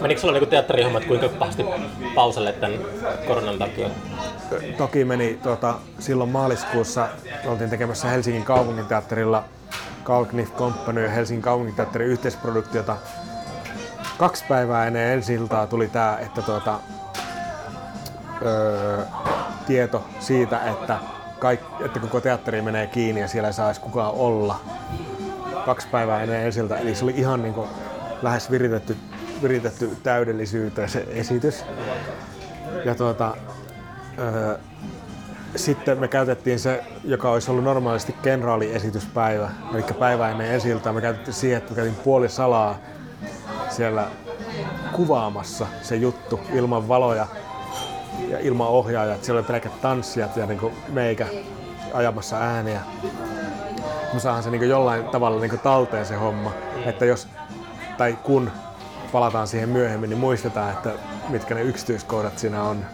[0.00, 1.64] Menikö sulla niinku teatterihommat kuinka pahasti
[2.14, 2.78] pausalle tämän
[3.26, 3.88] koronan takia?
[4.78, 7.08] toki meni tuota, silloin maaliskuussa,
[7.46, 9.44] oltiin tekemässä Helsingin kaupunginteatterilla
[10.04, 12.96] Kalkniff Company ja Helsingin kaupunginteatterin yhteisproduktiota.
[14.18, 16.80] Kaksi päivää ennen ensi iltaa tuli tämä, että tuota,
[18.42, 19.02] öö,
[19.66, 20.98] tieto siitä, että,
[21.38, 24.60] kaik, että koko teatteri menee kiinni ja siellä ei saisi kukaan olla.
[25.64, 27.68] Kaksi päivää ennen ensi iltaa, eli se oli ihan niin kuin
[28.22, 28.96] lähes viritetty,
[29.42, 31.64] viritetty täydellisyyteen se esitys.
[32.84, 33.36] Ja tuota,
[34.18, 34.58] öö,
[35.56, 40.92] sitten me käytettiin se, joka olisi ollut normaalisti kenraaliesityspäivä, eli päivä ennen esiltä.
[40.92, 42.78] Me käytettiin siihen, että me käytiin puoli salaa
[43.70, 44.08] siellä
[44.92, 47.26] kuvaamassa se juttu ilman valoja
[48.30, 49.24] ja ilman ohjaajat.
[49.24, 51.26] Siellä oli pelkät tanssijat ja niin meikä
[51.94, 52.80] ajamassa ääniä.
[54.14, 56.52] Me saadaan se niin jollain tavalla niin talteen se homma,
[56.86, 57.28] että jos
[57.98, 58.50] tai kun
[59.12, 60.90] palataan siihen myöhemmin, niin muistetaan, että
[61.28, 62.84] mitkä ne yksityiskohdat siinä on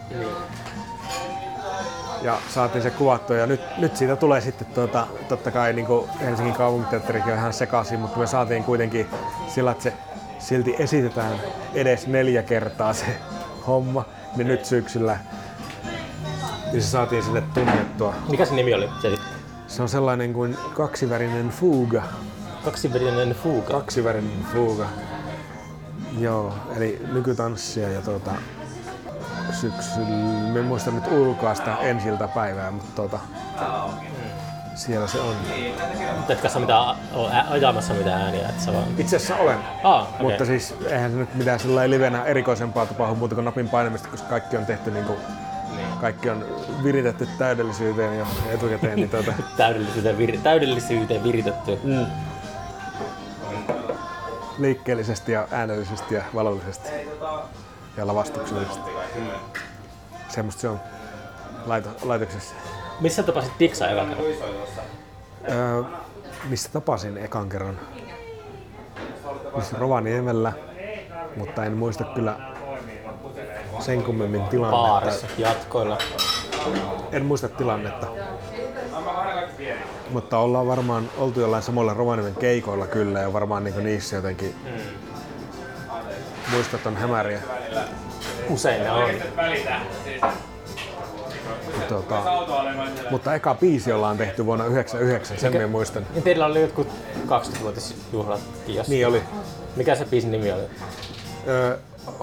[2.25, 3.35] ja saatiin se kuvattua.
[3.35, 7.53] Ja nyt, nyt siitä tulee sitten tuota, totta kai niin kuin Helsingin kaupunginteatterikin on ihan
[7.53, 9.07] sekaisin, mutta me saatiin kuitenkin
[9.47, 9.93] sillä, että se
[10.39, 11.39] silti esitetään
[11.73, 13.05] edes neljä kertaa se
[13.67, 14.05] homma,
[14.35, 15.19] niin nyt syksyllä
[16.71, 18.13] niin se saatiin sille tunnettua.
[18.29, 18.89] Mikä se nimi oli?
[19.01, 19.15] Se
[19.67, 22.03] Se on sellainen kuin kaksivärinen fuga.
[22.65, 23.73] kaksivärinen fuga.
[23.73, 24.85] Kaksivärinen fuga.
[26.19, 28.31] Joo, eli nykytanssia ja tuota,
[29.51, 30.07] syksyllä,
[30.53, 33.19] me en muista nyt ulkoista ensiltä päivää, mutta tuota,
[34.75, 35.35] siellä se on.
[36.17, 38.83] Mutta etkä sä mitään ä- ajamassa mitään ääniä, et sä vaan...
[38.97, 40.21] Itse asiassa olen, Aa, okei.
[40.21, 44.29] mutta siis eihän se nyt mitään sellainen livenä erikoisempaa tapahdu muuta kuin napin painamista, koska
[44.29, 45.19] kaikki on tehty niin kuin,
[46.01, 46.45] kaikki on
[46.83, 48.95] viritetty täydellisyyteen jo etukäteen.
[48.95, 51.79] Niin tuota, Täydellisyyteen, vir- täydellisyyteen viritetty.
[51.83, 52.05] Mm.
[54.57, 56.89] liikkeellisesti ja äänellisesti ja valollisesti
[57.97, 58.89] ja lavastuksellisesti.
[60.29, 60.79] Semmosta se on
[61.65, 62.55] laito, laitoksessa.
[62.99, 64.25] Missä tapasit Diksaa eka kerran?
[65.49, 65.83] Öö,
[66.49, 67.79] missä tapasin ekan kerran?
[69.55, 70.53] Missä Rovaniemellä,
[71.35, 72.35] mutta en muista kyllä
[73.79, 74.87] sen kummemmin tilannetta.
[74.87, 75.97] Baarissa, jatkoilla.
[77.11, 78.07] En muista tilannetta.
[80.09, 84.55] Mutta ollaan varmaan oltu jollain samoilla Rovaniemen keikoilla kyllä ja varmaan niinku niissä jotenkin
[86.51, 87.41] muistot on hämäriä.
[88.49, 89.09] Usein ne on.
[91.89, 92.23] Tota,
[93.11, 96.07] mutta eka biisi ollaan tehty vuonna 99, sen minä muistan.
[96.13, 96.87] Niin teillä oli jotkut
[97.27, 98.89] 20-vuotisjuhlatkin jossain.
[98.89, 99.21] Niin oli.
[99.75, 100.63] Mikä se biisin nimi oli?
[101.47, 101.77] Öö,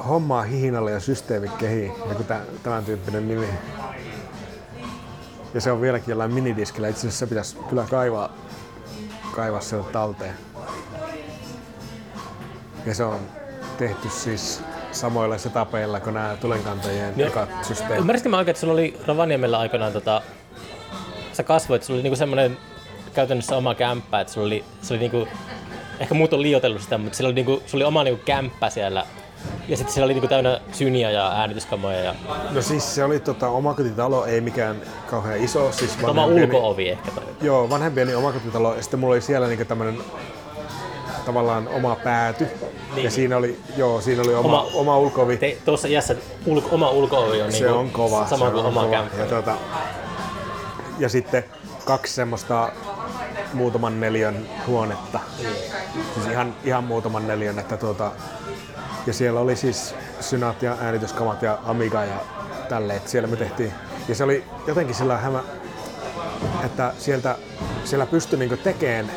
[0.09, 3.47] hommaa hihinalle ja systeemi kehiin, joku tä, tämän tyyppinen nimi.
[5.55, 6.89] Ja se on vieläkin jollain minidiskillä.
[6.89, 8.33] Itse asiassa se pitäisi kyllä kaivaa,
[9.35, 10.35] kaivaa sieltä talteen.
[12.87, 13.21] Ja se on
[13.79, 17.99] tehty siis samoilla setapeilla kuin nämä tulenkantajien ekat systeemit.
[17.99, 20.22] Ymmärsitkö mä oikein, että sulla oli Rovaniemellä aikanaan tota...
[21.32, 22.59] Sä kasvoit, sulla oli niinku semmonen
[23.14, 25.28] käytännössä oma kämppä, että sulla oli, se oli niinku...
[26.01, 29.07] Ehkä muut on liioitellut sitä, mutta sillä oli niinku, sulla oli oma niinku kämppä siellä.
[29.68, 32.14] Ja sitten siellä oli niinku täynnä syniä ja äänityskamoja ja
[32.51, 34.76] No siis se oli tota, omakotitalo, ei mikään
[35.11, 35.72] kauhean iso.
[35.72, 37.11] Siis vanhempieni- ulkoovi ehkä.
[37.11, 37.24] Tai...
[37.43, 39.99] Joo, vanhempieni omakotitalo ja sitten mulla oli siellä niinku tämmönen
[41.27, 42.49] tavallaan oma pääty.
[42.95, 43.05] Niin.
[43.05, 45.37] Ja siinä oli, joo, siinä oli oma, Oma- oma, ulkovi.
[45.37, 46.16] Te, tuossa iässä
[46.47, 48.27] ulko, oma ulkoovi on, se niinku on kova.
[48.27, 48.91] sama se kuin on oma kova.
[48.93, 49.16] kämppä.
[49.18, 49.55] Ja, tuota,
[50.99, 51.45] ja sitten
[51.85, 52.73] kaksi semmoista
[53.53, 55.20] muutaman neljän huonetta.
[56.14, 57.59] Siis ihan, ihan muutaman neljän.
[57.59, 58.11] Että tuota,
[59.07, 62.14] ja siellä oli siis synat ja äänityskamat ja Amiga ja
[62.68, 62.97] tälleen.
[62.97, 63.73] että Siellä me tehtiin.
[64.09, 65.43] Ja se oli jotenkin sillä hämä,
[66.64, 67.37] että sieltä,
[67.85, 69.11] siellä pystyi niinku tekemään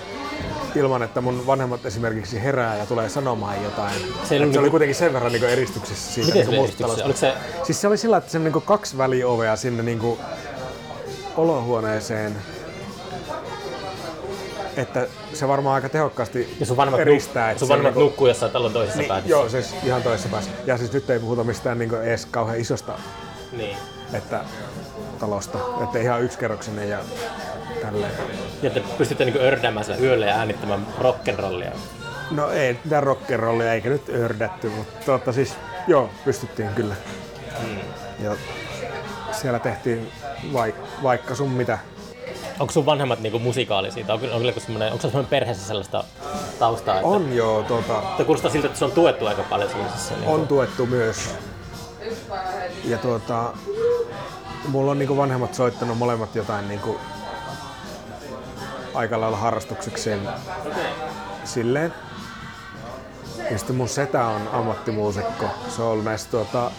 [0.76, 3.94] ilman, että mun vanhemmat esimerkiksi herää ja tulee sanomaan jotain.
[3.94, 6.64] Se Se, oli se niinku- oli kuitenkin sen verran niinku eristyksissä siitä Miten se niinku
[6.64, 7.06] oli eristyksessä?
[7.06, 7.34] Oliko se
[7.66, 10.20] Siis se oli sillä, että se niinku kaksi väliovea sinne niinku
[11.38, 12.36] olohuoneeseen.
[14.78, 17.54] Että se varmaan aika tehokkaasti Ja sun vanhemmat, eristää.
[17.54, 19.30] nuk- sun se vanhemmat niinku- nukkuu jossain talon toisessa niin, päädyssä.
[19.30, 20.52] Joo, siis ihan toisessa päässä.
[20.66, 22.94] Ja siis nyt ei puhuta mistään niinku edes kauhean isosta
[23.52, 23.78] Niin.
[24.14, 24.42] että,
[25.20, 25.58] talosta.
[25.84, 27.00] Että ihan yksikerroksinen ja
[27.86, 28.12] tälleen.
[28.62, 31.78] Ja te pystytte niinku ördäämään siellä yöllä ja äänittämään rock'n'rollia.
[32.32, 35.56] No ei mitään rock'n'rollia eikä nyt ördätty, mutta totta siis
[35.88, 36.96] joo, pystyttiin kyllä.
[38.20, 38.36] Ja
[39.32, 40.12] siellä tehtiin
[40.54, 41.80] vaik- vaikka sun mitä.
[42.60, 44.06] Onko sun vanhemmat niinku musikaalisia?
[44.06, 46.04] Tai onko, onko, semmoinen, onko se semmoinen perheessä sellaista
[46.60, 46.96] taustaa?
[46.96, 50.14] Että, On joo, tota, Että kuulostaa siltä, että se on tuettu aika paljon sellaisessa.
[50.14, 51.36] Niinku, on tuettu myös.
[52.84, 53.54] Ja tuota,
[54.68, 57.00] mulla on niinku vanhemmat soittanut molemmat jotain niinku
[58.96, 60.20] aika lailla harrastuksekseen
[61.44, 61.94] silleen.
[63.52, 65.46] Ja sitten mun setä on ammattimuusikko.
[65.70, 66.72] Se on ollut näissä tuota,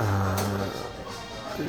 [0.00, 0.36] ää,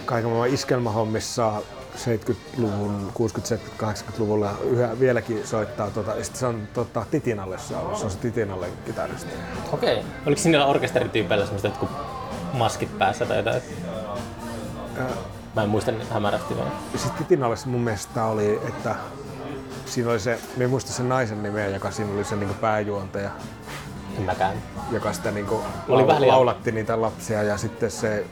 [0.05, 1.62] kaiken maailman iskelmähommissa
[1.95, 5.89] 70-luvun, 60 80-luvulla yhä vieläkin soittaa.
[5.91, 9.32] Tota, ja sitten se on tota, Titinalle se on, se on se Titinalle kitaristi.
[9.72, 10.03] Okei.
[10.26, 11.89] Oliko siinä orkesterityypeillä semmoista jotkut
[12.53, 13.62] maskit päässä tai jotain?
[15.58, 16.72] Mä en muista niin hämärästi vaan.
[16.95, 18.95] Sitten Titinalle se mun mielestä oli, että
[19.86, 23.30] siinä oli se, mä en muista sen naisen nimeä, joka siinä oli se niin pääjuontaja,
[24.18, 24.58] En mäkään.
[24.91, 25.47] joka sitä niin
[25.88, 28.26] Oli vähän liian- laulatti niitä lapsia ja sitten se,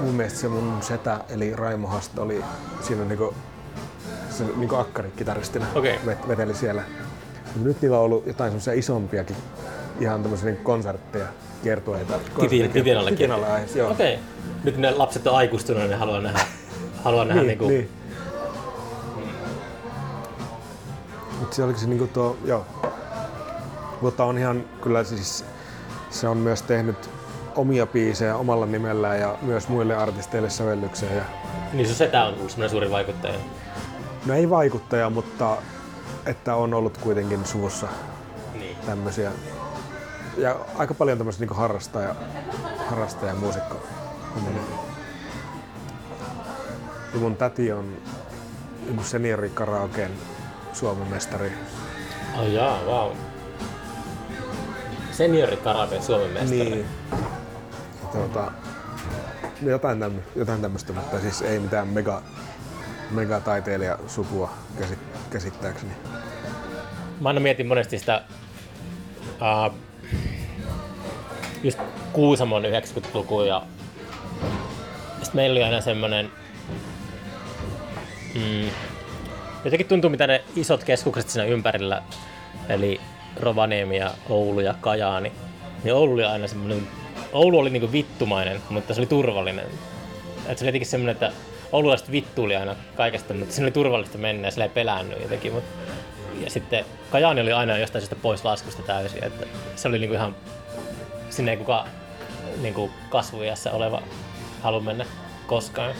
[0.00, 2.44] mun mielestä se mun setä, eli Raimo Hasta oli
[2.80, 3.18] siinä niin
[4.30, 5.66] se niin akkarikitaristina
[6.06, 6.82] vet, veteli siellä.
[7.62, 9.36] Nyt niillä on ollut jotain semmoisia isompiakin
[10.00, 11.26] ihan tämmöisiä niin konsertteja,
[11.62, 12.14] kiertueita.
[12.40, 13.16] Titinallekin.
[13.16, 13.90] Titinalla aiheessa, joo.
[13.90, 14.18] Okei.
[14.64, 16.40] Nyt ne lapset on aikuistuneet, ne haluaa nähdä,
[17.04, 17.68] haluaa nähdä Niin, niinku...
[17.68, 17.90] niin.
[21.40, 22.66] Mut se oliko se niinku tuo, joo.
[24.00, 25.44] Mutta on ihan kyllä siis,
[26.10, 27.10] se on myös tehnyt
[27.56, 31.12] omia biisejä omalla nimellään ja myös muille artisteille sävellyksiä.
[31.12, 31.22] Ja,
[31.72, 33.34] Niin sun setä on semmoinen suuri vaikuttaja.
[34.26, 35.56] no ei vaikuttaja, mutta
[36.26, 37.86] että on ollut kuitenkin suvussa
[38.54, 38.76] Niin.
[38.86, 39.30] tämmöisiä.
[40.36, 42.14] Ja aika paljon tämmöistä niinku harrastaja,
[42.88, 43.86] harrastaja muusikko.
[47.14, 47.96] Ja mun täti on
[48.86, 50.10] niinku seniorikaraokeen
[50.72, 51.52] Suomen mestari.
[52.38, 53.12] Oh jaa, wow.
[55.10, 56.70] Seniori karaoke Suomen mestari.
[56.70, 56.86] Niin.
[58.02, 58.52] Ja Tuota,
[59.62, 62.22] jotain, tämmö, jotain tämmöistä, mutta siis ei mitään mega,
[63.10, 64.98] mega taiteilijasukua käsit,
[65.30, 65.92] käsittääkseni.
[67.20, 68.22] Mä aina mietin monesti sitä
[69.24, 69.74] uh,
[71.62, 71.78] just
[72.12, 73.62] Kuusamon 90-lukua ja
[75.12, 76.30] sitten meillä oli aina semmonen
[78.34, 78.70] mm,
[79.64, 82.02] jotenkin tuntuu mitä ne isot keskukset siinä ympärillä
[82.68, 83.00] eli
[83.40, 85.32] Rovaniemi ja Oulu ja Kajaani
[85.84, 86.88] niin Oulu oli aina semmonen
[87.32, 89.66] Oulu oli niinku vittumainen, mutta se oli turvallinen.
[90.48, 91.32] Et se oli jotenkin semmonen, että
[91.72, 95.52] oululaiset vittuili aina kaikesta, mutta siinä oli turvallista mennä ja sillä ei pelännyt jotenkin.
[95.52, 95.64] Mut
[96.44, 99.46] ja sitten Kajaani oli aina jostain syystä pois laskusta täysin, että
[99.76, 100.36] se oli niinku ihan,
[101.32, 101.88] sinne ei kukaan
[102.62, 104.02] niinku kasvuiässä oleva
[104.62, 105.04] halu mennä
[105.46, 105.94] koskaan.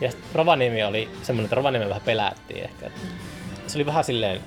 [0.00, 2.90] Ja Rovaniemi oli semmoinen, että Rovaniemi vähän pelättiin ehkä.
[3.66, 4.40] Se oli vähän silleen,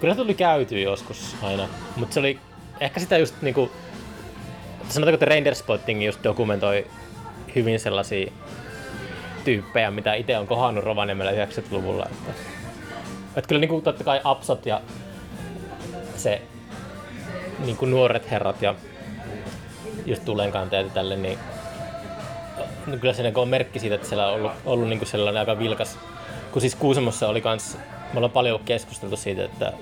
[0.00, 2.38] kyllä tuli käytyä joskus aina, mutta se oli
[2.80, 3.70] ehkä sitä just niinku,
[4.88, 6.86] sanotaanko, että Renderspotting just dokumentoi
[7.54, 8.32] hyvin sellaisia
[9.44, 12.06] tyyppejä, mitä itse on kohannut Rovaniemellä 90-luvulla.
[12.06, 12.32] Että
[13.36, 14.80] että kyllä niin kuin, totta kai Apsot ja
[16.16, 16.42] se
[17.58, 18.74] niin kuin nuoret herrat ja
[20.08, 21.38] just tulenkantajat ja tälle, niin
[22.86, 25.08] no kyllä se niin kuin on merkki siitä, että siellä on ollut, ollut niin kuin
[25.08, 25.98] sellainen aika vilkas.
[26.52, 27.78] Kun siis Kuusamossa oli kans,
[28.12, 29.72] me ollaan paljon keskusteltu siitä, että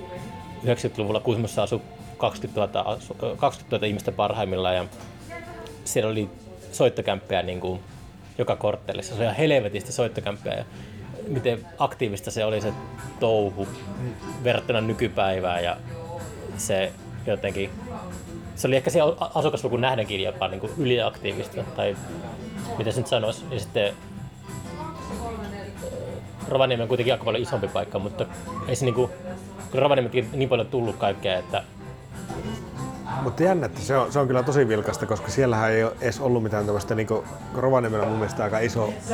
[0.65, 1.81] 90-luvulla Kuusamossa asui
[2.17, 4.85] 20 000, asu, 20 000 ihmistä parhaimmillaan ja
[5.85, 6.29] siellä oli
[6.71, 7.79] soittokämppejä niin kuin
[8.37, 9.09] joka korttelissa.
[9.09, 10.65] Se oli ihan helvetisti soittokämppejä ja
[11.27, 12.73] miten aktiivista se oli se
[13.19, 13.67] touhu
[14.43, 15.77] verrattuna nykypäivään ja
[16.57, 16.91] se
[17.25, 17.69] jotenkin,
[18.57, 18.99] se oli ehkä se
[19.35, 21.97] asukasluvun nähdenkin jopa niin kuin yliaktiivista tai
[22.77, 23.45] mitä se nyt sanoisi.
[23.51, 23.93] Ja sitten
[26.47, 28.25] Rovaniemi on kuitenkin aika paljon isompi paikka, mutta
[28.67, 29.09] ei se niinku,
[29.71, 31.63] kun Rovaniemikin niin paljon tullut kaikkea, että
[33.21, 36.19] Mutta jännä, että se on, se on kyllä tosi vilkasta, koska siellähän ei ole edes
[36.19, 37.23] ollut mitään tämmöistä, niin kuin
[37.55, 39.13] Rovaniemellä mun mielestä aika iso se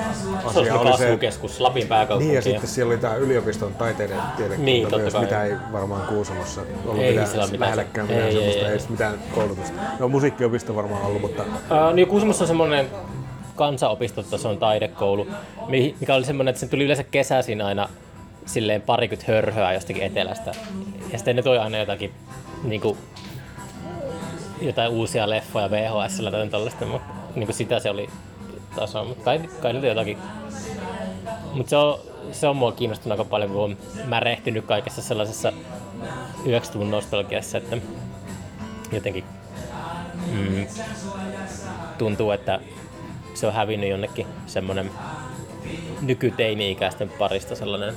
[0.60, 2.26] oli asia oli se, kasvukeskus, Lapin pääkaupunki.
[2.28, 5.22] Niin ja sitten siellä oli tämä yliopiston taiteiden tiedekunta Niin, myös, kai.
[5.22, 8.66] mitä ei varmaan Kuusamossa ollut Ei mitään, mitään lähellekään se- mitään ei, ei, semmoista, ei.
[8.66, 9.80] ei, edes mitään koulutusta.
[10.00, 12.88] No musiikkiopisto varmaan ollut, mutta Ää, niin Kuusamossa on semmoinen
[13.56, 15.28] kansanopistotason taidekoulu,
[15.68, 17.90] mi- mikä oli semmoinen, että sen tuli yleensä kesäisin aina
[18.46, 20.52] silleen parikymmentä hörhöä jostakin etelästä.
[21.12, 22.12] Ja sitten ne toi aina jotakin
[22.64, 22.98] niin kuin,
[24.64, 28.10] jotain uusia leffoja VHS tai tällaista, mutta niin kuin sitä se oli
[28.76, 30.18] taso, mutta kai, kai nyt jotakin.
[31.54, 32.00] Mutta se on,
[32.32, 35.54] se on mua kiinnostunut aika paljon, kun on märehtynyt kaikessa sellaisessa
[36.44, 37.78] 90-luvun nostalgiassa, että
[38.92, 39.24] jotenkin
[40.32, 40.68] mm,
[41.98, 42.60] tuntuu, että
[43.34, 44.92] se on hävinnyt jonnekin semmoinen
[46.02, 47.96] nykyteini-ikäisten parista sellainen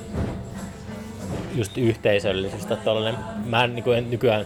[1.57, 3.15] just yhteisöllisyys tai tollainen.
[3.45, 4.45] Mä en, niin kuin, en nykyään,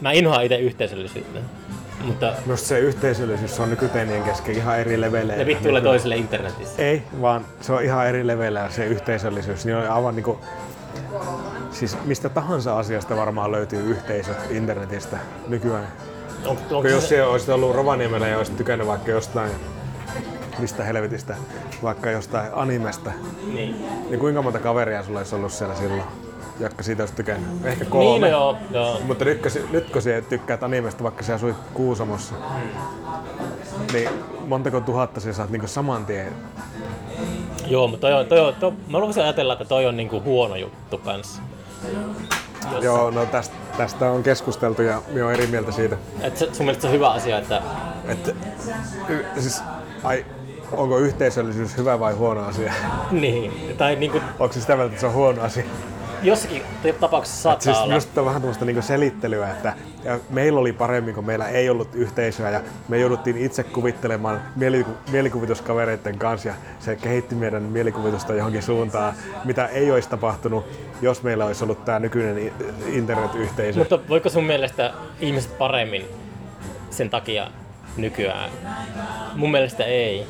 [0.00, 1.38] mä inhoan itse yhteisöllisyyttä,
[2.04, 5.36] mutta myös se yhteisöllisyys on nykyteinien kesken ihan eri leveleillä.
[5.36, 6.82] ne vittuilee toiselle internetissä.
[6.82, 9.64] Ei, vaan se on ihan eri leveleillä se yhteisöllisyys.
[9.66, 10.38] Niin on aivan niinku,
[11.70, 15.18] siis mistä tahansa asiasta varmaan löytyy yhteisö internetistä
[15.48, 15.88] nykyään.
[16.44, 19.50] On, onko Kun jos se, siellä olisit ollut Rovaniemellä ja olisit tykännyt vaikka jostain
[20.58, 21.36] mistä helvetistä,
[21.82, 23.10] vaikka jostain animesta,
[23.54, 23.86] Niin.
[24.10, 26.02] niin kuinka monta kaveria sulla olisi ollut siellä silloin,
[26.60, 27.66] jotka siitä olisi tykännyt?
[27.66, 28.26] Ehkä kolme.
[28.26, 29.00] Niin, joo, joo.
[29.06, 32.34] Mutta nyt, kun, nyt kun sinä tykkäät animesta, vaikka sä asuit Kuusamossa,
[33.92, 34.08] niin
[34.46, 36.32] montako tuhatta sä saat niinku saman tien?
[37.66, 40.56] Joo, mutta toi on, toi on, toi, mä voisin ajatella, että toi on niinku huono
[40.56, 41.42] juttu kanssa.
[42.72, 45.96] Jos, Joo, no tästä, tästä on keskusteltu ja minä olen eri mieltä siitä.
[46.20, 47.62] Et se, sun mielestä se on hyvä asia, että
[48.08, 48.32] Että,
[49.08, 49.62] y, siis,
[50.04, 50.24] ai,
[50.72, 52.72] onko yhteisöllisyys hyvä vai huono asia?
[53.10, 55.64] niin, tai niinku Onko se sitä mieltä, että se on huono asia?
[56.26, 56.62] Jossakin
[57.00, 57.88] tapauksessa saattaa Siis olla.
[57.88, 59.74] minusta on vähän tämmöistä niinku selittelyä, että
[60.30, 66.18] meillä oli paremmin, kun meillä ei ollut yhteisöä ja me jouduttiin itse kuvittelemaan mieliku- mielikuvituskavereiden
[66.18, 70.64] kanssa ja se kehitti meidän mielikuvitusta johonkin suuntaan, mitä ei olisi tapahtunut,
[71.02, 72.52] jos meillä olisi ollut tämä nykyinen
[72.86, 73.78] internetyhteisö.
[73.78, 76.06] Mutta voiko sun mielestä ihmiset paremmin
[76.90, 77.50] sen takia
[77.96, 78.50] nykyään?
[79.34, 80.26] Mun mielestä ei.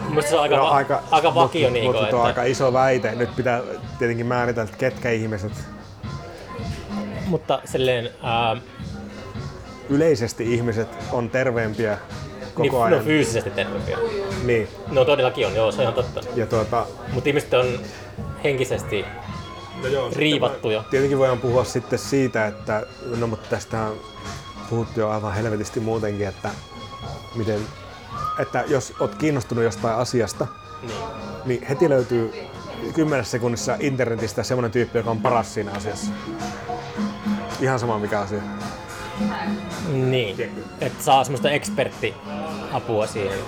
[0.00, 2.28] Mun mielestä se on aika, No, va- aika, aika vakio mutta, niinku, mutta tuo on
[2.30, 3.14] että, aika iso väite.
[3.14, 3.62] Nyt pitää
[3.98, 5.52] tietenkin määritellä, että ketkä ihmiset
[7.26, 8.10] mutta silleen,
[9.88, 11.98] yleisesti ihmiset on terveempiä
[12.54, 12.98] koko niin, ajan.
[12.98, 13.98] no fyysisesti terveempiä.
[14.44, 14.68] niin.
[14.88, 16.20] No todellakin on, joo, se on ihan totta.
[16.34, 17.66] Ja tuota, Mutta ihmiset on
[18.44, 19.04] henkisesti
[19.82, 20.84] no joo, riivattuja.
[20.90, 22.82] Tietenkin voidaan puhua sitten siitä, että
[23.16, 24.00] no mutta tästä on
[24.70, 26.50] puhuttu jo aivan helvetisti muutenkin, että
[27.34, 27.60] miten,
[28.38, 30.46] että jos oot kiinnostunut jostain asiasta,
[30.82, 30.92] Niin.
[31.44, 32.32] niin heti löytyy
[32.94, 36.10] kymmenessä sekunnissa internetistä semmoinen tyyppi, joka on paras siinä asiassa.
[37.60, 38.40] Ihan sama mikä asia.
[39.92, 43.38] Niin, että saa semmoista eksperttiapua siihen.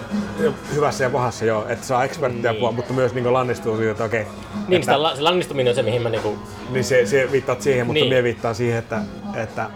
[0.75, 2.77] Hyvässä ja pahassa joo, että saa eksperttiapua, Niin.
[2.77, 4.25] mutta myös niin lannistuu siitä, että okei.
[4.25, 6.39] Niin, että, sitä, la- se lannistuminen on se, mihin mä niinku...
[6.71, 8.09] niin se, se viittaat siihen, mutta Niin.
[8.09, 9.03] minä viittaan siihen, että,
[9.35, 9.71] että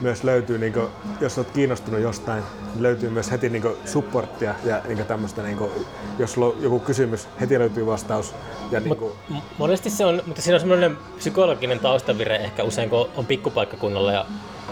[0.00, 0.86] myös löytyy, niin kuin,
[1.20, 2.44] jos olet kiinnostunut jostain,
[2.74, 5.70] niin löytyy myös heti niin supporttia ja niin tämmöistä, niin kuin,
[6.18, 8.34] jos sulla on joku kysymys, heti löytyy vastaus.
[8.70, 9.12] Ja niin kuin,
[9.58, 14.26] monesti se on, mutta siinä on semmoinen psykologinen taustavire ehkä usein, kun on pikkupaikkakunnalla ja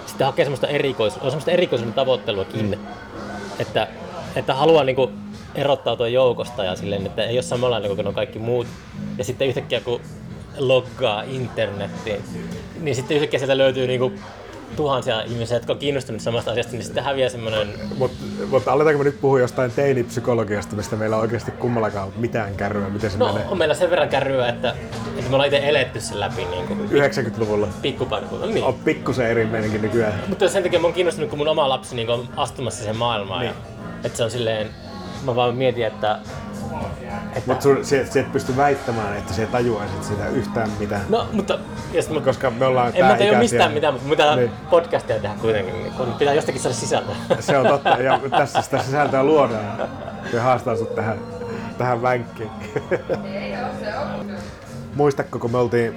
[0.07, 2.79] sitten hakee semmoista, erikois, on semmoista erikoisuuden tavoitteluakin,
[3.59, 3.89] että,
[4.37, 5.11] että haluaa niinku
[5.55, 8.67] erottautua joukosta ja silleen, että ei ole samanlainen kuin ne kaikki muut.
[9.19, 10.01] Ja sitten yhtäkkiä kun
[10.59, 12.23] loggaa internettiin,
[12.81, 14.13] niin sitten yhtäkkiä sieltä löytyy niinku
[14.77, 18.17] tuhansia ihmisiä, jotka on kiinnostuneet samasta asiasta, niin sitten häviää semmoinen mutta,
[18.51, 23.11] mutta aletaanko me nyt puhua jostain teinipsykologiasta, mistä meillä on oikeasti kummallakaan mitään kärryä, miten
[23.11, 24.75] se No, menee on meillä sen verran kärryä, että,
[25.17, 27.69] että me ollaan itse eletty sen läpi niin kuin 90-luvulla.
[27.83, 28.55] pikkupaikkakunnalla.
[28.55, 28.65] Niin.
[28.65, 30.23] On pikkusen eri meininki nykyään.
[30.29, 33.41] Mutta sen takia mä oon kiinnostunut, kun mun oma lapsi niin on astumassa siihen maailmaan.
[33.41, 33.49] Niin.
[33.51, 33.55] Ja,
[34.05, 34.71] että se on silleen,
[35.25, 36.19] mä vaan mietin, että,
[37.35, 41.03] että Mutta se, se et pysty väittämään, että se tajuaisit sitä yhtään mitään.
[41.09, 41.59] no, mutta
[41.93, 44.51] jos mä, Koska me ollaan en mä tajua mistään mitään, mutta mitä Niin.
[44.71, 47.17] podcastia tehdä kuitenkin, niin kun pitää jostakin saada sisältöä.
[47.41, 49.89] Se on totta, ja tässä sitä sisältöä luodaan.
[50.33, 51.19] Ja haastaa sut tähän,
[51.79, 52.51] tähän vänkkiin.
[54.95, 55.95] Muistatko, kun me oltiin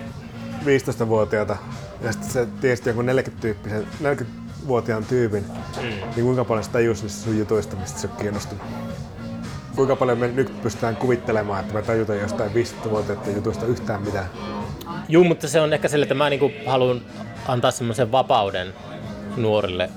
[0.66, 1.58] 15-vuotiaita
[2.02, 5.46] ja sitten sä tiesit jonkun 40-tyyppisen, 40-vuotiaan tyypin,
[5.82, 5.84] mm.
[6.16, 8.64] niin kuinka paljon sitä tajusi niistä sun jutuista, mistä sä oot kiinnostunut?
[9.80, 14.30] Kuinka paljon me nyt pystytään kuvittelemaan, että me tajutaan jostain 15-vuotiaiden jutuista yhtään mitään?
[15.10, 17.02] Juu, mutta se on ehkä sille, että mä niinku haluan
[17.48, 18.74] antaa semmoisen vapauden
[19.38, 19.90] nuorille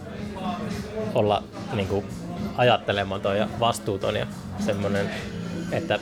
[1.14, 1.42] olla
[1.72, 2.04] niinku
[2.56, 4.26] ajattelematon ja vastuuton ja
[4.58, 5.10] semmoinen,
[5.72, 5.98] että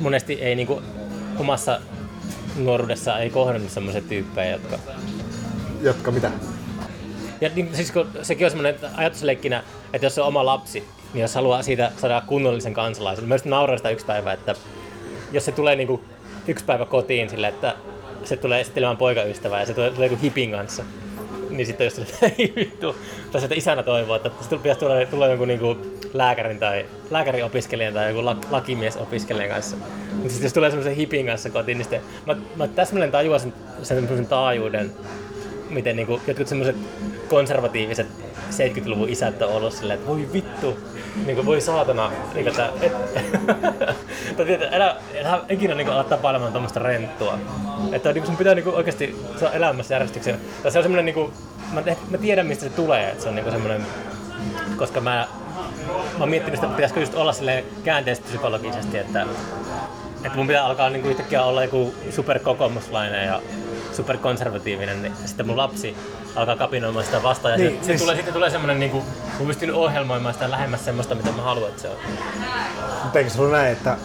[0.00, 0.82] monesti ei niinku
[1.38, 1.80] omassa
[2.56, 4.78] nuoruudessa ei kohdannut semmoisia tyyppejä, jotka...
[5.82, 6.30] Jotka mitä?
[7.40, 9.62] Ja niin, siis kun sekin on semmoinen ajatusleikkinä,
[9.92, 13.78] että jos se on oma lapsi, niin jos haluaa siitä saada kunnollisen kansalaisen, just nauroin
[13.78, 14.54] sitä yksi päivä, että
[15.32, 16.04] jos se tulee niinku
[16.48, 17.74] yksi päivä kotiin sille, että
[18.24, 20.84] se tulee esittelemään poikaystävää ja se tulee, tulee joku hipin kanssa,
[21.50, 22.96] niin sitten jos se ei vittu,
[23.32, 25.76] tai että isänä toivoo, että se pitäisi tulla, tulla jonkun niinku
[26.12, 29.76] lääkärin tai lääkäriopiskelijan tai joku lak, lakimiesopiskelijan kanssa.
[30.12, 33.54] Mutta sitten jos tulee semmoisen hipin kanssa kotiin, niin sitten mä, mä täsmälleen tajuan sen,
[33.82, 34.92] sen semmoisen taajuuden,
[35.70, 36.76] miten niinku, jotkut semmoiset
[37.28, 38.06] konservatiiviset
[38.50, 40.78] 70-luvun isät on ollut silleen, että voi vittu,
[41.26, 42.92] niinku, voi saatana, niinku, että, et,
[44.36, 47.38] tai tiedät, älä, älä ikinä niinku, ala tapailemaan tuommoista renttua.
[47.92, 50.40] Että niinku, sun pitää niinku, oikeasti saa elämässä järjestyksen.
[50.62, 51.32] Tai se on semmoinen, niinku,
[51.72, 53.86] mä, mä tiedän mistä se tulee, että se on niinku semmoinen,
[54.76, 55.28] koska mä,
[55.86, 59.26] mä oon miettinyt että pitäisikö just olla silleen käänteisesti psykologisesti, että,
[60.24, 63.42] että mun pitää alkaa niinku yhtäkkiä olla joku superkokoomuslainen ja
[63.96, 65.96] superkonservatiivinen, niin sitten mun lapsi
[66.36, 67.52] alkaa kapinoimaan sitä vastaan.
[67.52, 69.04] Ja Niin, niin, siis- sitten tulee, sitten tulee semmoinen, niin kuin,
[69.40, 71.96] mä pystyn ohjelmoimaan sitä lähemmäs semmoista, mitä mä haluan, että se on.
[73.02, 73.96] Mutta eikö se ollut näin, että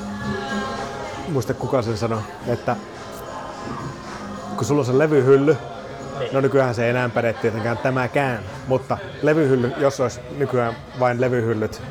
[1.27, 2.75] muista kuka sen sanoi, että
[4.55, 5.57] kun sulla on se levyhylly,
[6.19, 6.33] Niin.
[6.33, 11.81] no nykyään se ei enää päde tietenkään tämäkään, mutta levyhylly, jos olisi nykyään vain levyhyllyt,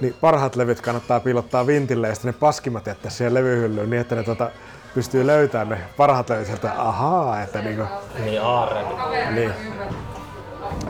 [0.00, 4.14] niin parhaat levyt kannattaa piilottaa vintille ja sitten ne paskimmat jättää siihen levyhyllyyn niin, että
[4.14, 4.50] ne tota,
[4.96, 7.82] pystyy löytämään ne parhaat levyt sieltä, ahaa, että niinku,
[8.24, 8.84] Niin aarre.
[9.30, 9.52] niin.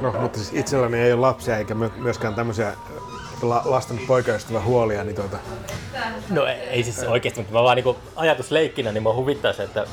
[0.01, 2.73] No, mutta siis itselläni ei ole lapsia eikä my- myöskään tämmöisiä
[3.43, 5.37] la- lasten poikaystävän huolia, niin tuota,
[6.31, 9.87] No ei, ei siis oikeesti, mutta mä vaan niinku ajatusleikkinä, niin mua huvittaa se, että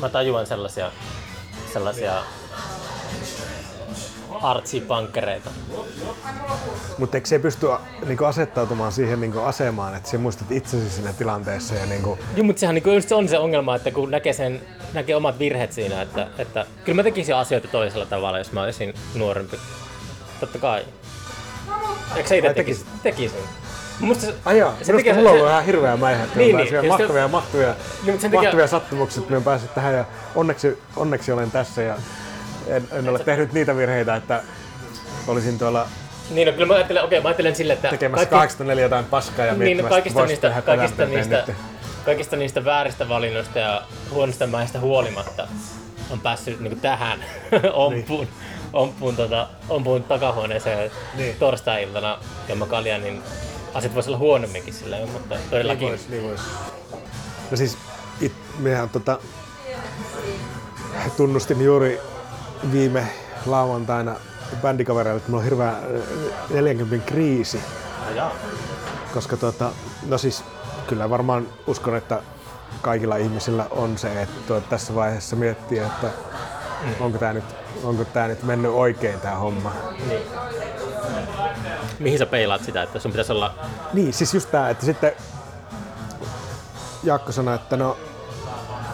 [0.00, 0.90] mä tajuan sellaisia,
[1.72, 2.12] sellaisia
[4.42, 5.50] artsipankkereita.
[6.98, 7.66] mutta eikö se pysty
[8.06, 12.60] niinku asettautumaan siihen niinku asemaan, että sä muistat itsesi siinä tilanteessa ja niinku, Joo, mutta
[12.60, 14.60] sehän niinku just se on se ongelma, että kun näkee, sen,
[14.92, 18.94] näkee omat virheet siinä, että, että kyllä mä tekisin asioita toisella tavalla, jos mä olisin
[19.14, 19.58] nuorempi.
[20.40, 20.84] Totta kai.
[22.16, 22.86] Eikö sä itse Ai, tekisit?
[23.02, 23.40] Tekisin.
[24.00, 26.56] Musta se, Ai joo, se tekee- mulla on se- ollut ihan hirveä mäihä, että Niin,
[26.56, 27.74] niin, niin, niin, mahtavia, se- mahtavia,
[28.06, 30.04] Niin, takia- mahtavia sattumuksia, että minä pääsin tähän ja
[30.34, 31.94] onneksi, onneksi olen tässä ja
[32.66, 34.42] en, en ole tehnyt niitä virheitä, että
[35.28, 35.88] olisin tuolla
[36.30, 39.54] niin, no, kyllä mä ajattelen, okei, mä ajattelen sille, että tekemässä 84 jotain paskaa ja
[39.54, 41.56] niin, no, kaikista, voisi niistä, kaikista, niistä, nyt.
[42.04, 45.48] kaikista niistä vääristä valinnoista ja huonosta mäistä huolimatta
[46.10, 47.24] on päässyt niin tähän
[47.72, 48.28] ompuun,
[48.72, 50.90] ompuun, tota, ompuun takahuoneeseen Niin.
[51.16, 51.36] niin.
[51.36, 52.18] torstai-iltana
[52.48, 53.22] ja kalja, niin
[53.74, 55.88] asiat voisi olla huonomminkin sillä mutta Niin todellakin.
[55.88, 56.40] vois, niin vois.
[57.50, 57.78] No siis,
[58.20, 59.18] it, mehän tota,
[61.16, 62.00] tunnustin juuri
[62.72, 63.06] viime
[63.46, 64.14] lauantaina
[64.62, 65.76] bändikavereille, että mulla on hirveä äh,
[66.50, 67.60] 40 kriisi.
[69.14, 69.70] Koska tota,
[70.08, 70.44] no siis
[70.86, 72.22] kyllä varmaan uskon, että
[72.82, 76.10] kaikilla ihmisillä on se, että tuo, tässä vaiheessa miettii, että
[77.00, 77.44] onko tämä nyt,
[77.84, 79.72] onko tää nyt mennyt oikein tämä homma.
[81.98, 83.54] Mihin sä peilaat sitä, että sun pitäisi olla...
[83.92, 85.12] Niin, siis just tää, että sitten
[87.02, 87.96] Jaakko sanoi, että no,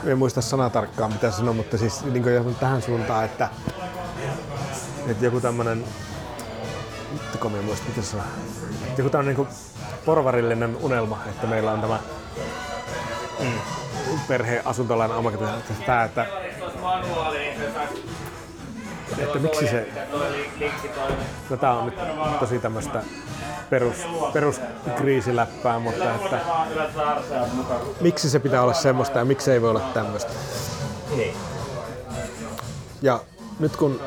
[0.08, 3.48] en muista sanatarkkaan mitä sanoi, mutta siis niin kuin tähän suuntaan, että,
[5.08, 5.84] että joku tämmönen,
[7.12, 8.02] nyt kun en muista mitä
[8.86, 9.48] että joku tämmönen niin
[10.04, 11.98] porvarillinen unelma, että meillä on tämä
[13.40, 13.60] mm,
[14.28, 16.26] perheasuntolainen omakotitalo, että tää, että,
[19.14, 19.88] pääs että miksi se,
[21.50, 21.94] no tää on nyt
[22.40, 23.02] tosi tämmöistä
[23.70, 23.96] perus,
[24.32, 26.40] peruskriisiläppää, mutta että
[28.00, 30.32] miksi se pitää olla semmoista ja miksi ei voi olla tämmöistä.
[31.16, 31.36] Niin.
[33.02, 33.20] Ja
[33.58, 34.00] nyt kun,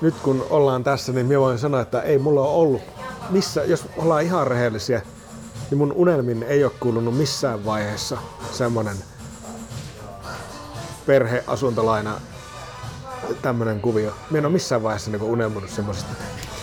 [0.00, 2.82] nyt kun ollaan tässä, niin minä voin sanoa, että ei mulla ole ollut
[3.30, 5.02] missä, jos ollaan ihan rehellisiä,
[5.70, 8.18] niin mun unelmin ei ole kuulunut missään vaiheessa
[8.52, 8.96] semmonen
[11.06, 12.20] perheasuntolaina
[13.42, 14.14] tämmönen kuvio.
[14.30, 16.10] Minä en ole missään vaiheessa niinku unelmoinut semmosesta.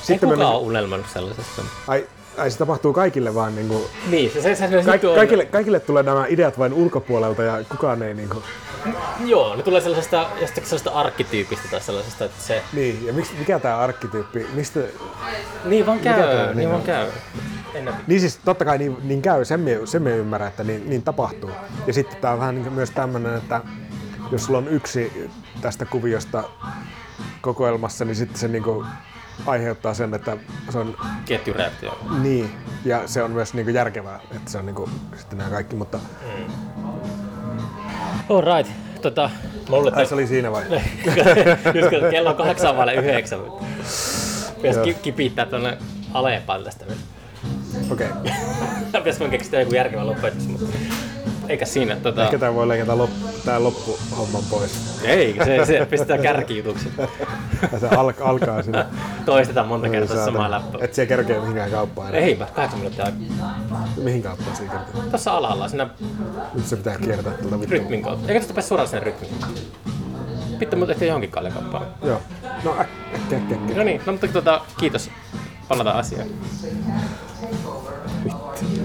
[0.10, 1.62] Ei kukaan me ole unelmannut sellaisesta.
[1.88, 2.08] ai,
[2.38, 5.46] ai, se tapahtuu kaikille vaan niinku, Niin, se, se, se, se ka- juttu on- kaikille,
[5.46, 8.44] kaikille tulee nämä ideat vain ulkopuolelta ja kukaan ei niinku,
[9.26, 12.62] Joo, ne tulee sellaisesta, jostakin sellaisesta arkkityypistä tai sellaisesta, että se...
[12.74, 14.80] niin, ja miksi, mikä tää arkkityyppi, mistä,
[15.66, 17.08] Niin vaan käy, tää niin, niin vaan käy.
[17.74, 17.94] Ennen.
[18.08, 21.04] Niin siis totta kai niin, niin käy, sen me, sen me ymmärrän, että niin, niin
[21.04, 21.52] tapahtuu.
[21.88, 23.62] Ja sitten tää on vähän niin myös tämmönen, että
[24.32, 25.30] jos sulla on yksi
[25.62, 26.44] tästä kuviosta
[27.42, 28.86] kokoelmassa, niin sitten se niinku
[29.46, 30.38] aiheuttaa sen, että
[30.70, 32.00] se on Ketjureaktio.
[32.22, 32.52] niin,
[32.86, 36.00] ja se on myös niinku järkevää, että se on niinku sitten nämä kaikki, mutta
[38.30, 38.72] All right.
[39.02, 39.30] Tota,
[39.70, 40.64] mä luulen, ai että se oli siinä vai?
[41.76, 43.40] Just kun kello on kahdeksan vaille yhdeksän.
[44.56, 45.78] Pitäisi ki- kipittää tuonne
[46.14, 46.86] Alepaan tästä.
[47.92, 48.08] Okei.
[48.90, 49.02] Okay.
[49.04, 50.78] Pitäisi keksiä joku järkevä lopetus, mutta
[51.50, 51.96] eikä siinä.
[51.96, 53.10] Tota, Ehkä tää voi leikata lop,
[53.46, 55.00] tää loppuhomman pois.
[55.04, 56.92] ei, se, se pistetään kärkijutuksi.
[57.72, 58.86] Ja se al, alkaa sinne.
[59.26, 60.34] Toistetaan monta kertaa Saatana.
[60.38, 60.82] samaa läppää.
[60.84, 62.10] Et siellä kerkeä mihinkään kauppaan.
[62.10, 62.22] enää.
[62.22, 63.88] Eipä, kahdeksan minuuttia aikaa.
[64.04, 65.10] Mihin kauppaan siinä kerkeä?
[65.10, 65.90] Tuossa alhaalla, siinä
[66.54, 67.72] Nyt se pitää kiertää tuolta vittu.
[67.74, 68.28] rytmin kautta.
[68.28, 69.34] Eikä tästä pääse suoraan sinne rytmiin.
[70.60, 71.86] Pitää mutta ehtiä johonkin kaljakauppaan.
[72.04, 72.22] Joo.
[72.64, 73.78] No äkkiä, äkkiä, äkkiä.
[73.78, 75.10] No niin, no mutta tota, kiitos.
[75.68, 76.28] Palataan asiaan.